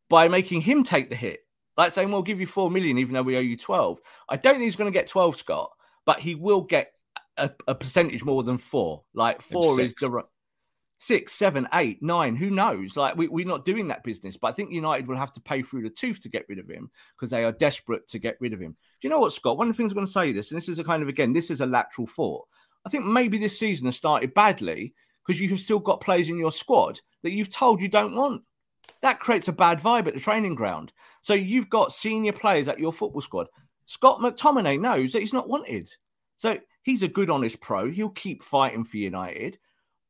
by 0.08 0.28
making 0.28 0.60
him 0.60 0.84
take 0.84 1.08
the 1.08 1.16
hit. 1.16 1.40
Like 1.76 1.90
saying, 1.90 2.12
we'll 2.12 2.22
give 2.22 2.40
you 2.40 2.46
four 2.46 2.70
million, 2.70 2.98
even 2.98 3.14
though 3.14 3.22
we 3.22 3.36
owe 3.36 3.40
you 3.40 3.56
12. 3.56 4.00
I 4.28 4.36
don't 4.36 4.54
think 4.54 4.64
he's 4.64 4.76
going 4.76 4.92
to 4.92 4.96
get 4.96 5.08
12, 5.08 5.36
Scott, 5.38 5.70
but 6.04 6.20
he 6.20 6.34
will 6.34 6.62
get 6.62 6.91
a, 7.36 7.50
a 7.68 7.74
percentage 7.74 8.24
more 8.24 8.42
than 8.42 8.58
four. 8.58 9.02
Like 9.14 9.40
four 9.40 9.80
is 9.80 9.94
the 10.00 10.10
ri- 10.10 10.22
six, 10.98 11.32
seven, 11.32 11.66
eight, 11.74 12.02
nine. 12.02 12.36
Who 12.36 12.50
knows? 12.50 12.96
Like 12.96 13.16
we, 13.16 13.28
we're 13.28 13.46
not 13.46 13.64
doing 13.64 13.88
that 13.88 14.04
business, 14.04 14.36
but 14.36 14.48
I 14.48 14.52
think 14.52 14.70
United 14.70 15.08
will 15.08 15.16
have 15.16 15.32
to 15.32 15.40
pay 15.40 15.62
through 15.62 15.82
the 15.82 15.90
tooth 15.90 16.20
to 16.20 16.28
get 16.28 16.46
rid 16.48 16.58
of 16.58 16.68
him 16.68 16.90
because 17.16 17.30
they 17.30 17.44
are 17.44 17.52
desperate 17.52 18.06
to 18.08 18.18
get 18.18 18.36
rid 18.40 18.52
of 18.52 18.60
him. 18.60 18.76
Do 19.00 19.08
you 19.08 19.10
know 19.10 19.18
what, 19.18 19.32
Scott? 19.32 19.58
One 19.58 19.68
of 19.68 19.74
the 19.74 19.76
things 19.76 19.92
I'm 19.92 19.96
going 19.96 20.06
to 20.06 20.12
say 20.12 20.32
this, 20.32 20.50
and 20.50 20.58
this 20.58 20.68
is 20.68 20.78
a 20.78 20.84
kind 20.84 21.02
of 21.02 21.08
again, 21.08 21.32
this 21.32 21.50
is 21.50 21.60
a 21.60 21.66
lateral 21.66 22.06
thought. 22.06 22.46
I 22.84 22.90
think 22.90 23.04
maybe 23.04 23.38
this 23.38 23.58
season 23.58 23.86
has 23.86 23.96
started 23.96 24.34
badly 24.34 24.94
because 25.26 25.40
you 25.40 25.48
have 25.50 25.60
still 25.60 25.78
got 25.78 26.00
players 26.00 26.28
in 26.28 26.38
your 26.38 26.52
squad 26.52 27.00
that 27.22 27.32
you've 27.32 27.50
told 27.50 27.80
you 27.80 27.88
don't 27.88 28.14
want. 28.14 28.42
That 29.02 29.20
creates 29.20 29.48
a 29.48 29.52
bad 29.52 29.80
vibe 29.80 30.06
at 30.06 30.14
the 30.14 30.20
training 30.20 30.54
ground. 30.54 30.92
So 31.22 31.34
you've 31.34 31.68
got 31.70 31.92
senior 31.92 32.32
players 32.32 32.68
at 32.68 32.78
your 32.78 32.92
football 32.92 33.20
squad. 33.20 33.48
Scott 33.86 34.20
McTominay 34.20 34.80
knows 34.80 35.12
that 35.12 35.20
he's 35.20 35.32
not 35.32 35.48
wanted. 35.48 35.88
So 36.36 36.58
he's 36.82 37.02
a 37.02 37.08
good, 37.08 37.30
honest 37.30 37.60
pro. 37.60 37.90
He'll 37.90 38.10
keep 38.10 38.42
fighting 38.42 38.84
for 38.84 38.96
United. 38.96 39.58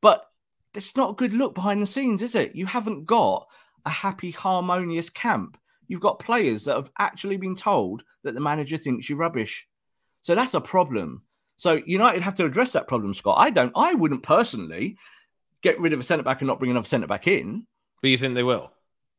But 0.01 0.27
it's 0.75 0.97
not 0.97 1.11
a 1.11 1.14
good 1.14 1.35
look 1.35 1.55
behind 1.55 1.81
the 1.81 1.87
scenes, 1.87 2.23
is 2.23 2.35
it? 2.35 2.57
You 2.57 2.66
haven't 2.66 3.07
got 3.07 3.47
a 3.85 3.91
happy, 3.91 4.31
harmonious 4.31 5.11
camp. 5.11 5.59
You've 5.89 6.01
got 6.01 6.18
players 6.18 6.64
that 6.64 6.77
have 6.77 6.91
actually 6.99 7.37
been 7.37 7.55
told 7.55 8.03
that 8.23 8.35
the 8.35 8.41
manager 8.41 8.77
thinks 8.77 9.09
you're 9.09 9.18
rubbish. 9.18 9.68
So 10.23 10.35
that's 10.35 10.55
a 10.55 10.61
problem. 10.61 11.23
So 11.57 11.81
United 11.87 12.23
have 12.23 12.35
to 12.37 12.45
address 12.45 12.73
that 12.73 12.89
problem, 12.89 13.14
Scott. 13.14 13.37
I 13.39 13.51
don't, 13.51 13.73
I 13.77 13.95
wouldn't 13.95 14.23
personally 14.23 14.97
get 15.62 15.79
rid 15.79 15.93
of 15.93 16.01
a 16.01 16.03
centre 16.03 16.23
back 16.23 16.41
and 16.41 16.49
not 16.49 16.59
bring 16.59 16.70
another 16.70 16.89
centre 16.89 17.07
back 17.07 17.27
in. 17.27 17.66
But 18.01 18.11
you 18.11 18.18
think 18.18 18.35
they 18.35 18.43
will? 18.43 18.73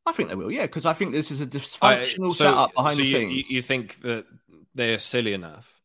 I 0.06 0.12
think 0.12 0.28
they 0.28 0.34
will, 0.34 0.50
yeah, 0.50 0.62
because 0.62 0.84
I 0.84 0.92
think 0.92 1.12
this 1.12 1.30
is 1.30 1.40
a 1.40 1.46
dysfunctional 1.46 2.32
so- 2.32 2.44
setup 2.44 2.74
behind 2.74 2.96
so 2.96 3.02
the 3.02 3.08
you, 3.08 3.12
scenes. 3.12 3.50
You 3.50 3.62
think 3.62 4.00
that 4.00 4.26
they're 4.74 4.98
silly 4.98 5.32
enough? 5.32 5.80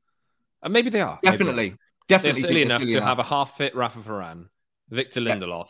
And 0.61 0.73
maybe 0.73 0.89
they 0.89 1.01
are. 1.01 1.19
maybe 1.23 1.37
they 1.37 1.43
are. 1.43 1.45
definitely, 1.45 1.69
They're 1.69 2.17
definitely 2.17 2.41
silly 2.41 2.61
enough 2.63 2.81
silly 2.81 2.93
to 2.93 3.01
have 3.01 3.19
a 3.19 3.23
half 3.23 3.57
fit 3.57 3.75
Rafa 3.75 3.99
Varane, 3.99 4.47
Victor 4.89 5.21
Yeah. 5.21 5.35
Lindelof, 5.35 5.69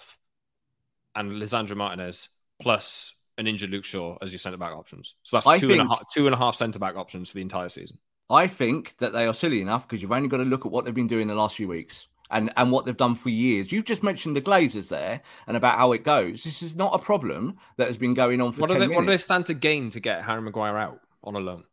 and 1.16 1.34
Lisandro 1.34 1.76
Martinez, 1.76 2.30
plus 2.62 3.14
an 3.38 3.48
injured 3.48 3.70
Luke 3.70 3.86
Shaw 3.86 4.18
as 4.22 4.32
your 4.32 4.40
centre 4.40 4.58
back 4.58 4.74
options. 4.74 5.16
So 5.24 5.38
that's 5.38 5.48
I 5.48 5.58
two 5.58 5.72
and 5.72 5.82
a 5.82 5.88
half 5.88 6.04
two 6.14 6.28
and 6.28 6.34
a 6.34 6.38
half 6.38 6.56
centre 6.56 6.80
back 6.80 6.96
options 6.96 7.30
for 7.30 7.36
the 7.36 7.42
entire 7.42 7.70
season. 7.70 7.98
I 8.30 8.48
think 8.48 8.96
that 8.98 9.14
they 9.14 9.26
are 9.26 9.34
silly 9.34 9.62
enough 9.62 9.88
because 9.88 10.02
you've 10.02 10.12
only 10.12 10.28
got 10.30 10.38
to 10.38 10.44
look 10.44 10.66
at 10.66 10.72
what 10.72 10.86
they've 10.86 10.94
been 10.94 11.08
doing 11.08 11.28
the 11.28 11.36
last 11.36 11.56
few 11.56 11.68
weeks 11.68 12.08
and, 12.30 12.52
and 12.58 12.72
what 12.72 12.86
they've 12.86 12.96
done 12.96 13.16
for 13.16 13.30
years. 13.30 13.72
You've 13.72 13.86
just 13.86 14.04
mentioned 14.04 14.36
the 14.36 14.42
Glazers 14.42 14.90
there 14.90 15.22
and 15.48 15.58
about 15.58 15.80
how 15.80 15.94
it 15.94 16.04
goes. 16.04 16.44
This 16.44 16.62
is 16.62 16.76
not 16.76 16.94
a 16.94 17.00
problem 17.00 17.58
that 17.78 17.88
has 17.88 17.98
been 17.98 18.14
going 18.14 18.40
on 18.40 18.52
for 18.52 18.62
What 18.62 18.68
do 18.68 18.78
10 18.78 18.82
they 18.82 18.96
what 18.96 19.02
do 19.02 19.08
they 19.08 19.18
stand 19.18 19.48
to 19.48 19.56
gain 19.56 19.90
to 19.92 20.00
get 20.00 20.24
Harry 20.24 20.42
Maguire 20.42 20.78
out 20.78 21.00
on 21.24 21.36
a 21.36 21.40
loan 21.40 21.64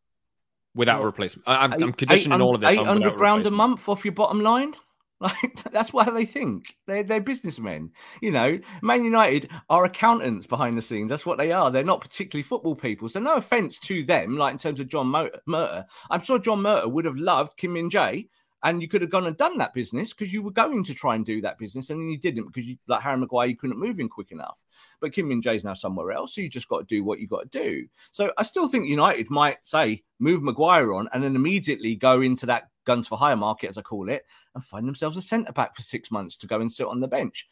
without 0.76 1.02
a 1.02 1.04
replacement? 1.04 1.48
I, 1.48 1.64
I'm, 1.64 1.72
I'm 1.72 1.88
Eight- 1.88 1.96
conditioning 1.96 2.40
all 2.40 2.54
of 2.54 2.60
this. 2.60 2.70
800 2.72 3.16
grand 3.16 3.46
a 3.46 3.50
month 3.50 3.88
off 3.88 4.04
your 4.04 4.14
bottom 4.14 4.40
line. 4.40 4.74
Like 5.18 5.62
that's 5.72 5.94
what 5.94 6.12
they 6.12 6.26
think. 6.26 6.76
They're 6.86 7.02
they're 7.02 7.22
businessmen. 7.22 7.92
You 8.20 8.32
know, 8.32 8.58
Man 8.82 9.02
United 9.02 9.50
are 9.70 9.86
accountants 9.86 10.44
behind 10.44 10.76
the 10.76 10.82
scenes. 10.82 11.08
That's 11.08 11.24
what 11.24 11.38
they 11.38 11.52
are. 11.52 11.70
They're 11.70 11.82
not 11.82 12.02
particularly 12.02 12.42
football 12.42 12.74
people. 12.74 13.08
So 13.08 13.18
no 13.20 13.36
offense 13.36 13.78
to 13.78 14.02
them. 14.02 14.36
Like 14.36 14.52
in 14.52 14.58
terms 14.58 14.78
of 14.78 14.88
John 14.88 15.06
Murtough, 15.06 15.86
I'm 16.10 16.22
sure 16.22 16.38
John 16.38 16.60
Murtough 16.60 16.92
would 16.92 17.06
have 17.06 17.16
loved 17.16 17.56
Kim 17.56 17.72
Min 17.72 17.88
Jae, 17.88 18.28
and 18.62 18.80
you 18.82 18.88
could 18.88 19.02
have 19.02 19.10
gone 19.10 19.26
and 19.26 19.36
done 19.36 19.58
that 19.58 19.74
business 19.74 20.12
because 20.12 20.32
you 20.32 20.42
were 20.42 20.50
going 20.50 20.82
to 20.84 20.94
try 20.94 21.14
and 21.14 21.24
do 21.24 21.40
that 21.40 21.58
business, 21.58 21.90
and 21.90 22.00
then 22.00 22.08
you 22.08 22.18
didn't 22.18 22.46
because 22.46 22.68
you 22.68 22.76
like 22.86 23.02
Harry 23.02 23.18
Maguire, 23.18 23.48
you 23.48 23.56
couldn't 23.56 23.78
move 23.78 24.00
in 24.00 24.08
quick 24.08 24.32
enough. 24.32 24.58
But 25.00 25.12
Kim 25.12 25.28
Min 25.28 25.42
Jae's 25.42 25.64
now 25.64 25.74
somewhere 25.74 26.12
else, 26.12 26.34
so 26.34 26.40
you 26.40 26.48
just 26.48 26.68
got 26.68 26.80
to 26.80 26.86
do 26.86 27.04
what 27.04 27.20
you 27.20 27.26
got 27.26 27.50
to 27.50 27.58
do. 27.58 27.86
So 28.10 28.32
I 28.38 28.42
still 28.42 28.68
think 28.68 28.86
United 28.86 29.30
might 29.30 29.58
say 29.66 30.02
move 30.18 30.42
Maguire 30.42 30.94
on 30.94 31.08
and 31.12 31.22
then 31.22 31.36
immediately 31.36 31.96
go 31.96 32.22
into 32.22 32.46
that 32.46 32.70
guns 32.84 33.06
for 33.06 33.18
hire 33.18 33.36
market, 33.36 33.68
as 33.68 33.78
I 33.78 33.82
call 33.82 34.08
it, 34.08 34.24
and 34.54 34.64
find 34.64 34.88
themselves 34.88 35.16
a 35.16 35.22
centre 35.22 35.52
back 35.52 35.74
for 35.74 35.82
six 35.82 36.10
months 36.10 36.36
to 36.38 36.46
go 36.46 36.60
and 36.60 36.72
sit 36.72 36.86
on 36.86 37.00
the 37.00 37.08
bench. 37.08 37.48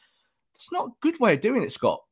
It's 0.55 0.73
not 0.73 0.89
a 0.89 0.93
good 1.01 1.19
way 1.21 1.35
of 1.35 1.41
doing 1.41 1.63
it, 1.63 1.73
Scott. 1.73 2.03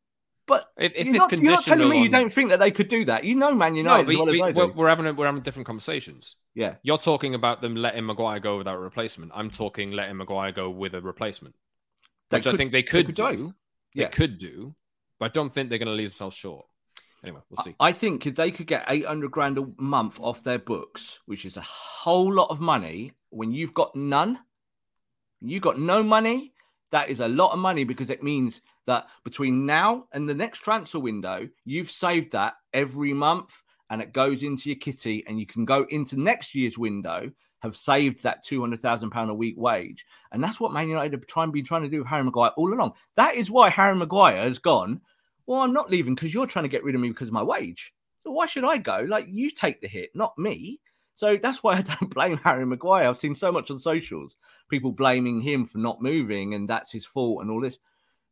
But 0.53 0.69
If, 0.77 0.93
if 0.95 1.07
you're, 1.07 1.17
not, 1.17 1.33
you're 1.33 1.53
not 1.53 1.65
telling 1.65 1.89
me 1.89 2.03
you 2.03 2.09
don't 2.09 2.31
think 2.33 2.51
that 2.51 2.61
they 2.61 2.71
could 2.71 2.89
do 2.89 3.05
that. 3.07 3.25
You 3.25 3.35
know 3.35 3.55
Man 3.55 3.75
United 3.75 4.07
no, 4.07 4.13
but 4.13 4.19
well 4.19 4.29
as 4.29 4.33
we, 4.35 4.43
I 4.43 4.53
do. 4.53 4.73
we're, 4.75 4.89
having 4.89 5.07
a, 5.07 5.13
we're 5.13 5.27
having 5.27 5.43
different 5.43 5.67
conversations. 5.67 6.37
yeah. 6.55 6.75
You're 6.83 6.99
talking 6.99 7.35
about 7.35 7.61
them 7.63 7.75
letting 7.77 8.05
Maguire 8.07 8.41
go 8.41 8.59
without 8.59 8.75
a 8.77 8.79
replacement. 8.79 9.33
I'm 9.35 9.51
talking 9.51 9.91
letting 9.93 10.17
Maguire 10.17 10.53
go 10.53 10.71
with 10.71 10.95
a 10.95 11.01
replacement, 11.01 11.55
They 12.31 12.39
which 12.39 12.47
I 12.47 12.53
think 12.57 12.73
they 12.73 12.79
they 12.79 12.83
could, 12.85 13.07
could 13.07 13.15
do. 13.15 13.23
both. 13.23 13.53
They 13.95 14.03
Yeah. 14.03 14.09
could 14.09 14.39
do, 14.39 14.75
but 15.19 15.27
I 15.27 15.29
don't 15.29 15.53
think 15.53 15.69
they're 15.69 15.79
going 15.79 15.87
to 15.89 15.95
leave 15.95 16.09
themselves 16.11 16.37
short. 16.37 16.67
Anyway, 17.25 17.41
we'll 17.51 17.63
see. 17.65 17.75
I 17.79 17.93
think 17.93 18.27
if 18.27 18.35
they 18.35 18.51
could 18.51 18.67
get 18.67 18.85
800 18.89 19.31
grand 19.31 19.57
a 19.59 19.67
month 19.79 20.19
off 20.21 20.43
their 20.43 20.59
books, 20.59 21.21
which 21.27 21.45
is 21.45 21.57
a 21.57 21.61
whole 21.63 22.33
lot 22.33 22.51
of 22.51 22.59
money, 22.61 23.13
when 23.31 23.53
you've 23.53 23.75
got 23.75 23.95
none, 23.95 24.41
you've 25.41 25.63
got 25.63 25.79
no 25.79 26.03
money, 26.03 26.53
that 26.91 27.09
is 27.09 27.21
a 27.21 27.29
lot 27.29 27.53
of 27.53 27.59
money 27.59 27.85
because 27.85 28.11
it 28.11 28.23
means 28.23 28.61
that 28.87 29.07
between 29.25 29.67
now 29.67 30.07
and 30.13 30.29
the 30.29 30.35
next 30.35 30.61
transfer 30.61 30.99
window, 30.99 31.49
you've 31.65 31.91
saved 31.91 32.33
that 32.33 32.55
every 32.73 33.13
month 33.13 33.63
and 33.91 34.01
it 34.01 34.13
goes 34.13 34.43
into 34.43 34.71
your 34.71 34.79
kitty 34.79 35.25
and 35.27 35.39
you 35.39 35.47
can 35.47 35.65
go 35.65 35.87
into 35.91 36.19
next 36.19 36.55
year's 36.55 36.79
window 36.79 37.31
have 37.63 37.77
saved 37.77 38.23
that 38.23 38.43
two 38.43 38.61
hundred 38.61 38.81
thousand 38.81 39.11
pound 39.11 39.31
a 39.31 39.35
week 39.35 39.55
wage, 39.57 40.05
and 40.33 40.43
that's 40.43 40.59
what 40.59 40.73
Man 40.73 40.89
United 40.89 41.13
have 41.13 41.27
trying 41.27 41.53
been 41.53 41.65
trying 41.65 41.83
to 41.83 41.89
do 41.89 42.01
with 42.01 42.09
Harry 42.09 42.25
Maguire 42.25 42.51
all 42.57 42.75
along. 42.75 42.93
That 43.15 43.37
is 43.37 43.51
why 43.51 43.71
Harry 43.71 43.95
Maguire 43.95 44.43
has 44.43 44.59
gone. 44.59 45.01
Well, 45.47 45.61
I'm 45.61 45.73
not 45.73 45.91
leaving 45.91 46.15
because 46.15 46.35
you're 46.35 46.47
trying 46.47 46.65
to 46.65 46.69
get 46.69 46.83
rid 46.83 46.95
of 46.95 47.01
me 47.01 47.09
because 47.09 47.29
of 47.29 47.35
my 47.35 47.43
wage. 47.43 47.93
So 48.25 48.33
why 48.33 48.47
should 48.47 48.65
I 48.65 48.79
go? 48.79 49.05
Like 49.07 49.27
you 49.29 49.51
take 49.51 49.81
the 49.81 49.89
hit, 49.89 50.11
not 50.15 50.37
me. 50.39 50.81
So 51.15 51.37
that's 51.37 51.63
why 51.63 51.75
I 51.77 51.83
don't 51.83 52.13
blame 52.13 52.39
Harry 52.39 52.67
Maguire. 52.67 53.09
I've 53.09 53.19
seen 53.19 53.35
so 53.35 53.53
much 53.53 53.71
on 53.71 53.79
socials, 53.79 54.37
people 54.69 54.93
blaming 54.93 55.41
him 55.41 55.65
for 55.65 55.79
not 55.79 56.03
moving 56.03 56.55
and 56.55 56.69
that's 56.69 56.93
his 56.93 57.07
fault 57.07 57.43
and 57.43 57.51
all 57.51 57.61
this. 57.61 57.79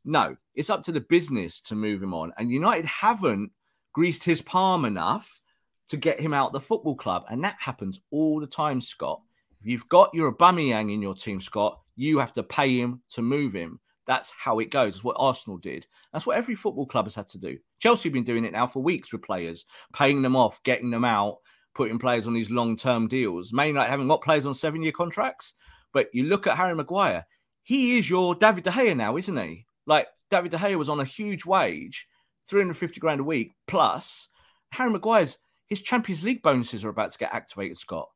No, 0.05 0.37
it's 0.55 0.71
up 0.71 0.83
to 0.85 0.93
the 0.93 1.01
business 1.01 1.61
to 1.63 1.75
move 1.75 2.03
him 2.03 2.15
on. 2.15 2.33
And 2.39 2.51
United 2.51 2.87
haven't 2.87 3.51
greased 3.93 4.25
his 4.25 4.41
palm 4.41 4.85
enough 4.85 5.43
to 5.89 5.97
get 5.97 6.21
him 6.21 6.33
out 6.33 6.53
the 6.53 6.61
football 6.61 6.95
club. 6.95 7.25
And 7.29 7.43
that 7.45 7.57
happens 7.59 8.01
all 8.11 8.41
the 8.41 8.47
time, 8.47 8.81
Scott. 8.81 9.21
If 9.61 9.67
you've 9.67 9.89
got 9.89 10.15
your 10.15 10.33
Aubameyang 10.33 10.93
in 10.93 11.03
your 11.03 11.15
team, 11.15 11.41
Scott, 11.41 11.81
you 11.97 12.19
have 12.19 12.33
to 12.35 12.43
pay 12.43 12.79
him 12.79 13.03
to 13.11 13.23
move 13.23 13.53
him. 13.53 13.79
That's 14.07 14.33
how 14.37 14.59
it 14.59 14.71
goes. 14.71 14.95
It's 14.95 15.05
what 15.05 15.17
Arsenal 15.19 15.59
did. 15.59 15.87
That's 16.13 16.27
what 16.27 16.37
every 16.37 16.55
football 16.55 16.87
club 16.87 17.05
has 17.05 17.15
had 17.15 17.29
to 17.29 17.39
do. 17.39 17.59
Chelsea 17.79 18.09
have 18.09 18.15
been 18.15 18.25
doing 18.25 18.45
it 18.45 18.53
now 18.53 18.67
for 18.67 18.83
weeks 18.83 19.13
with 19.13 19.23
players, 19.23 19.67
paying 19.93 20.23
them 20.23 20.35
off, 20.35 20.63
getting 20.63 20.91
them 20.91 21.05
out, 21.05 21.39
putting 21.75 21.99
players 21.99 22.27
on 22.27 22.33
these 22.33 22.51
long-term 22.51 23.07
deals. 23.07 23.53
Man 23.53 23.69
United 23.69 23.91
haven't 23.91 24.09
got 24.09 24.23
players 24.23 24.47
on 24.47 24.55
seven-year 24.55 24.93
contracts, 24.93 25.55
but 25.93 26.09
you 26.13 26.25
look 26.25 26.47
at 26.47 26.57
Harry 26.57 26.75
Maguire. 26.75 27.27
He 27.63 27.99
is 27.99 28.09
your 28.09 28.35
David 28.35 28.65
De 28.65 28.71
Gea 28.71 28.97
now, 28.97 29.17
isn't 29.17 29.37
he? 29.37 29.67
Like 29.91 30.07
David 30.31 30.53
De 30.53 30.57
Gea 30.57 30.77
was 30.77 30.89
on 30.89 31.01
a 31.01 31.05
huge 31.05 31.45
wage, 31.45 32.07
350 32.47 33.01
grand 33.01 33.21
a 33.21 33.25
week 33.25 33.55
plus. 33.67 34.29
Harry 34.71 34.89
Maguire's 34.89 35.37
his 35.67 35.83
Champions 35.83 36.23
League 36.23 36.43
bonuses 36.43 36.85
are 36.85 36.91
about 36.91 37.11
to 37.11 37.19
get 37.19 37.35
activated, 37.35 37.77
Scott. 37.77 38.09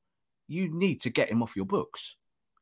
You 0.46 0.72
need 0.72 1.00
to 1.00 1.10
get 1.10 1.28
him 1.28 1.42
off 1.42 1.56
your 1.56 1.64
books. 1.64 2.14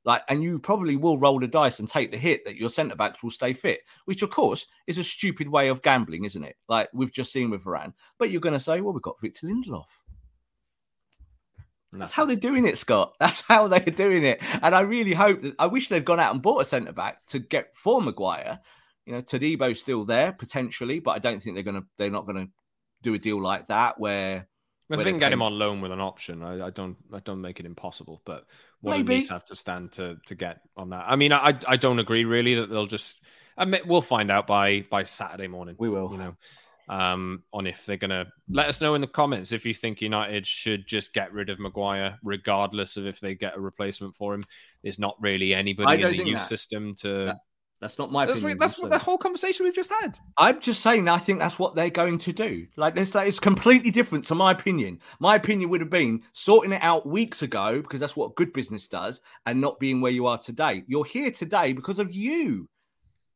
Like, 0.07 0.23
and 0.31 0.43
you 0.43 0.59
probably 0.59 0.97
will 0.97 1.19
roll 1.19 1.39
the 1.39 1.47
dice 1.47 1.79
and 1.79 1.89
take 1.89 2.11
the 2.11 2.17
hit 2.17 2.47
that 2.47 2.57
your 2.57 2.71
centre 2.71 2.97
backs 2.97 3.23
will 3.23 3.31
stay 3.31 3.53
fit, 3.53 3.81
which 4.07 4.23
of 4.23 4.31
course 4.31 4.67
is 4.87 4.97
a 4.97 5.05
stupid 5.05 5.47
way 5.47 5.69
of 5.69 5.83
gambling, 5.83 6.25
isn't 6.25 6.43
it? 6.43 6.57
Like 6.67 6.89
we've 6.95 7.13
just 7.13 7.33
seen 7.33 7.51
with 7.51 7.65
Varane. 7.65 7.93
But 8.19 8.31
you're 8.31 8.41
going 8.41 8.55
to 8.55 8.61
say, 8.61 8.81
well, 8.81 8.95
we've 8.95 9.03
got 9.03 9.21
Victor 9.21 9.47
Lindelof. 9.47 9.91
That's 11.93 12.15
how 12.15 12.25
they're 12.25 12.37
doing 12.37 12.67
it, 12.67 12.79
Scott. 12.79 13.13
That's 13.21 13.43
how 13.43 13.69
they're 13.69 13.81
doing 13.81 14.25
it. 14.25 14.43
And 14.63 14.75
I 14.75 14.81
really 14.81 15.13
hope 15.13 15.43
that 15.43 15.55
I 15.59 15.67
wish 15.67 15.89
they'd 15.89 16.03
gone 16.03 16.19
out 16.19 16.33
and 16.33 16.41
bought 16.43 16.63
a 16.63 16.65
centre 16.65 16.93
back 16.93 17.27
to 17.27 17.39
get 17.39 17.77
for 17.77 18.01
Maguire. 18.01 18.59
You 19.07 19.15
know, 19.15 19.23
Todibo's 19.23 19.81
still 19.81 20.05
there 20.05 20.33
potentially, 20.33 21.01
but 21.01 21.13
I 21.13 21.19
don't 21.19 21.43
think 21.43 21.57
they're 21.57 21.65
gonna 21.65 21.85
they're 21.99 22.11
not 22.11 22.27
gonna 22.27 22.49
do 23.03 23.15
a 23.15 23.19
deal 23.19 23.41
like 23.41 23.67
that 23.67 23.99
where 23.99 24.49
if 24.91 24.99
they 24.99 25.11
can 25.11 25.19
get 25.19 25.33
him 25.33 25.43
on 25.43 25.59
loan 25.59 25.81
with 25.81 25.93
an 25.93 26.01
option, 26.01 26.43
I, 26.43 26.67
I, 26.67 26.71
don't 26.71 26.97
I 27.13 27.21
don't 27.21 27.41
make 27.41 27.61
it 27.61 27.67
impossible, 27.67 28.21
but 28.25 28.45
Maybe. 28.83 29.15
needs 29.15 29.31
have 29.31 29.45
to 29.47 29.55
stand 29.55 29.93
to 29.93 30.19
to 30.27 30.35
get 30.35 30.61
on 30.77 30.91
that. 30.91 31.05
I 31.07 31.17
mean, 31.17 31.33
I 31.33 31.59
I 31.67 31.77
don't 31.77 31.99
agree 31.99 32.25
really 32.25 32.57
that 32.57 32.69
they'll 32.71 32.87
just 32.87 33.23
we'll 33.87 34.03
find 34.03 34.31
out 34.31 34.47
by 34.47 34.85
by 34.91 35.05
Saturday 35.05 35.49
morning. 35.49 35.77
We 35.79 35.89
will. 35.89 36.11
You 36.13 36.19
know, 36.19 36.37
um, 36.89 37.45
on 37.53 37.67
if 37.67 37.87
they're 37.87 37.97
going 37.97 38.11
to 38.11 38.27
let 38.49 38.69
us 38.69 38.81
know 38.81 38.95
in 38.95 39.01
the 39.01 39.07
comments 39.07 39.53
if 39.53 39.65
you 39.65 39.73
think 39.73 40.03
United 40.03 40.47
should 40.47 40.87
just 40.87 41.15
get 41.15 41.33
rid 41.33 41.49
of 41.49 41.59
Maguire, 41.59 42.19
regardless 42.23 42.97
of 42.97 43.07
if 43.07 43.21
they 43.21 43.35
get 43.35 43.57
a 43.57 43.61
replacement 43.61 44.15
for 44.15 44.35
him. 44.35 44.45
There's 44.83 44.99
not 44.99 45.17
really 45.21 45.55
anybody 45.55 46.03
in 46.03 46.11
the 46.11 46.27
youth 46.27 46.43
system 46.43 46.95
to. 46.97 47.39
That, 47.83 47.89
that's 47.89 47.99
not 47.99 48.13
my 48.13 48.27
that's 48.27 48.39
opinion. 48.39 48.59
What, 48.59 48.61
that's 48.61 48.79
what 48.79 48.91
the 48.91 48.99
whole 48.99 49.19
conversation 49.19 49.65
we've 49.65 49.75
just 49.75 49.93
had. 50.01 50.19
I'm 50.39 50.61
just 50.61 50.83
saying, 50.83 51.09
I 51.09 51.19
think 51.19 51.41
that's 51.41 51.59
what 51.59 51.75
they're 51.75 51.91
going 51.91 52.19
to 52.19 52.33
do. 52.33 52.67
Like, 52.77 52.97
it's, 52.97 53.15
it's 53.17 53.41
completely 53.41 53.91
different 53.91 54.25
to 54.27 54.35
my 54.35 54.53
opinion. 54.53 55.01
My 55.19 55.35
opinion 55.35 55.69
would 55.71 55.81
have 55.81 55.91
been 55.91 56.23
sorting 56.33 56.73
it 56.73 56.83
out 56.83 57.07
weeks 57.07 57.43
ago 57.43 57.83
because 57.83 58.01
that's 58.01 58.17
what 58.17 58.37
good 58.37 58.53
business 58.53 58.87
does 58.87 59.21
and 59.47 59.61
not 59.61 59.81
being 59.81 60.01
where 60.01 60.13
you 60.13 60.27
are 60.27 60.39
today. 60.39 60.85
You're 60.87 61.05
here 61.05 61.31
today 61.31 61.73
because 61.73 61.99
of 61.99 62.15
you 62.15 62.69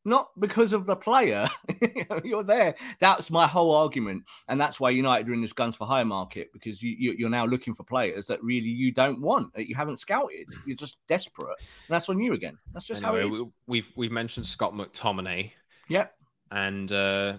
not 0.06 0.28
because 0.38 0.72
of 0.72 0.86
the 0.86 0.96
player. 0.96 1.48
you're 2.24 2.44
there. 2.44 2.76
That's 3.00 3.30
my 3.30 3.46
whole 3.46 3.74
argument, 3.74 4.24
and 4.48 4.60
that's 4.60 4.80
why 4.80 4.90
United 4.90 5.28
are 5.28 5.34
in 5.34 5.40
this 5.40 5.52
guns 5.52 5.76
for 5.76 5.86
hire 5.86 6.04
market 6.04 6.52
because 6.52 6.82
you, 6.82 7.26
are 7.26 7.30
now 7.30 7.44
looking 7.44 7.74
for 7.74 7.82
players 7.82 8.28
that 8.28 8.42
really 8.42 8.68
you 8.68 8.92
don't 8.92 9.20
want 9.20 9.52
that 9.54 9.68
you 9.68 9.74
haven't 9.74 9.98
scouted. 9.98 10.48
You're 10.64 10.76
just 10.76 10.96
desperate, 11.08 11.58
and 11.58 11.94
that's 11.94 12.08
on 12.08 12.20
you 12.20 12.32
again. 12.32 12.56
That's 12.72 12.86
just 12.86 13.02
anyway, 13.02 13.22
how 13.22 13.26
it 13.26 13.34
is. 13.34 13.40
We've 13.66 13.92
we've 13.96 14.12
mentioned 14.12 14.46
Scott 14.46 14.72
McTominay. 14.72 15.50
Yep. 15.88 16.14
And 16.50 16.90
uh, 16.92 17.38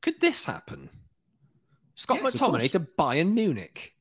could 0.00 0.20
this 0.20 0.44
happen? 0.44 0.88
Scott 1.94 2.20
yes, 2.22 2.34
McTominay 2.34 2.70
to 2.72 2.80
Bayern 2.80 3.34
Munich. 3.34 3.92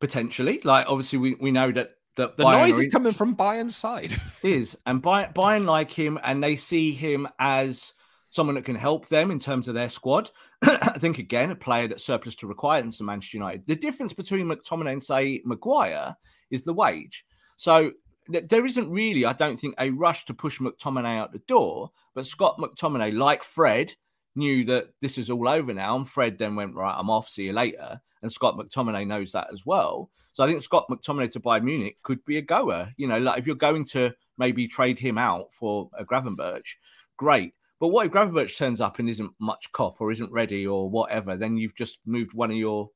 Potentially, 0.00 0.60
like 0.62 0.86
obviously 0.88 1.18
we, 1.18 1.34
we 1.34 1.50
know 1.50 1.72
that 1.72 1.97
that 2.18 2.36
the 2.36 2.44
Bayern 2.44 2.68
noise 2.68 2.78
is 2.78 2.92
coming 2.92 3.14
from 3.14 3.34
Bayern's 3.34 3.74
side. 3.74 4.20
is 4.42 4.76
and 4.84 5.02
Bayern, 5.02 5.32
Bayern 5.34 5.64
like 5.64 5.90
him, 5.90 6.18
and 6.22 6.42
they 6.44 6.56
see 6.56 6.92
him 6.92 7.26
as 7.38 7.94
someone 8.30 8.56
that 8.56 8.64
can 8.64 8.76
help 8.76 9.08
them 9.08 9.30
in 9.30 9.38
terms 9.38 9.68
of 9.68 9.74
their 9.74 9.88
squad. 9.88 10.30
I 10.62 10.98
think 10.98 11.18
again, 11.18 11.50
a 11.50 11.56
player 11.56 11.88
that's 11.88 12.04
surplus 12.04 12.36
to 12.36 12.46
requirements 12.46 13.00
in 13.00 13.06
Manchester 13.06 13.38
United. 13.38 13.66
The 13.66 13.76
difference 13.76 14.12
between 14.12 14.46
McTominay 14.46 14.92
and 14.92 15.02
say 15.02 15.40
Maguire 15.44 16.16
is 16.50 16.64
the 16.64 16.74
wage. 16.74 17.24
So 17.56 17.92
th- 18.30 18.48
there 18.48 18.66
isn't 18.66 18.90
really, 18.90 19.24
I 19.24 19.32
don't 19.32 19.58
think, 19.58 19.74
a 19.78 19.90
rush 19.90 20.26
to 20.26 20.34
push 20.34 20.58
McTominay 20.60 21.16
out 21.18 21.32
the 21.32 21.42
door. 21.46 21.90
But 22.14 22.26
Scott 22.26 22.58
McTominay, 22.58 23.16
like 23.16 23.42
Fred, 23.42 23.94
knew 24.34 24.64
that 24.64 24.88
this 25.00 25.18
is 25.18 25.30
all 25.30 25.48
over 25.48 25.72
now, 25.72 25.96
and 25.96 26.08
Fred 26.08 26.38
then 26.38 26.56
went 26.56 26.74
right. 26.74 26.94
I'm 26.96 27.10
off. 27.10 27.28
See 27.28 27.44
you 27.44 27.52
later. 27.52 28.00
And 28.22 28.30
Scott 28.30 28.58
McTominay 28.58 29.06
knows 29.06 29.32
that 29.32 29.48
as 29.52 29.64
well. 29.64 30.10
So 30.38 30.44
I 30.44 30.46
think 30.46 30.62
Scott 30.62 30.86
McTominay 30.88 31.32
to 31.32 31.40
Bayern 31.40 31.64
Munich 31.64 31.96
could 32.04 32.24
be 32.24 32.38
a 32.38 32.42
goer. 32.42 32.92
You 32.96 33.08
know, 33.08 33.18
like 33.18 33.40
if 33.40 33.46
you're 33.48 33.56
going 33.56 33.84
to 33.86 34.12
maybe 34.36 34.68
trade 34.68 34.96
him 34.96 35.18
out 35.18 35.52
for 35.52 35.90
a 35.98 36.04
Gravenberch, 36.04 36.76
great. 37.16 37.54
But 37.80 37.88
what 37.88 38.06
if 38.06 38.12
Gravenberch 38.12 38.56
turns 38.56 38.80
up 38.80 39.00
and 39.00 39.08
isn't 39.08 39.32
much 39.40 39.72
cop 39.72 40.00
or 40.00 40.12
isn't 40.12 40.30
ready 40.30 40.64
or 40.64 40.88
whatever? 40.88 41.36
Then 41.36 41.56
you've 41.56 41.74
just 41.74 41.98
moved 42.06 42.34
one 42.34 42.52
of 42.52 42.56
your, 42.56 42.88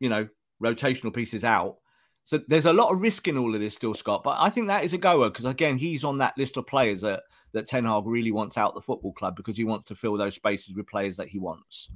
you 0.00 0.10
know, 0.10 0.28
rotational 0.62 1.14
pieces 1.14 1.44
out. 1.44 1.78
So 2.24 2.38
there's 2.46 2.66
a 2.66 2.74
lot 2.74 2.92
of 2.92 3.00
risk 3.00 3.26
in 3.26 3.38
all 3.38 3.54
of 3.54 3.60
this 3.62 3.74
still, 3.74 3.94
Scott. 3.94 4.22
But 4.22 4.36
I 4.38 4.50
think 4.50 4.66
that 4.66 4.84
is 4.84 4.92
a 4.92 4.98
goer 4.98 5.30
because 5.30 5.46
again, 5.46 5.78
he's 5.78 6.04
on 6.04 6.18
that 6.18 6.36
list 6.36 6.58
of 6.58 6.66
players 6.66 7.00
that 7.00 7.22
that 7.52 7.64
Ten 7.64 7.86
Hag 7.86 8.04
really 8.04 8.32
wants 8.32 8.58
out 8.58 8.74
the 8.74 8.82
football 8.82 9.14
club 9.14 9.34
because 9.34 9.56
he 9.56 9.64
wants 9.64 9.86
to 9.86 9.94
fill 9.94 10.18
those 10.18 10.34
spaces 10.34 10.74
with 10.74 10.88
players 10.88 11.16
that 11.16 11.28
he 11.28 11.38
wants. 11.38 11.88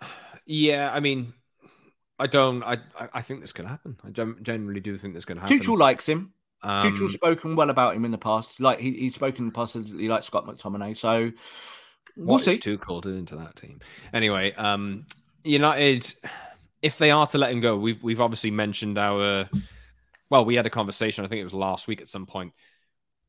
Yeah, 0.46 0.90
I 0.92 0.98
mean, 1.00 1.32
I 2.20 2.26
don't. 2.26 2.62
I 2.62 2.78
I 3.12 3.22
think 3.22 3.40
this 3.40 3.52
can 3.52 3.66
happen. 3.66 3.96
I 4.04 4.10
generally 4.10 4.80
do 4.80 4.96
think 4.96 5.14
this 5.14 5.24
can 5.24 5.38
happen. 5.38 5.58
Tuchel 5.58 5.78
likes 5.78 6.06
him. 6.08 6.32
Um, 6.62 6.92
Tuchel's 6.92 7.14
spoken 7.14 7.56
well 7.56 7.70
about 7.70 7.96
him 7.96 8.04
in 8.04 8.10
the 8.10 8.18
past. 8.18 8.60
Like 8.60 8.78
he, 8.78 8.92
he's 8.92 9.14
spoken 9.14 9.44
in 9.44 9.46
the 9.46 9.52
past. 9.52 9.74
He 9.74 10.08
likes 10.08 10.26
Scott 10.26 10.46
McTominay. 10.46 10.96
So 10.96 11.32
we'll 12.16 12.26
what 12.26 12.44
see. 12.44 12.58
Tuchel 12.58 13.00
doing 13.00 13.24
to 13.26 13.36
that 13.36 13.56
team? 13.56 13.80
Anyway, 14.12 14.52
um, 14.52 15.06
United, 15.42 16.12
if 16.82 16.98
they 16.98 17.10
are 17.10 17.26
to 17.28 17.38
let 17.38 17.50
him 17.50 17.60
go, 17.60 17.76
we've 17.76 18.02
we've 18.02 18.20
obviously 18.20 18.50
mentioned 18.50 18.98
our. 18.98 19.48
Well, 20.28 20.44
we 20.44 20.54
had 20.54 20.66
a 20.66 20.70
conversation. 20.70 21.24
I 21.24 21.28
think 21.28 21.40
it 21.40 21.44
was 21.44 21.54
last 21.54 21.88
week 21.88 22.00
at 22.00 22.08
some 22.08 22.26
point. 22.26 22.52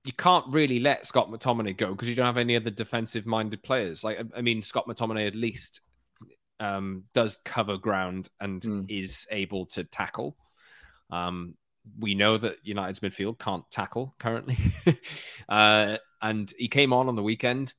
You 0.04 0.14
can't 0.14 0.46
really 0.50 0.80
let 0.80 1.06
Scott 1.06 1.32
McTominay 1.32 1.78
go 1.78 1.92
because 1.92 2.10
you 2.10 2.16
don't 2.16 2.26
have 2.26 2.38
any 2.38 2.56
other 2.56 2.72
defensive-minded 2.72 3.64
players. 3.64 4.04
Like, 4.04 4.20
I 4.36 4.42
mean, 4.42 4.62
Scott 4.62 4.88
McTominay 4.88 5.28
at 5.28 5.36
least 5.36 5.82
um, 6.62 7.04
does 7.14 7.38
cover 7.44 7.78
ground 7.78 8.30
and 8.40 8.62
mm. 8.62 8.90
is 8.90 9.28
able 9.32 9.66
to 9.66 9.84
tackle. 9.84 10.38
Um, 11.10 11.56
we 12.00 12.14
know 12.14 12.38
that 12.38 12.58
United's 12.64 13.00
midfield 13.00 13.40
can't 13.40 13.70
tackle 13.72 14.14
currently, 14.20 14.58
uh, 15.50 15.98
and 16.22 16.54
he 16.58 16.68
came 16.68 16.94
on 16.94 17.08
on 17.08 17.16
the 17.16 17.24
weekend. 17.24 17.74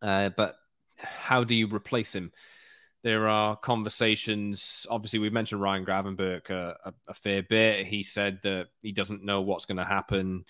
Uh, 0.00 0.30
but 0.30 0.56
how 0.96 1.44
do 1.44 1.54
you 1.54 1.66
replace 1.66 2.14
him? 2.14 2.32
There 3.02 3.28
are 3.28 3.56
conversations. 3.56 4.86
Obviously, 4.88 5.18
we've 5.18 5.32
mentioned 5.32 5.60
Ryan 5.60 5.84
Gravenberch 5.84 6.48
a, 6.48 6.76
a, 6.86 6.94
a 7.08 7.14
fair 7.14 7.42
bit. 7.42 7.86
He 7.86 8.02
said 8.02 8.40
that 8.44 8.68
he 8.80 8.92
doesn't 8.92 9.24
know 9.24 9.42
what's 9.42 9.66
going 9.66 9.76
to 9.76 9.84
happen 9.84 10.44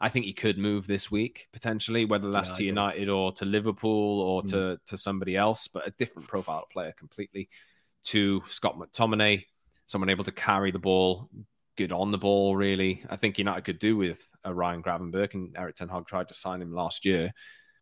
I 0.00 0.08
think 0.08 0.24
he 0.24 0.32
could 0.32 0.58
move 0.58 0.86
this 0.86 1.10
week 1.10 1.48
potentially, 1.52 2.04
whether 2.04 2.30
that's 2.30 2.50
yeah, 2.50 2.56
to 2.56 2.64
United 2.64 3.08
or 3.08 3.32
to 3.32 3.44
Liverpool 3.44 4.20
or 4.20 4.42
mm. 4.42 4.48
to 4.50 4.80
to 4.86 4.96
somebody 4.96 5.36
else, 5.36 5.68
but 5.68 5.86
a 5.86 5.92
different 5.92 6.28
profile 6.28 6.66
player 6.72 6.92
completely 6.96 7.48
to 8.04 8.42
Scott 8.46 8.78
McTominay, 8.78 9.44
someone 9.86 10.08
able 10.08 10.24
to 10.24 10.32
carry 10.32 10.70
the 10.70 10.78
ball, 10.78 11.28
good 11.76 11.92
on 11.92 12.10
the 12.10 12.18
ball. 12.18 12.56
Really, 12.56 13.04
I 13.10 13.16
think 13.16 13.38
United 13.38 13.64
could 13.64 13.78
do 13.78 13.96
with 13.96 14.26
a 14.44 14.54
Ryan 14.54 14.82
Gravenberch, 14.82 15.34
and 15.34 15.56
Erik 15.56 15.76
Ten 15.76 15.88
Hag 15.88 16.06
tried 16.06 16.28
to 16.28 16.34
sign 16.34 16.62
him 16.62 16.72
last 16.72 17.04
year 17.04 17.32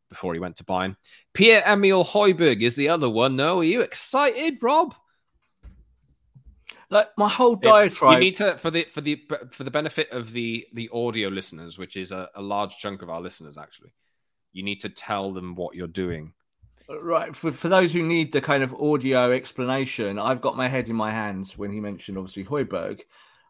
before 0.09 0.33
he 0.35 0.41
went 0.41 0.57
to 0.57 0.65
Bayern. 0.65 0.97
Pierre 1.35 1.63
Emile 1.67 2.05
Højbjerg 2.05 2.63
is 2.63 2.77
the 2.77 2.89
other 2.89 3.11
one. 3.11 3.37
though. 3.37 3.59
are 3.59 3.65
you 3.65 3.83
excited, 3.83 4.63
Rob? 4.63 4.95
Like 6.91 7.09
my 7.17 7.29
whole 7.29 7.55
diatribe. 7.57 8.15
You 8.15 8.21
need 8.21 8.37
to 8.37 8.57
for 8.57 8.71
the 8.71 8.85
for 8.85 9.01
the 9.01 9.23
for 9.51 9.65
the 9.65 9.71
benefit 9.71 10.11
of 10.11 10.33
the 10.33 10.67
the 10.73 10.89
audio 10.93 11.29
listeners, 11.29 11.79
which 11.79 11.97
is 11.97 12.13
a, 12.13 12.31
a 12.35 12.43
large 12.43 12.79
chunk 12.79 13.03
of 13.03 13.11
our 13.11 13.21
listeners, 13.21 13.59
actually. 13.59 13.93
You 14.53 14.63
need 14.63 14.81
to 14.81 14.89
tell 14.89 15.33
them 15.33 15.55
what 15.55 15.75
you're 15.75 15.87
doing. 15.87 16.33
Right. 16.89 17.37
For, 17.37 17.53
for 17.53 17.69
those 17.69 17.93
who 17.93 18.03
need 18.03 18.33
the 18.33 18.41
kind 18.41 18.63
of 18.63 18.73
audio 18.75 19.31
explanation, 19.33 20.19
I've 20.19 20.41
got 20.41 20.57
my 20.57 20.69
head 20.69 20.89
in 20.89 20.97
my 20.97 21.11
hands 21.11 21.59
when 21.59 21.71
he 21.71 21.81
mentioned 21.81 22.17
obviously 22.17 22.45
Højbjerg. 22.45 23.03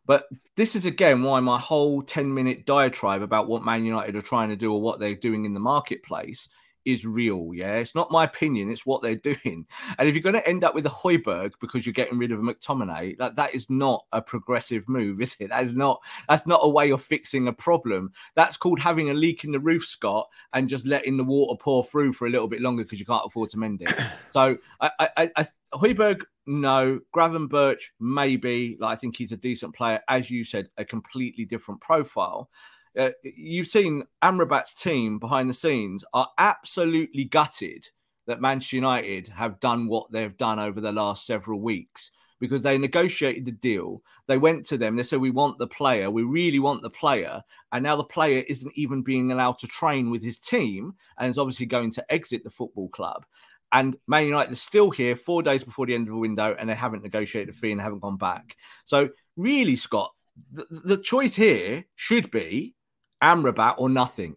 But 0.07 0.26
this 0.57 0.74
is 0.74 0.86
again 0.86 1.22
why 1.22 1.39
my 1.41 1.61
whole 1.61 2.03
10 2.03 2.32
minute 2.32 2.66
diatribe 2.66 3.22
about 3.22 3.47
what 3.47 3.64
Man 3.64 3.84
United 3.84 4.16
are 4.16 4.22
trying 4.22 4.49
to 4.49 4.57
do 4.57 4.72
or 4.72 4.82
what 4.82 4.99
they're 4.99 5.14
doing 5.14 5.45
in 5.45 5.55
the 5.55 5.61
marketplace 5.61 6.49
is 6.89 7.05
real. 7.05 7.51
Yeah, 7.53 7.74
it's 7.74 7.95
not 7.95 8.11
my 8.11 8.24
opinion; 8.24 8.70
it's 8.70 8.86
what 8.86 9.03
they're 9.03 9.14
doing. 9.30 9.66
And 9.99 10.09
if 10.09 10.14
you're 10.14 10.22
going 10.22 10.34
to 10.34 10.49
end 10.49 10.64
up 10.64 10.74
with 10.74 10.86
a 10.86 10.91
Højbjerg 10.91 11.53
because 11.61 11.84
you're 11.84 11.93
getting 11.93 12.18
rid 12.18 12.32
of 12.32 12.39
a 12.39 12.43
McTominay, 12.43 13.18
that 13.18 13.36
that 13.36 13.55
is 13.55 13.68
not 13.68 14.07
a 14.12 14.22
progressive 14.22 14.89
move, 14.89 15.20
is 15.22 15.36
it? 15.39 15.51
That 15.51 15.62
is 15.62 15.74
not 15.74 16.01
that's 16.28 16.47
not 16.47 16.61
a 16.62 16.68
way 16.68 16.91
of 16.91 17.03
fixing 17.03 17.47
a 17.47 17.53
problem. 17.53 18.12
That's 18.34 18.57
called 18.57 18.80
having 18.80 19.11
a 19.11 19.14
leak 19.14 19.45
in 19.45 19.53
the 19.53 19.61
roof, 19.61 19.84
Scott, 19.84 20.28
and 20.53 20.68
just 20.68 20.86
letting 20.86 21.16
the 21.16 21.24
water 21.24 21.59
pour 21.61 21.84
through 21.84 22.14
for 22.14 22.26
a 22.26 22.30
little 22.30 22.49
bit 22.49 22.62
longer 22.62 22.84
because 22.84 23.01
you 23.01 23.07
can't 23.07 23.26
afford 23.26 23.51
to 23.51 23.59
mend 23.59 23.82
it. 23.82 23.95
so 24.30 24.57
I, 24.80 24.91
I, 25.16 25.30
I 25.36 25.47
Højbjerg, 25.74 26.22
no. 26.47 27.01
Gravenberch, 27.14 27.91
maybe. 28.01 28.78
Like 28.80 28.93
I 28.93 28.97
think 28.97 29.16
he's 29.16 29.32
a 29.32 29.36
decent 29.36 29.74
player, 29.74 30.01
as 30.09 30.30
you 30.30 30.45
said, 30.45 30.70
a 30.78 30.84
completely 30.84 31.45
different 31.45 31.80
profile 31.82 32.49
uh, 32.97 33.11
you've 33.22 33.68
seen 33.68 34.05
Amrabat's 34.22 34.74
team 34.74 35.18
behind 35.18 35.49
the 35.49 35.55
scenes 35.55 36.05
are 36.14 36.28
absolutely 36.39 37.24
gutted 37.24 37.89
that 38.26 38.41
Manchester 38.41 38.76
United 38.76 39.28
have 39.28 39.59
done 39.59 39.89
what 39.89 40.11
they've 40.12 40.36
done 40.36 40.59
over 40.59 40.80
the 40.80 40.93
last 40.93 41.26
several 41.26 41.61
weeks 41.61 42.11
because 42.41 42.62
they 42.62 42.78
negotiated 42.78 43.45
the 43.45 43.53
deal. 43.53 44.03
They 44.26 44.39
went 44.39 44.66
to 44.66 44.78
them, 44.78 44.97
they 44.97 45.03
said, 45.03 45.20
We 45.20 45.30
want 45.30 45.59
the 45.59 45.66
player, 45.66 46.11
we 46.11 46.22
really 46.22 46.59
want 46.59 46.82
the 46.82 46.91
player. 46.91 47.43
And 47.72 47.82
now 47.82 47.97
the 47.97 48.05
player 48.05 48.45
isn't 48.49 48.72
even 48.76 49.03
being 49.03 49.32
allowed 49.32 49.59
to 49.61 49.66
train 49.66 50.11
with 50.11 50.22
his 50.22 50.39
team 50.39 50.95
and 51.18 51.30
is 51.30 51.39
obviously 51.39 51.66
going 51.66 51.91
to 51.93 52.12
exit 52.12 52.45
the 52.45 52.51
football 52.51 52.89
club. 52.91 53.24
And 53.72 53.97
Man 54.07 54.26
United 54.26 54.53
is 54.53 54.62
still 54.62 54.91
here 54.91 55.14
four 55.16 55.43
days 55.43 55.62
before 55.62 55.86
the 55.86 55.95
end 55.95 56.09
of 56.09 56.14
the 56.14 56.20
window 56.20 56.55
and 56.59 56.68
they 56.68 56.74
haven't 56.74 57.03
negotiated 57.03 57.55
a 57.55 57.59
fee 57.59 57.72
and 57.72 57.80
haven't 57.80 58.01
gone 58.01 58.16
back. 58.16 58.57
So, 58.84 59.11
really, 59.36 59.76
Scott, 59.76 60.12
the, 60.53 60.66
the 60.70 60.97
choice 60.97 61.34
here 61.34 61.84
should 61.97 62.30
be 62.30 62.74
Amrabat 63.23 63.75
or 63.79 63.89
nothing. 63.89 64.37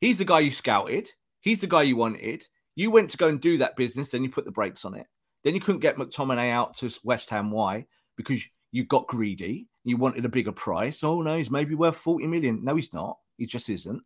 He's 0.00 0.18
the 0.18 0.24
guy 0.24 0.40
you 0.40 0.50
scouted. 0.50 1.10
He's 1.40 1.60
the 1.60 1.66
guy 1.66 1.82
you 1.82 1.96
wanted. 1.96 2.46
You 2.74 2.90
went 2.90 3.10
to 3.10 3.16
go 3.16 3.28
and 3.28 3.40
do 3.40 3.58
that 3.58 3.76
business, 3.76 4.10
then 4.10 4.22
you 4.22 4.30
put 4.30 4.44
the 4.44 4.50
brakes 4.50 4.84
on 4.84 4.94
it. 4.94 5.06
Then 5.44 5.54
you 5.54 5.60
couldn't 5.60 5.80
get 5.80 5.96
McTominay 5.96 6.50
out 6.50 6.74
to 6.78 6.90
West 7.04 7.30
Ham. 7.30 7.50
Why? 7.50 7.86
Because 8.16 8.42
you 8.72 8.84
got 8.84 9.06
greedy. 9.06 9.68
You 9.84 9.96
wanted 9.96 10.24
a 10.24 10.30
bigger 10.30 10.52
price. 10.52 11.04
Oh 11.04 11.22
no, 11.22 11.36
he's 11.36 11.50
maybe 11.50 11.74
worth 11.74 11.96
40 11.96 12.26
million. 12.26 12.64
No, 12.64 12.74
he's 12.74 12.92
not. 12.92 13.18
He 13.36 13.46
just 13.46 13.68
isn't. 13.68 14.02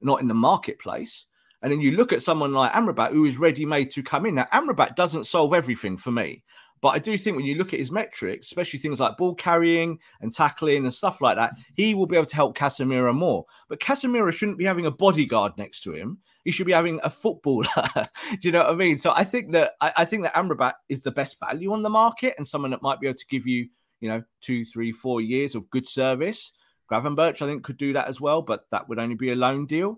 Not 0.00 0.20
in 0.20 0.28
the 0.28 0.34
marketplace. 0.34 1.26
And 1.62 1.72
then 1.72 1.80
you 1.80 1.92
look 1.96 2.12
at 2.12 2.22
someone 2.22 2.52
like 2.52 2.72
Amrabat, 2.72 3.12
who 3.12 3.24
is 3.24 3.38
ready 3.38 3.64
made 3.64 3.90
to 3.92 4.02
come 4.02 4.26
in. 4.26 4.34
Now, 4.34 4.46
Amrabat 4.52 4.96
doesn't 4.96 5.24
solve 5.24 5.54
everything 5.54 5.96
for 5.96 6.10
me. 6.10 6.42
But 6.80 6.90
I 6.90 6.98
do 6.98 7.16
think 7.16 7.36
when 7.36 7.46
you 7.46 7.54
look 7.54 7.72
at 7.72 7.78
his 7.78 7.90
metrics, 7.90 8.46
especially 8.46 8.78
things 8.78 9.00
like 9.00 9.16
ball 9.16 9.34
carrying 9.34 9.98
and 10.20 10.30
tackling 10.30 10.84
and 10.84 10.92
stuff 10.92 11.20
like 11.20 11.36
that, 11.36 11.54
he 11.74 11.94
will 11.94 12.06
be 12.06 12.16
able 12.16 12.26
to 12.26 12.36
help 12.36 12.56
Casemiro 12.56 13.14
more. 13.14 13.46
But 13.68 13.80
Casemiro 13.80 14.32
shouldn't 14.32 14.58
be 14.58 14.66
having 14.66 14.86
a 14.86 14.90
bodyguard 14.90 15.52
next 15.56 15.80
to 15.84 15.92
him. 15.92 16.18
He 16.44 16.52
should 16.52 16.66
be 16.66 16.72
having 16.72 17.00
a 17.02 17.08
footballer. 17.08 17.66
do 17.96 18.38
you 18.42 18.52
know 18.52 18.64
what 18.64 18.72
I 18.72 18.74
mean? 18.74 18.98
So 18.98 19.12
I 19.16 19.24
think 19.24 19.52
that 19.52 19.72
I, 19.80 19.92
I 19.98 20.04
think 20.04 20.24
that 20.24 20.34
Amrabat 20.34 20.74
is 20.90 21.00
the 21.00 21.10
best 21.10 21.40
value 21.40 21.72
on 21.72 21.82
the 21.82 21.90
market 21.90 22.34
and 22.36 22.46
someone 22.46 22.70
that 22.72 22.82
might 22.82 23.00
be 23.00 23.06
able 23.06 23.16
to 23.16 23.26
give 23.26 23.46
you, 23.46 23.68
you 24.00 24.08
know, 24.10 24.22
two, 24.42 24.66
three, 24.66 24.92
four 24.92 25.22
years 25.22 25.54
of 25.54 25.70
good 25.70 25.88
service. 25.88 26.52
Gravenberch, 26.92 27.40
I 27.40 27.46
think, 27.46 27.64
could 27.64 27.78
do 27.78 27.94
that 27.94 28.08
as 28.08 28.20
well, 28.20 28.42
but 28.42 28.66
that 28.70 28.90
would 28.90 28.98
only 28.98 29.14
be 29.14 29.30
a 29.30 29.36
loan 29.36 29.64
deal 29.64 29.96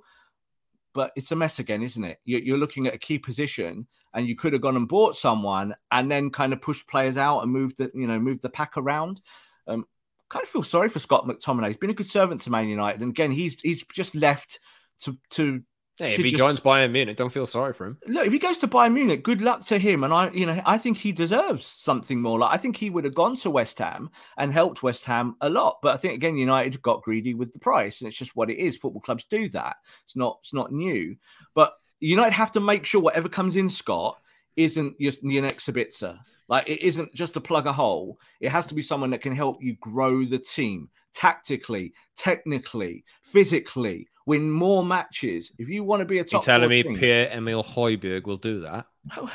but 0.97 1.12
it's 1.14 1.30
a 1.30 1.36
mess 1.36 1.59
again, 1.59 1.82
isn't 1.82 2.03
it? 2.03 2.18
You're 2.24 2.57
looking 2.57 2.86
at 2.86 2.94
a 2.94 2.99
key 2.99 3.18
position, 3.18 3.86
and 4.14 4.26
you 4.26 4.34
could 4.34 4.55
have 4.55 4.62
gone 4.62 4.76
and 4.76 4.88
bought 4.88 5.14
someone, 5.14 5.74
and 5.92 6.11
then 6.11 6.30
kind 6.30 6.55
of 6.55 6.62
pushed 6.62 6.88
players 6.88 7.18
out 7.18 7.40
and 7.40 7.53
moved 7.53 7.76
the, 7.76 7.90
you 7.94 8.07
know, 8.07 8.18
moved 8.18 8.40
the 8.40 8.49
pack 8.49 8.78
around. 8.78 9.20
Um, 9.68 9.86
kind 10.30 10.42
of 10.42 10.49
feel 10.49 10.62
sorry 10.62 10.88
for 10.88 10.99
Scott 10.99 11.26
McTominay. 11.26 11.68
He's 11.68 11.76
been 11.76 11.90
a 11.90 11.94
good 11.94 12.09
servant 12.09 12.40
to 12.40 12.51
Man 12.51 12.68
United, 12.68 13.03
and 13.03 13.11
again, 13.11 13.30
he's 13.30 13.61
he's 13.61 13.84
just 13.92 14.14
left 14.14 14.59
to 15.01 15.18
to 15.30 15.62
Hey, 15.99 16.12
if 16.12 16.18
he 16.18 16.24
just, 16.24 16.36
joins 16.36 16.61
Bayern 16.61 16.90
Munich, 16.90 17.16
don't 17.16 17.32
feel 17.32 17.47
sorry 17.47 17.72
for 17.72 17.86
him. 17.86 17.99
Look, 18.07 18.26
if 18.26 18.32
he 18.32 18.38
goes 18.38 18.59
to 18.59 18.68
Bayern 18.68 18.92
Munich, 18.92 19.22
good 19.22 19.40
luck 19.40 19.64
to 19.66 19.78
him. 19.78 20.05
And 20.05 20.12
I, 20.12 20.30
you 20.30 20.44
know, 20.44 20.61
I 20.66 20.76
think 20.76 20.99
he 20.99 21.11
deserves 21.11 21.64
something 21.64 22.20
more. 22.20 22.38
Like 22.38 22.53
I 22.53 22.59
think 22.59 22.76
he 22.76 22.90
would 22.90 23.05
have 23.05 23.14
gone 23.14 23.36
to 23.36 23.51
West 23.51 23.78
Ham 23.78 24.11
and 24.36 24.53
helped 24.53 24.82
West 24.82 25.07
Ham 25.07 25.36
a 25.40 25.49
lot. 25.49 25.78
But 25.82 25.94
I 25.94 25.97
think 25.97 26.12
again, 26.12 26.36
United 26.36 26.82
got 26.82 27.03
greedy 27.03 27.32
with 27.32 27.53
the 27.53 27.59
price, 27.59 28.01
and 28.01 28.09
it's 28.09 28.18
just 28.18 28.36
what 28.36 28.51
it 28.51 28.59
is. 28.59 28.76
Football 28.76 29.01
clubs 29.01 29.24
do 29.24 29.49
that. 29.51 29.76
It's 30.05 30.16
not, 30.16 30.38
it's 30.42 30.53
not 30.53 30.70
new. 30.70 31.16
But 31.55 31.72
United 32.01 32.32
have 32.32 32.53
to 32.53 32.61
make 32.61 32.84
sure 32.84 33.01
whatever 33.01 33.30
comes 33.30 33.57
in, 33.57 33.70
Scott, 33.70 34.18
isn't 34.57 34.99
just 35.01 35.24
next 35.24 35.66
Sabitzer. 35.66 36.18
Like 36.49 36.68
it 36.68 36.82
isn't 36.82 37.14
just 37.14 37.34
to 37.34 37.40
plug 37.40 37.66
a 37.66 37.72
hole. 37.72 38.18
It 38.40 38.51
has 38.51 38.66
to 38.66 38.74
be 38.74 38.82
someone 38.82 39.11
that 39.11 39.22
can 39.22 39.34
help 39.34 39.62
you 39.62 39.76
grow 39.80 40.24
the 40.24 40.38
team 40.38 40.90
tactically, 41.14 41.94
technically, 42.16 43.05
physically 43.22 44.09
win 44.27 44.51
more 44.51 44.85
matches. 44.85 45.53
If 45.59 45.68
you 45.68 45.85
want 45.85 46.01
to 46.01 46.05
be 46.05 46.18
a 46.18 46.24
top, 46.24 46.43
you 46.43 46.45
telling 46.45 46.68
me 46.68 46.83
Pierre 46.83 47.31
Emile 47.33 47.62
Højbjerg 47.62 48.24
will 48.24 48.37
do 48.37 48.61
that? 48.61 48.87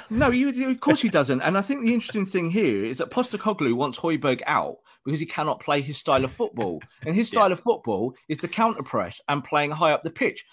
No, 0.10 0.30
you, 0.30 0.70
of 0.70 0.80
course 0.82 1.02
he 1.02 1.10
doesn't. 1.10 1.42
And 1.42 1.58
I 1.58 1.62
think 1.62 1.82
the 1.82 1.94
interesting 1.94 2.26
thing 2.26 2.52
here 2.52 2.84
is 2.84 2.98
that 2.98 3.10
Postecoglou 3.10 3.74
wants 3.74 3.98
Højbjerg 3.98 4.42
out 4.46 4.78
because 5.06 5.20
he 5.20 5.26
cannot 5.26 5.62
play 5.62 5.82
his 5.82 5.98
style 5.98 6.24
of 6.24 6.32
football, 6.32 6.80
and 7.06 7.16
his 7.16 7.28
style 7.34 7.50
yeah. 7.50 7.54
of 7.54 7.60
football 7.60 8.14
is 8.28 8.38
the 8.38 8.48
counter 8.48 8.84
press 8.84 9.20
and 9.30 9.44
playing 9.44 9.72
high 9.72 9.94
up 9.94 10.04
the 10.04 10.12
pitch. 10.12 10.46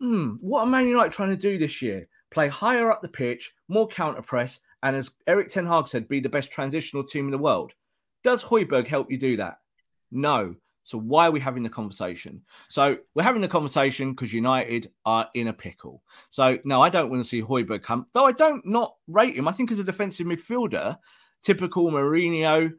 Hmm, 0.00 0.36
what 0.40 0.60
are 0.60 0.66
Man 0.66 0.88
United 0.88 1.12
trying 1.12 1.30
to 1.30 1.36
do 1.36 1.58
this 1.58 1.82
year? 1.82 2.08
Play 2.30 2.48
higher 2.48 2.90
up 2.90 3.02
the 3.02 3.08
pitch, 3.08 3.52
more 3.68 3.86
counter 3.86 4.22
press, 4.22 4.60
and 4.82 4.96
as 4.96 5.10
Erik 5.26 5.48
Ten 5.48 5.66
Hag 5.66 5.88
said, 5.88 6.08
be 6.08 6.20
the 6.20 6.28
best 6.28 6.50
transitional 6.50 7.04
team 7.04 7.26
in 7.26 7.30
the 7.30 7.38
world. 7.38 7.72
Does 8.24 8.42
Højbjerg 8.42 8.86
help 8.86 9.10
you 9.10 9.18
do 9.18 9.36
that? 9.36 9.58
No. 10.10 10.54
So 10.84 10.98
why 10.98 11.28
are 11.28 11.30
we 11.30 11.40
having 11.40 11.62
the 11.62 11.70
conversation? 11.70 12.42
So 12.68 12.98
we're 13.14 13.22
having 13.22 13.42
the 13.42 13.48
conversation 13.48 14.12
because 14.12 14.32
United 14.32 14.90
are 15.04 15.28
in 15.34 15.48
a 15.48 15.52
pickle. 15.52 16.02
So 16.30 16.58
no, 16.64 16.80
I 16.80 16.88
don't 16.88 17.10
want 17.10 17.22
to 17.22 17.28
see 17.28 17.42
Højbjerg 17.42 17.82
come, 17.82 18.06
though 18.12 18.24
I 18.24 18.32
don't 18.32 18.66
not 18.66 18.94
rate 19.06 19.36
him. 19.36 19.48
I 19.48 19.52
think 19.52 19.70
as 19.70 19.78
a 19.78 19.84
defensive 19.84 20.26
midfielder, 20.26 20.98
typical 21.42 21.90
Mourinho 21.90 22.72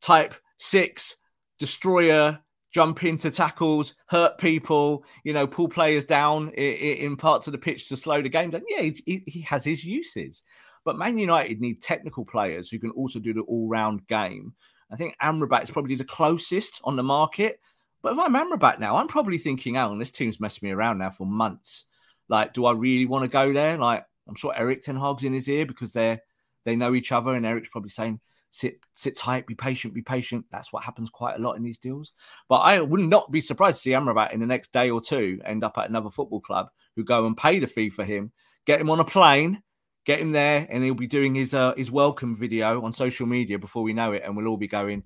type 0.00 0.34
six 0.58 1.16
destroyer, 1.58 2.38
jump 2.72 3.04
into 3.04 3.30
tackles, 3.30 3.94
hurt 4.06 4.38
people, 4.38 5.04
you 5.24 5.32
know, 5.32 5.46
pull 5.46 5.68
players 5.68 6.04
down 6.04 6.50
in, 6.50 7.16
parts 7.16 7.46
of 7.46 7.52
the 7.52 7.58
pitch 7.58 7.88
to 7.88 7.96
slow 7.96 8.22
the 8.22 8.28
game 8.28 8.50
down. 8.50 8.62
Yeah, 8.68 8.90
he, 9.04 9.22
he 9.26 9.40
has 9.42 9.64
his 9.64 9.84
uses. 9.84 10.42
But 10.84 10.96
Man 10.96 11.18
United 11.18 11.60
need 11.60 11.82
technical 11.82 12.24
players 12.24 12.70
who 12.70 12.78
can 12.78 12.90
also 12.92 13.18
do 13.18 13.34
the 13.34 13.42
all 13.42 13.68
round 13.68 14.06
game 14.06 14.54
I 14.90 14.96
think 14.96 15.16
Amrabat 15.22 15.62
is 15.62 15.70
probably 15.70 15.94
the 15.94 16.04
closest 16.04 16.80
on 16.84 16.96
the 16.96 17.02
market. 17.02 17.60
But 18.02 18.14
if 18.14 18.18
I'm 18.18 18.34
Amrabat 18.34 18.80
now, 18.80 18.96
I'm 18.96 19.08
probably 19.08 19.38
thinking, 19.38 19.76
oh, 19.76 19.96
this 19.98 20.10
team's 20.10 20.40
messed 20.40 20.62
me 20.62 20.70
around 20.70 20.98
now 20.98 21.10
for 21.10 21.26
months. 21.26 21.86
Like, 22.28 22.54
do 22.54 22.64
I 22.64 22.72
really 22.72 23.06
want 23.06 23.24
to 23.24 23.28
go 23.28 23.52
there? 23.52 23.76
Like, 23.76 24.04
I'm 24.28 24.34
sure 24.34 24.54
Erik 24.56 24.82
Ten 24.82 24.96
Hag's 24.96 25.24
in 25.24 25.32
his 25.32 25.48
ear 25.48 25.66
because 25.66 25.92
they're 25.92 26.20
they 26.64 26.76
know 26.76 26.94
each 26.94 27.12
other, 27.12 27.34
and 27.34 27.46
Erik's 27.46 27.70
probably 27.70 27.90
saying, 27.90 28.20
sit 28.50 28.80
sit 28.92 29.16
tight, 29.16 29.46
be 29.46 29.54
patient, 29.54 29.94
be 29.94 30.02
patient. 30.02 30.44
That's 30.50 30.72
what 30.72 30.84
happens 30.84 31.10
quite 31.10 31.36
a 31.36 31.42
lot 31.42 31.56
in 31.56 31.62
these 31.62 31.78
deals. 31.78 32.12
But 32.48 32.58
I 32.58 32.80
would 32.80 33.00
not 33.00 33.30
be 33.30 33.40
surprised 33.40 33.76
to 33.76 33.82
see 33.82 33.90
Amrabat 33.90 34.32
in 34.32 34.40
the 34.40 34.46
next 34.46 34.72
day 34.72 34.90
or 34.90 35.00
two 35.00 35.40
end 35.44 35.64
up 35.64 35.78
at 35.78 35.88
another 35.88 36.10
football 36.10 36.40
club 36.40 36.68
who 36.96 37.04
go 37.04 37.26
and 37.26 37.36
pay 37.36 37.58
the 37.58 37.66
fee 37.66 37.90
for 37.90 38.04
him, 38.04 38.32
get 38.66 38.80
him 38.80 38.90
on 38.90 39.00
a 39.00 39.04
plane, 39.04 39.62
get 40.04 40.20
him 40.20 40.32
there, 40.32 40.66
and 40.70 40.82
he'll 40.82 40.94
be 40.94 41.06
doing 41.06 41.34
his 41.34 41.54
uh, 41.54 41.74
his 41.76 41.90
welcome 41.90 42.36
video 42.36 42.82
on 42.82 42.92
social 42.92 43.26
media 43.26 43.58
before 43.58 43.82
we 43.82 43.92
know 43.92 44.12
it, 44.12 44.22
and 44.24 44.36
we'll 44.36 44.48
all 44.48 44.56
be 44.56 44.68
going, 44.68 45.02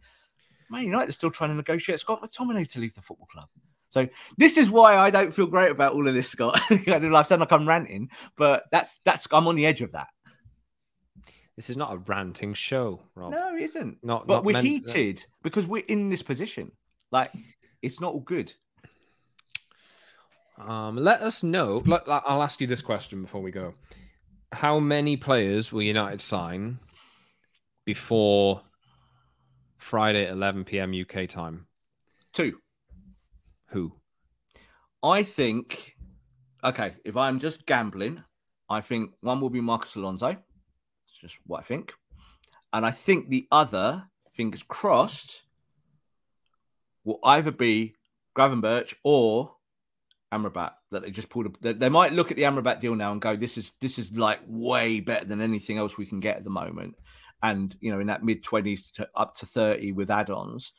Man 0.70 0.84
United 0.84 1.08
are 1.08 1.12
still 1.12 1.30
trying 1.30 1.50
to 1.50 1.56
negotiate 1.56 2.00
Scott 2.00 2.22
McTominay 2.22 2.68
to 2.68 2.80
leave 2.80 2.94
the 2.94 3.02
football 3.02 3.26
club. 3.26 3.48
So 3.90 4.08
this 4.36 4.58
is 4.58 4.70
why 4.70 4.96
I 4.96 5.10
don't 5.10 5.32
feel 5.32 5.46
great 5.46 5.70
about 5.70 5.92
all 5.92 6.08
of 6.08 6.14
this, 6.14 6.28
Scott. 6.28 6.60
I've 6.70 7.28
sound 7.28 7.40
like 7.40 7.52
I'm 7.52 7.68
ranting, 7.68 8.10
but 8.36 8.64
that's 8.72 8.98
that's 9.04 9.26
I'm 9.30 9.46
on 9.46 9.54
the 9.54 9.66
edge 9.66 9.82
of 9.82 9.92
that. 9.92 10.08
This 11.56 11.70
is 11.70 11.76
not 11.76 11.92
a 11.92 11.98
ranting 11.98 12.54
show, 12.54 13.00
Rob. 13.14 13.30
No, 13.30 13.54
it 13.54 13.62
isn't. 13.62 13.98
Not, 14.02 14.26
but 14.26 14.36
not 14.36 14.44
we're 14.44 14.60
heated 14.60 15.18
to... 15.18 15.26
because 15.44 15.68
we're 15.68 15.84
in 15.86 16.10
this 16.10 16.22
position. 16.22 16.72
Like 17.12 17.30
it's 17.82 18.00
not 18.00 18.12
all 18.12 18.20
good. 18.20 18.52
Um, 20.58 20.96
let 20.96 21.20
us 21.20 21.42
know. 21.42 21.82
Let, 21.84 22.02
I'll 22.08 22.42
ask 22.42 22.60
you 22.60 22.66
this 22.66 22.82
question 22.82 23.22
before 23.22 23.42
we 23.42 23.50
go 23.52 23.74
how 24.54 24.78
many 24.80 25.16
players 25.16 25.72
will 25.72 25.82
United 25.82 26.20
sign 26.20 26.78
before 27.84 28.62
Friday 29.76 30.24
at 30.24 30.32
11 30.32 30.64
p.m. 30.64 30.94
UK 30.98 31.28
time? 31.28 31.66
Two. 32.32 32.58
Who? 33.68 33.92
I 35.02 35.22
think, 35.22 35.96
okay, 36.62 36.94
if 37.04 37.16
I'm 37.16 37.38
just 37.40 37.66
gambling, 37.66 38.22
I 38.70 38.80
think 38.80 39.10
one 39.20 39.40
will 39.40 39.50
be 39.50 39.60
Marcos 39.60 39.96
Alonso. 39.96 40.28
It's 40.28 41.18
just 41.20 41.36
what 41.46 41.60
I 41.60 41.62
think. 41.62 41.92
And 42.72 42.86
I 42.86 42.90
think 42.90 43.28
the 43.28 43.46
other, 43.52 44.04
fingers 44.32 44.62
crossed, 44.66 45.42
will 47.04 47.18
either 47.22 47.50
be 47.50 47.94
Gravenberch 48.34 48.94
or 49.04 49.53
Amrabat 50.34 50.72
that 50.90 51.02
they 51.02 51.10
just 51.10 51.28
pulled. 51.28 51.56
They 51.62 51.88
might 51.88 52.12
look 52.12 52.30
at 52.30 52.36
the 52.36 52.42
Amrabat 52.42 52.80
deal 52.80 52.94
now 52.94 53.12
and 53.12 53.20
go, 53.20 53.36
"This 53.36 53.56
is 53.56 53.72
this 53.80 53.98
is 53.98 54.12
like 54.12 54.40
way 54.46 55.00
better 55.00 55.24
than 55.24 55.40
anything 55.40 55.78
else 55.78 55.96
we 55.96 56.06
can 56.06 56.20
get 56.20 56.36
at 56.36 56.44
the 56.44 56.50
moment." 56.50 56.96
And 57.42 57.74
you 57.80 57.92
know, 57.92 58.00
in 58.00 58.06
that 58.08 58.24
mid 58.24 58.42
twenties 58.42 58.90
to 58.92 59.08
up 59.14 59.34
to 59.36 59.46
thirty 59.46 59.92
with 59.92 60.10
add-ons, 60.10 60.72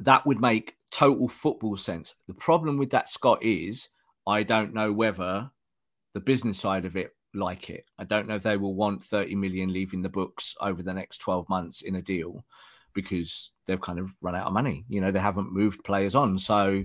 that 0.00 0.24
would 0.26 0.40
make 0.40 0.76
total 0.90 1.28
football 1.28 1.76
sense. 1.76 2.14
The 2.26 2.34
problem 2.34 2.78
with 2.78 2.90
that, 2.90 3.08
Scott, 3.08 3.42
is 3.42 3.88
I 4.26 4.42
don't 4.42 4.74
know 4.74 4.92
whether 4.92 5.50
the 6.14 6.20
business 6.20 6.60
side 6.60 6.84
of 6.84 6.96
it 6.96 7.14
like 7.34 7.70
it. 7.70 7.84
I 7.98 8.04
don't 8.04 8.26
know 8.26 8.36
if 8.36 8.42
they 8.42 8.56
will 8.56 8.74
want 8.74 9.04
30 9.04 9.34
million 9.34 9.72
leaving 9.72 10.02
the 10.02 10.08
books 10.08 10.54
over 10.60 10.82
the 10.82 10.94
next 10.94 11.18
12 11.18 11.48
months 11.48 11.82
in 11.82 11.96
a 11.96 12.02
deal 12.02 12.44
because 12.94 13.52
they've 13.66 13.80
kind 13.80 13.98
of 13.98 14.16
run 14.20 14.34
out 14.34 14.46
of 14.46 14.52
money. 14.52 14.84
You 14.88 15.00
know, 15.00 15.10
they 15.10 15.20
haven't 15.20 15.52
moved 15.52 15.84
players 15.84 16.14
on. 16.14 16.38
So, 16.38 16.84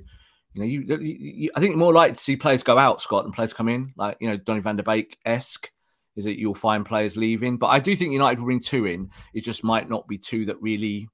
you 0.53 0.61
know, 0.61 0.65
you, 0.65 0.97
you 0.99 1.51
I 1.55 1.59
think 1.59 1.75
more 1.75 1.93
likely 1.93 2.15
to 2.15 2.21
see 2.21 2.35
players 2.35 2.63
go 2.63 2.77
out, 2.77 3.01
Scott, 3.01 3.25
and 3.25 3.33
players 3.33 3.53
come 3.53 3.69
in, 3.69 3.93
like, 3.97 4.17
you 4.19 4.29
know, 4.29 4.37
Donny 4.37 4.61
van 4.61 4.75
der 4.75 4.83
Beek 4.83 5.17
esque. 5.25 5.71
Is 6.15 6.25
that 6.25 6.39
you'll 6.39 6.53
find 6.53 6.85
players 6.85 7.17
leaving, 7.17 7.57
but 7.57 7.67
I 7.67 7.79
do 7.79 7.95
think 7.95 8.13
United 8.13 8.37
will 8.37 8.45
bring 8.45 8.59
two 8.59 8.85
in. 8.85 9.09
It 9.33 9.41
just 9.41 9.63
might 9.63 9.89
not 9.89 10.07
be 10.07 10.19
two 10.19 10.45
that 10.45 10.61
really. 10.61 11.09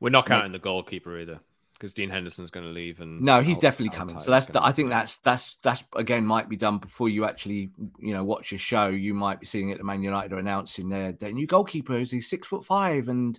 We're 0.00 0.10
not 0.10 0.26
counting 0.26 0.50
the 0.50 0.58
goalkeeper 0.58 1.16
either 1.20 1.38
because 1.80 1.94
Dean 1.94 2.10
Henderson's 2.10 2.50
going 2.50 2.66
to 2.66 2.72
leave, 2.72 3.00
and 3.00 3.22
no, 3.22 3.40
he's 3.40 3.56
Al- 3.56 3.62
definitely 3.62 3.96
coming. 3.96 4.20
So 4.20 4.30
that's 4.30 4.50
I 4.54 4.72
think 4.72 4.90
that's 4.90 5.18
that's 5.18 5.56
that's 5.62 5.82
again 5.96 6.26
might 6.26 6.48
be 6.48 6.56
done 6.56 6.78
before 6.78 7.08
you 7.08 7.24
actually 7.24 7.70
you 7.98 8.12
know 8.12 8.22
watch 8.22 8.52
a 8.52 8.58
show. 8.58 8.88
You 8.88 9.14
might 9.14 9.40
be 9.40 9.46
seeing 9.46 9.70
it. 9.70 9.78
The 9.78 9.84
Man 9.84 10.02
United 10.02 10.32
are 10.32 10.38
announcing 10.38 10.88
their 10.88 11.12
their 11.12 11.32
new 11.32 11.46
goalkeeper. 11.46 11.98
Is 11.98 12.10
he 12.10 12.20
six 12.20 12.46
foot 12.46 12.64
five? 12.64 13.08
And 13.08 13.38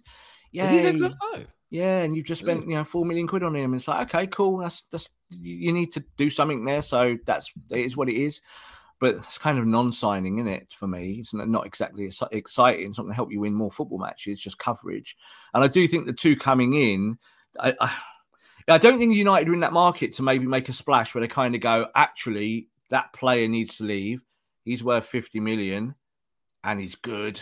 yeah, 0.52 0.66
is 0.66 0.72
he 0.72 0.80
six 0.80 1.02
foot 1.02 1.16
five? 1.34 1.48
Yeah, 1.72 2.00
and 2.00 2.16
you've 2.16 2.26
just 2.26 2.42
spent 2.42 2.66
mm. 2.66 2.70
you 2.70 2.76
know 2.76 2.84
four 2.84 3.06
million 3.06 3.28
quid 3.28 3.44
on 3.44 3.56
him. 3.56 3.74
It's 3.74 3.88
like 3.88 4.14
okay, 4.14 4.28
cool. 4.28 4.58
That's 4.58 4.84
that's 4.92 5.10
you 5.30 5.72
need 5.72 5.92
to 5.94 6.04
do 6.18 6.30
something 6.30 6.66
there. 6.66 6.82
So 6.82 7.18
that's 7.26 7.52
it 7.72 7.80
is 7.80 7.98
what 7.98 8.10
it 8.10 8.16
is. 8.16 8.42
But 9.00 9.16
it's 9.16 9.40
kind 9.40 9.58
of 9.58 9.66
non-signing, 9.66 10.38
in 10.38 10.48
it 10.48 10.74
for 10.74 10.88
me. 10.88 11.16
It's 11.20 11.34
not 11.34 11.66
exactly 11.66 12.12
exciting. 12.32 12.88
It's 12.88 13.00
not 13.00 13.06
going 13.06 13.14
to 13.14 13.16
help 13.16 13.32
you 13.32 13.40
win 13.40 13.56
more 13.56 13.72
football 13.72 13.98
matches, 13.98 14.40
just 14.40 14.60
coverage. 14.60 15.18
And 15.56 15.64
I 15.64 15.68
do 15.68 15.88
think 15.88 16.06
the 16.06 16.14
two 16.14 16.36
coming 16.36 16.76
in, 16.76 17.18
I, 17.60 17.74
I 17.82 17.92
I 18.68 18.78
don't 18.78 19.00
think 19.00 19.14
United 19.14 19.50
are 19.50 19.54
in 19.54 19.62
that 19.62 19.74
market 19.74 20.14
to 20.14 20.24
maybe 20.24 20.46
make 20.46 20.70
a 20.70 20.74
splash 20.74 21.14
where 21.14 21.22
they 21.22 21.28
kind 21.28 21.56
of 21.56 21.62
go, 21.62 21.88
actually, 21.96 22.68
that 22.90 23.14
player 23.14 23.48
needs 23.48 23.78
to 23.78 23.86
leave. 23.86 24.22
He's 24.66 24.84
worth 24.84 25.06
50 25.06 25.40
million 25.40 25.96
and 26.64 26.80
he's 26.80 26.96
good. 26.96 27.42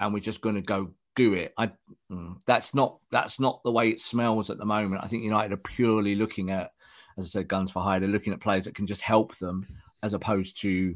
And 0.00 0.12
we're 0.12 0.20
just 0.20 0.40
going 0.40 0.56
to 0.56 0.60
go 0.60 0.92
do 1.18 1.34
it. 1.34 1.52
I 1.58 1.72
mm, 2.10 2.36
that's 2.46 2.74
not 2.74 2.98
that's 3.10 3.40
not 3.40 3.60
the 3.64 3.72
way 3.72 3.88
it 3.88 4.00
smells 4.00 4.50
at 4.50 4.58
the 4.58 4.64
moment. 4.64 5.02
I 5.02 5.08
think 5.08 5.24
United 5.24 5.52
are 5.52 5.56
purely 5.56 6.14
looking 6.14 6.50
at, 6.50 6.70
as 7.18 7.26
I 7.26 7.28
said, 7.28 7.48
guns 7.48 7.72
for 7.72 7.82
hire. 7.82 7.98
They're 7.98 8.08
looking 8.08 8.32
at 8.32 8.40
players 8.40 8.66
that 8.66 8.76
can 8.76 8.86
just 8.86 9.02
help 9.02 9.36
them 9.36 9.66
as 10.04 10.14
opposed 10.14 10.60
to 10.62 10.94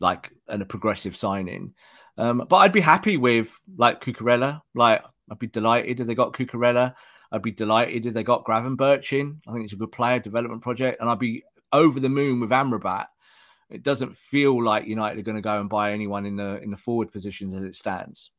like 0.00 0.32
a 0.48 0.64
progressive 0.64 1.14
signing. 1.16 1.74
Um, 2.18 2.44
but 2.48 2.56
I'd 2.56 2.72
be 2.72 2.80
happy 2.80 3.16
with 3.16 3.56
like 3.76 4.02
Cucurella. 4.02 4.60
Like 4.74 5.04
I'd 5.30 5.38
be 5.38 5.46
delighted 5.46 6.00
if 6.00 6.08
they 6.08 6.16
got 6.16 6.32
Cucurella. 6.32 6.94
I'd 7.30 7.42
be 7.42 7.52
delighted 7.52 8.04
if 8.04 8.12
they 8.12 8.24
got 8.24 8.44
Gravenberch 8.44 9.18
in. 9.18 9.40
I 9.46 9.52
think 9.52 9.64
it's 9.64 9.72
a 9.74 9.76
good 9.76 9.92
player 9.92 10.18
development 10.18 10.62
project, 10.62 11.00
and 11.00 11.08
I'd 11.08 11.20
be 11.20 11.44
over 11.72 12.00
the 12.00 12.08
moon 12.08 12.40
with 12.40 12.50
Amrabat. 12.50 13.06
It 13.70 13.84
doesn't 13.84 14.16
feel 14.16 14.62
like 14.62 14.86
United 14.86 15.20
are 15.20 15.22
going 15.22 15.36
to 15.36 15.40
go 15.40 15.60
and 15.60 15.70
buy 15.70 15.92
anyone 15.92 16.26
in 16.26 16.34
the 16.34 16.60
in 16.60 16.72
the 16.72 16.76
forward 16.76 17.12
positions 17.12 17.54
as 17.54 17.62
it 17.62 17.76
stands. 17.76 18.31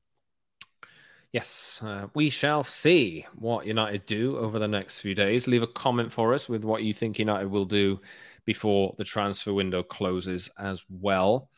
Yes, 1.33 1.81
uh, 1.83 2.07
we 2.13 2.29
shall 2.29 2.63
see 2.63 3.25
what 3.33 3.65
United 3.65 4.05
do 4.05 4.37
over 4.37 4.59
the 4.59 4.67
next 4.67 5.01
few 5.01 5.15
days. 5.15 5.47
Leave 5.47 5.63
a 5.63 5.67
comment 5.67 6.11
for 6.11 6.31
us 6.31 6.47
with 6.47 6.63
what 6.63 6.83
you 6.83 6.93
think 6.93 7.17
United 7.17 7.49
will 7.49 7.65
do 7.65 7.99
before 8.45 8.93
the 8.99 9.03
transfer 9.03 9.51
window 9.51 9.81
closes 9.81 10.51
as 10.59 10.85
well. 10.91 11.49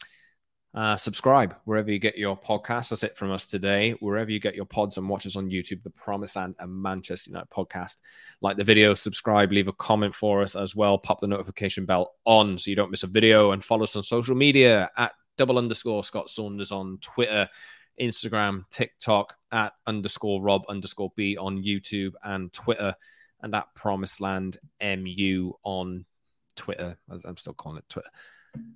Uh, 0.74 0.96
subscribe 0.96 1.58
wherever 1.66 1.92
you 1.92 2.00
get 2.00 2.18
your 2.18 2.38
podcasts. 2.38 2.90
That's 2.90 3.04
it 3.04 3.18
from 3.18 3.32
us 3.32 3.46
today. 3.46 3.92
Wherever 4.00 4.32
you 4.32 4.40
get 4.40 4.56
your 4.56 4.66
pods 4.66 4.98
and 4.98 5.10
watches 5.10 5.36
on 5.36 5.50
YouTube, 5.50 5.84
the 5.84 5.90
Promised 5.90 6.38
Land 6.38 6.56
a 6.60 6.68
Manchester 6.68 7.32
United 7.32 7.50
podcast. 7.50 7.98
Like 8.40 8.56
the 8.56 8.64
video, 8.64 8.94
subscribe, 8.94 9.52
leave 9.52 9.68
a 9.68 9.74
comment 9.74 10.16
for 10.16 10.42
us 10.42 10.56
as 10.56 10.74
well. 10.74 10.98
Pop 10.98 11.20
the 11.20 11.28
notification 11.28 11.86
bell 11.86 12.16
on 12.24 12.58
so 12.58 12.70
you 12.70 12.78
don't 12.78 12.92
miss 12.92 13.04
a 13.04 13.08
video 13.08 13.52
and 13.52 13.62
follow 13.64 13.84
us 13.84 13.98
on 13.98 14.04
social 14.04 14.36
media 14.36 14.90
at 14.96 15.12
double 15.38 15.58
underscore 15.58 16.04
Scott 16.06 16.30
Saunders 16.30 16.72
on 16.72 16.98
Twitter, 17.02 17.50
Instagram, 18.00 18.64
TikTok, 18.70 19.36
at 19.52 19.74
underscore 19.88 20.42
Rob 20.42 20.64
underscore 20.68 21.12
B 21.16 21.38
on 21.38 21.64
YouTube 21.64 22.14
and 22.24 22.52
Twitter, 22.52 22.96
and 23.42 23.56
at 23.56 23.74
Promised 23.76 24.22
Land 24.22 24.58
MU 24.82 25.54
on 25.64 26.06
Twitter. 26.56 26.98
As 27.12 27.26
I'm 27.26 27.38
still 27.38 27.54
calling 27.54 27.80
it 27.80 27.90
Twitter. 27.90 28.10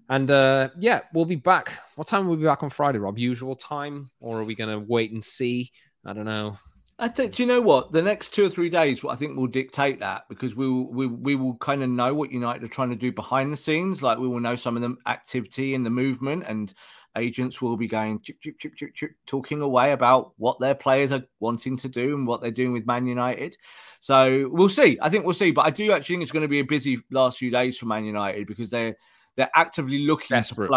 And 0.09 0.29
uh, 0.31 0.69
yeah, 0.77 1.01
we'll 1.13 1.25
be 1.25 1.35
back. 1.35 1.73
What 1.95 2.07
time 2.07 2.25
will 2.25 2.35
we 2.35 2.41
be 2.41 2.47
back 2.47 2.63
on 2.63 2.69
Friday, 2.69 2.99
Rob? 2.99 3.17
Usual 3.17 3.55
time, 3.55 4.09
or 4.19 4.39
are 4.39 4.43
we 4.43 4.55
going 4.55 4.69
to 4.69 4.85
wait 4.85 5.11
and 5.11 5.23
see? 5.23 5.71
I 6.05 6.13
don't 6.13 6.25
know. 6.25 6.57
I 6.97 7.07
think. 7.07 7.35
Do 7.35 7.43
you 7.43 7.49
know 7.49 7.61
what? 7.61 7.91
The 7.91 8.01
next 8.01 8.33
two 8.33 8.45
or 8.45 8.49
three 8.49 8.69
days, 8.69 8.99
I 9.07 9.15
think 9.15 9.37
will 9.37 9.47
dictate 9.47 9.99
that 9.99 10.25
because 10.27 10.55
we 10.55 10.69
will 10.69 10.91
we, 10.91 11.07
we 11.07 11.35
will 11.35 11.55
kind 11.55 11.81
of 11.81 11.89
know 11.89 12.13
what 12.13 12.31
United 12.31 12.63
are 12.63 12.67
trying 12.67 12.89
to 12.89 12.95
do 12.95 13.11
behind 13.11 13.53
the 13.53 13.57
scenes. 13.57 14.03
Like 14.03 14.17
we 14.17 14.27
will 14.27 14.41
know 14.41 14.55
some 14.55 14.75
of 14.75 14.81
the 14.81 14.95
activity 15.05 15.73
in 15.73 15.83
the 15.83 15.89
movement, 15.89 16.43
and 16.47 16.73
agents 17.19 17.61
will 17.61 17.77
be 17.77 17.87
going 17.87 18.21
chip, 18.21 18.41
chip, 18.41 18.57
chip, 18.59 18.75
chip, 18.75 18.93
chip, 18.95 19.11
talking 19.25 19.61
away 19.61 19.91
about 19.91 20.33
what 20.37 20.59
their 20.59 20.75
players 20.75 21.11
are 21.11 21.23
wanting 21.39 21.77
to 21.77 21.89
do 21.89 22.15
and 22.15 22.25
what 22.25 22.41
they're 22.41 22.51
doing 22.51 22.73
with 22.73 22.87
Man 22.87 23.05
United. 23.05 23.55
So 23.99 24.49
we'll 24.51 24.69
see. 24.69 24.97
I 25.01 25.09
think 25.09 25.25
we'll 25.25 25.33
see. 25.33 25.51
But 25.51 25.65
I 25.65 25.69
do 25.69 25.91
actually 25.91 26.15
think 26.15 26.23
it's 26.23 26.31
going 26.31 26.43
to 26.43 26.47
be 26.47 26.59
a 26.59 26.65
busy 26.65 27.01
last 27.11 27.37
few 27.37 27.51
days 27.51 27.77
for 27.77 27.85
Man 27.85 28.05
United 28.05 28.47
because 28.47 28.69
they're 28.69 28.95
they're 29.35 29.51
actively 29.55 29.99
looking 29.99 30.35
desperate. 30.35 30.69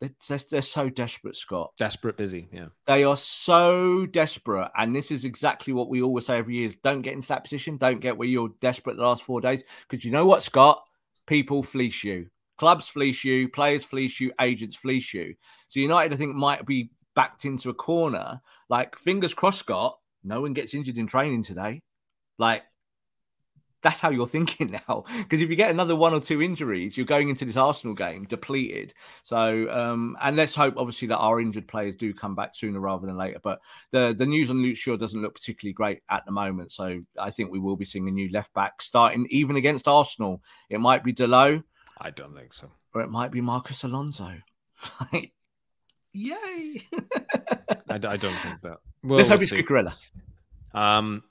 they're, 0.00 0.10
they're, 0.50 0.62
so 0.62 0.88
desperate, 0.88 1.36
Scott. 1.36 1.72
Desperate, 1.76 2.16
busy. 2.16 2.48
Yeah, 2.52 2.66
they 2.86 3.04
are 3.04 3.16
so 3.16 4.06
desperate, 4.06 4.70
and 4.76 4.94
this 4.94 5.10
is 5.10 5.24
exactly 5.24 5.72
what 5.72 5.88
we 5.88 6.02
always 6.02 6.26
say 6.26 6.38
every 6.38 6.56
year: 6.56 6.66
is 6.66 6.76
don't 6.76 7.02
get 7.02 7.14
into 7.14 7.28
that 7.28 7.44
position. 7.44 7.76
Don't 7.76 8.00
get 8.00 8.16
where 8.16 8.28
you're 8.28 8.50
desperate 8.60 8.96
the 8.96 9.02
last 9.02 9.22
four 9.22 9.40
days 9.40 9.62
because 9.88 10.04
you 10.04 10.10
know 10.10 10.26
what, 10.26 10.42
Scott? 10.42 10.82
People 11.26 11.62
fleece 11.62 12.02
you. 12.02 12.26
Clubs 12.60 12.88
fleece 12.88 13.24
you, 13.24 13.48
players 13.48 13.84
fleece 13.84 14.20
you, 14.20 14.32
agents 14.38 14.76
fleece 14.76 15.14
you. 15.14 15.34
So 15.70 15.78
United, 15.78 16.12
I 16.12 16.16
think, 16.16 16.34
might 16.34 16.66
be 16.66 16.90
backed 17.14 17.44
into 17.44 17.70
a 17.70 17.74
corner. 17.74 18.40
Like, 18.68 18.96
fingers 18.96 19.32
crossed, 19.32 19.60
Scott. 19.60 19.98
No 20.24 20.40
one 20.40 20.52
gets 20.52 20.74
injured 20.74 20.98
in 20.98 21.06
training 21.06 21.44
today. 21.44 21.80
Like, 22.38 22.64
that's 23.80 24.00
how 24.00 24.10
you're 24.10 24.26
thinking 24.36 24.72
now. 24.88 25.04
Because 25.16 25.40
if 25.40 25.48
you 25.48 25.54
get 25.54 25.70
another 25.70 25.94
one 25.94 26.12
or 26.12 26.18
two 26.18 26.42
injuries, 26.42 26.96
you're 26.96 27.06
going 27.06 27.28
into 27.28 27.44
this 27.44 27.56
Arsenal 27.56 27.94
game 27.94 28.24
depleted. 28.24 28.94
So, 29.22 29.70
um, 29.70 30.16
and 30.20 30.36
let's 30.36 30.56
hope, 30.56 30.74
obviously, 30.76 31.06
that 31.08 31.18
our 31.18 31.40
injured 31.40 31.68
players 31.68 31.94
do 31.94 32.12
come 32.12 32.34
back 32.34 32.56
sooner 32.56 32.80
rather 32.80 33.06
than 33.06 33.16
later. 33.16 33.38
But 33.40 33.60
the 33.92 34.12
the 34.18 34.26
news 34.26 34.50
on 34.50 34.62
Luke 34.62 34.76
Shaw 34.76 34.96
doesn't 34.96 35.22
look 35.22 35.36
particularly 35.36 35.72
great 35.72 36.00
at 36.10 36.26
the 36.26 36.32
moment. 36.32 36.72
So, 36.72 37.00
I 37.16 37.30
think 37.30 37.52
we 37.52 37.60
will 37.60 37.76
be 37.76 37.84
seeing 37.84 38.08
a 38.08 38.12
new 38.12 38.28
left 38.32 38.52
back 38.54 38.82
starting 38.82 39.28
even 39.30 39.54
against 39.54 39.86
Arsenal. 39.86 40.42
It 40.68 40.80
might 40.80 41.04
be 41.04 41.12
Dalot. 41.12 41.62
I 41.96 42.10
don't 42.10 42.34
think 42.34 42.54
so. 42.54 42.72
Or 42.92 43.02
it 43.02 43.10
might 43.10 43.30
be 43.30 43.40
Marcos 43.40 43.84
Alonso. 43.84 44.34
Yay! 46.12 46.82
I, 47.88 47.94
I, 47.94 47.98
don't 47.98 48.20
think 48.20 48.60
that. 48.62 48.78
Well, 49.02 49.16
let's 49.16 49.30
hope 49.30 49.38
we'll 49.38 49.44
it's 49.44 49.52
Cucurella. 49.52 49.94
Um, 50.74 51.22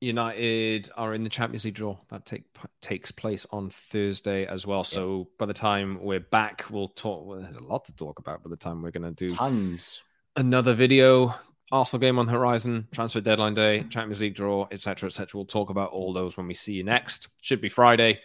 United 0.00 0.88
are 0.96 1.14
in 1.14 1.24
the 1.24 1.30
Champions 1.30 1.64
League 1.64 1.74
draw 1.74 1.96
that 2.10 2.26
take, 2.26 2.44
takes 2.80 3.10
place 3.10 3.46
on 3.50 3.70
Thursday 3.70 4.46
as 4.46 4.66
well. 4.66 4.84
So 4.84 5.18
yeah. 5.18 5.24
by 5.38 5.46
the 5.46 5.54
time 5.54 6.02
we're 6.02 6.20
back, 6.20 6.64
we'll 6.70 6.88
talk. 6.88 7.26
Well, 7.26 7.40
there's 7.40 7.56
a 7.56 7.62
lot 7.62 7.84
to 7.86 7.96
talk 7.96 8.18
about. 8.18 8.42
By 8.42 8.50
the 8.50 8.56
time 8.56 8.82
we're 8.82 8.90
going 8.90 9.14
to 9.14 9.28
do 9.28 9.34
tons 9.34 10.02
another 10.36 10.74
video, 10.74 11.34
Arsenal 11.70 12.00
game 12.00 12.18
on 12.18 12.26
the 12.26 12.32
horizon, 12.32 12.88
transfer 12.92 13.20
deadline 13.20 13.54
day, 13.54 13.84
Champions 13.90 14.20
League 14.20 14.34
draw, 14.34 14.66
etc., 14.70 15.06
etc. 15.08 15.28
We'll 15.34 15.46
talk 15.46 15.70
about 15.70 15.90
all 15.90 16.12
those 16.12 16.36
when 16.36 16.46
we 16.46 16.54
see 16.54 16.74
you 16.74 16.84
next. 16.84 17.28
Should 17.40 17.60
be 17.60 17.68
Friday. 17.68 18.20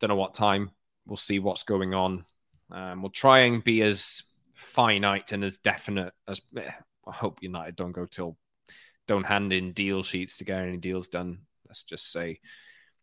Don't 0.00 0.08
know 0.08 0.16
what 0.16 0.34
time. 0.34 0.70
We'll 1.06 1.16
see 1.16 1.38
what's 1.38 1.64
going 1.64 1.94
on. 1.94 2.24
Um, 2.70 3.02
we'll 3.02 3.10
try 3.10 3.40
and 3.40 3.62
be 3.62 3.82
as 3.82 4.22
finite 4.62 5.32
and 5.32 5.44
as 5.44 5.58
definite 5.58 6.12
as. 6.26 6.40
I 6.56 7.12
hope 7.12 7.42
United 7.42 7.76
don't 7.76 7.92
go 7.92 8.06
till 8.06 8.36
don't 9.08 9.26
hand 9.26 9.52
in 9.52 9.72
deal 9.72 10.02
sheets 10.02 10.38
to 10.38 10.44
get 10.44 10.60
any 10.60 10.76
deals 10.76 11.08
done. 11.08 11.40
Let's 11.66 11.82
just 11.82 12.12
say, 12.12 12.40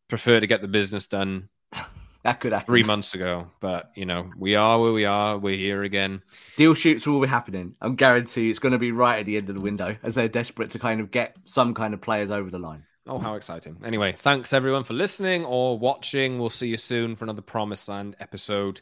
prefer 0.07 0.39
to 0.39 0.47
get 0.47 0.61
the 0.61 0.67
business 0.67 1.07
done. 1.07 1.49
that 2.23 2.39
could 2.39 2.53
happen 2.53 2.65
three 2.65 2.83
months 2.83 3.13
ago, 3.13 3.49
but 3.59 3.91
you 3.95 4.05
know 4.05 4.31
we 4.37 4.55
are 4.55 4.79
where 4.79 4.93
we 4.93 5.05
are. 5.05 5.37
We're 5.37 5.57
here 5.57 5.83
again. 5.83 6.21
Deal 6.57 6.73
sheets 6.73 7.05
will 7.05 7.21
be 7.21 7.27
happening. 7.27 7.75
I'm 7.81 7.95
guarantee 7.95 8.49
it's 8.49 8.59
going 8.59 8.71
to 8.73 8.79
be 8.79 8.91
right 8.91 9.19
at 9.19 9.25
the 9.25 9.37
end 9.37 9.49
of 9.49 9.55
the 9.55 9.61
window 9.61 9.97
as 10.03 10.15
they're 10.15 10.27
desperate 10.27 10.71
to 10.71 10.79
kind 10.79 11.01
of 11.01 11.11
get 11.11 11.35
some 11.45 11.73
kind 11.73 11.93
of 11.93 12.01
players 12.01 12.31
over 12.31 12.49
the 12.49 12.59
line. 12.59 12.83
Oh, 13.07 13.17
how 13.17 13.35
exciting! 13.35 13.77
Anyway, 13.83 14.15
thanks 14.17 14.53
everyone 14.53 14.83
for 14.83 14.93
listening 14.93 15.43
or 15.45 15.79
watching. 15.79 16.37
We'll 16.37 16.49
see 16.49 16.67
you 16.67 16.77
soon 16.77 17.15
for 17.15 17.25
another 17.25 17.41
Promised 17.41 17.89
Land 17.89 18.15
episode. 18.19 18.81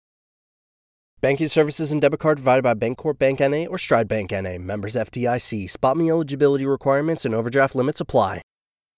Banking 1.21 1.49
services 1.49 1.91
and 1.91 2.01
debit 2.01 2.19
card 2.19 2.39
provided 2.39 2.63
by 2.63 2.73
Bancorp 2.73 3.19
Bank 3.19 3.39
NA 3.41 3.67
or 3.69 3.77
Stride 3.77 4.07
Bank 4.07 4.31
NA, 4.31 4.57
members 4.57 4.95
FDIC. 4.95 5.71
SpotMe 5.71 6.09
eligibility 6.09 6.65
requirements 6.65 7.25
and 7.25 7.35
overdraft 7.35 7.75
limits 7.75 8.01
apply. 8.01 8.41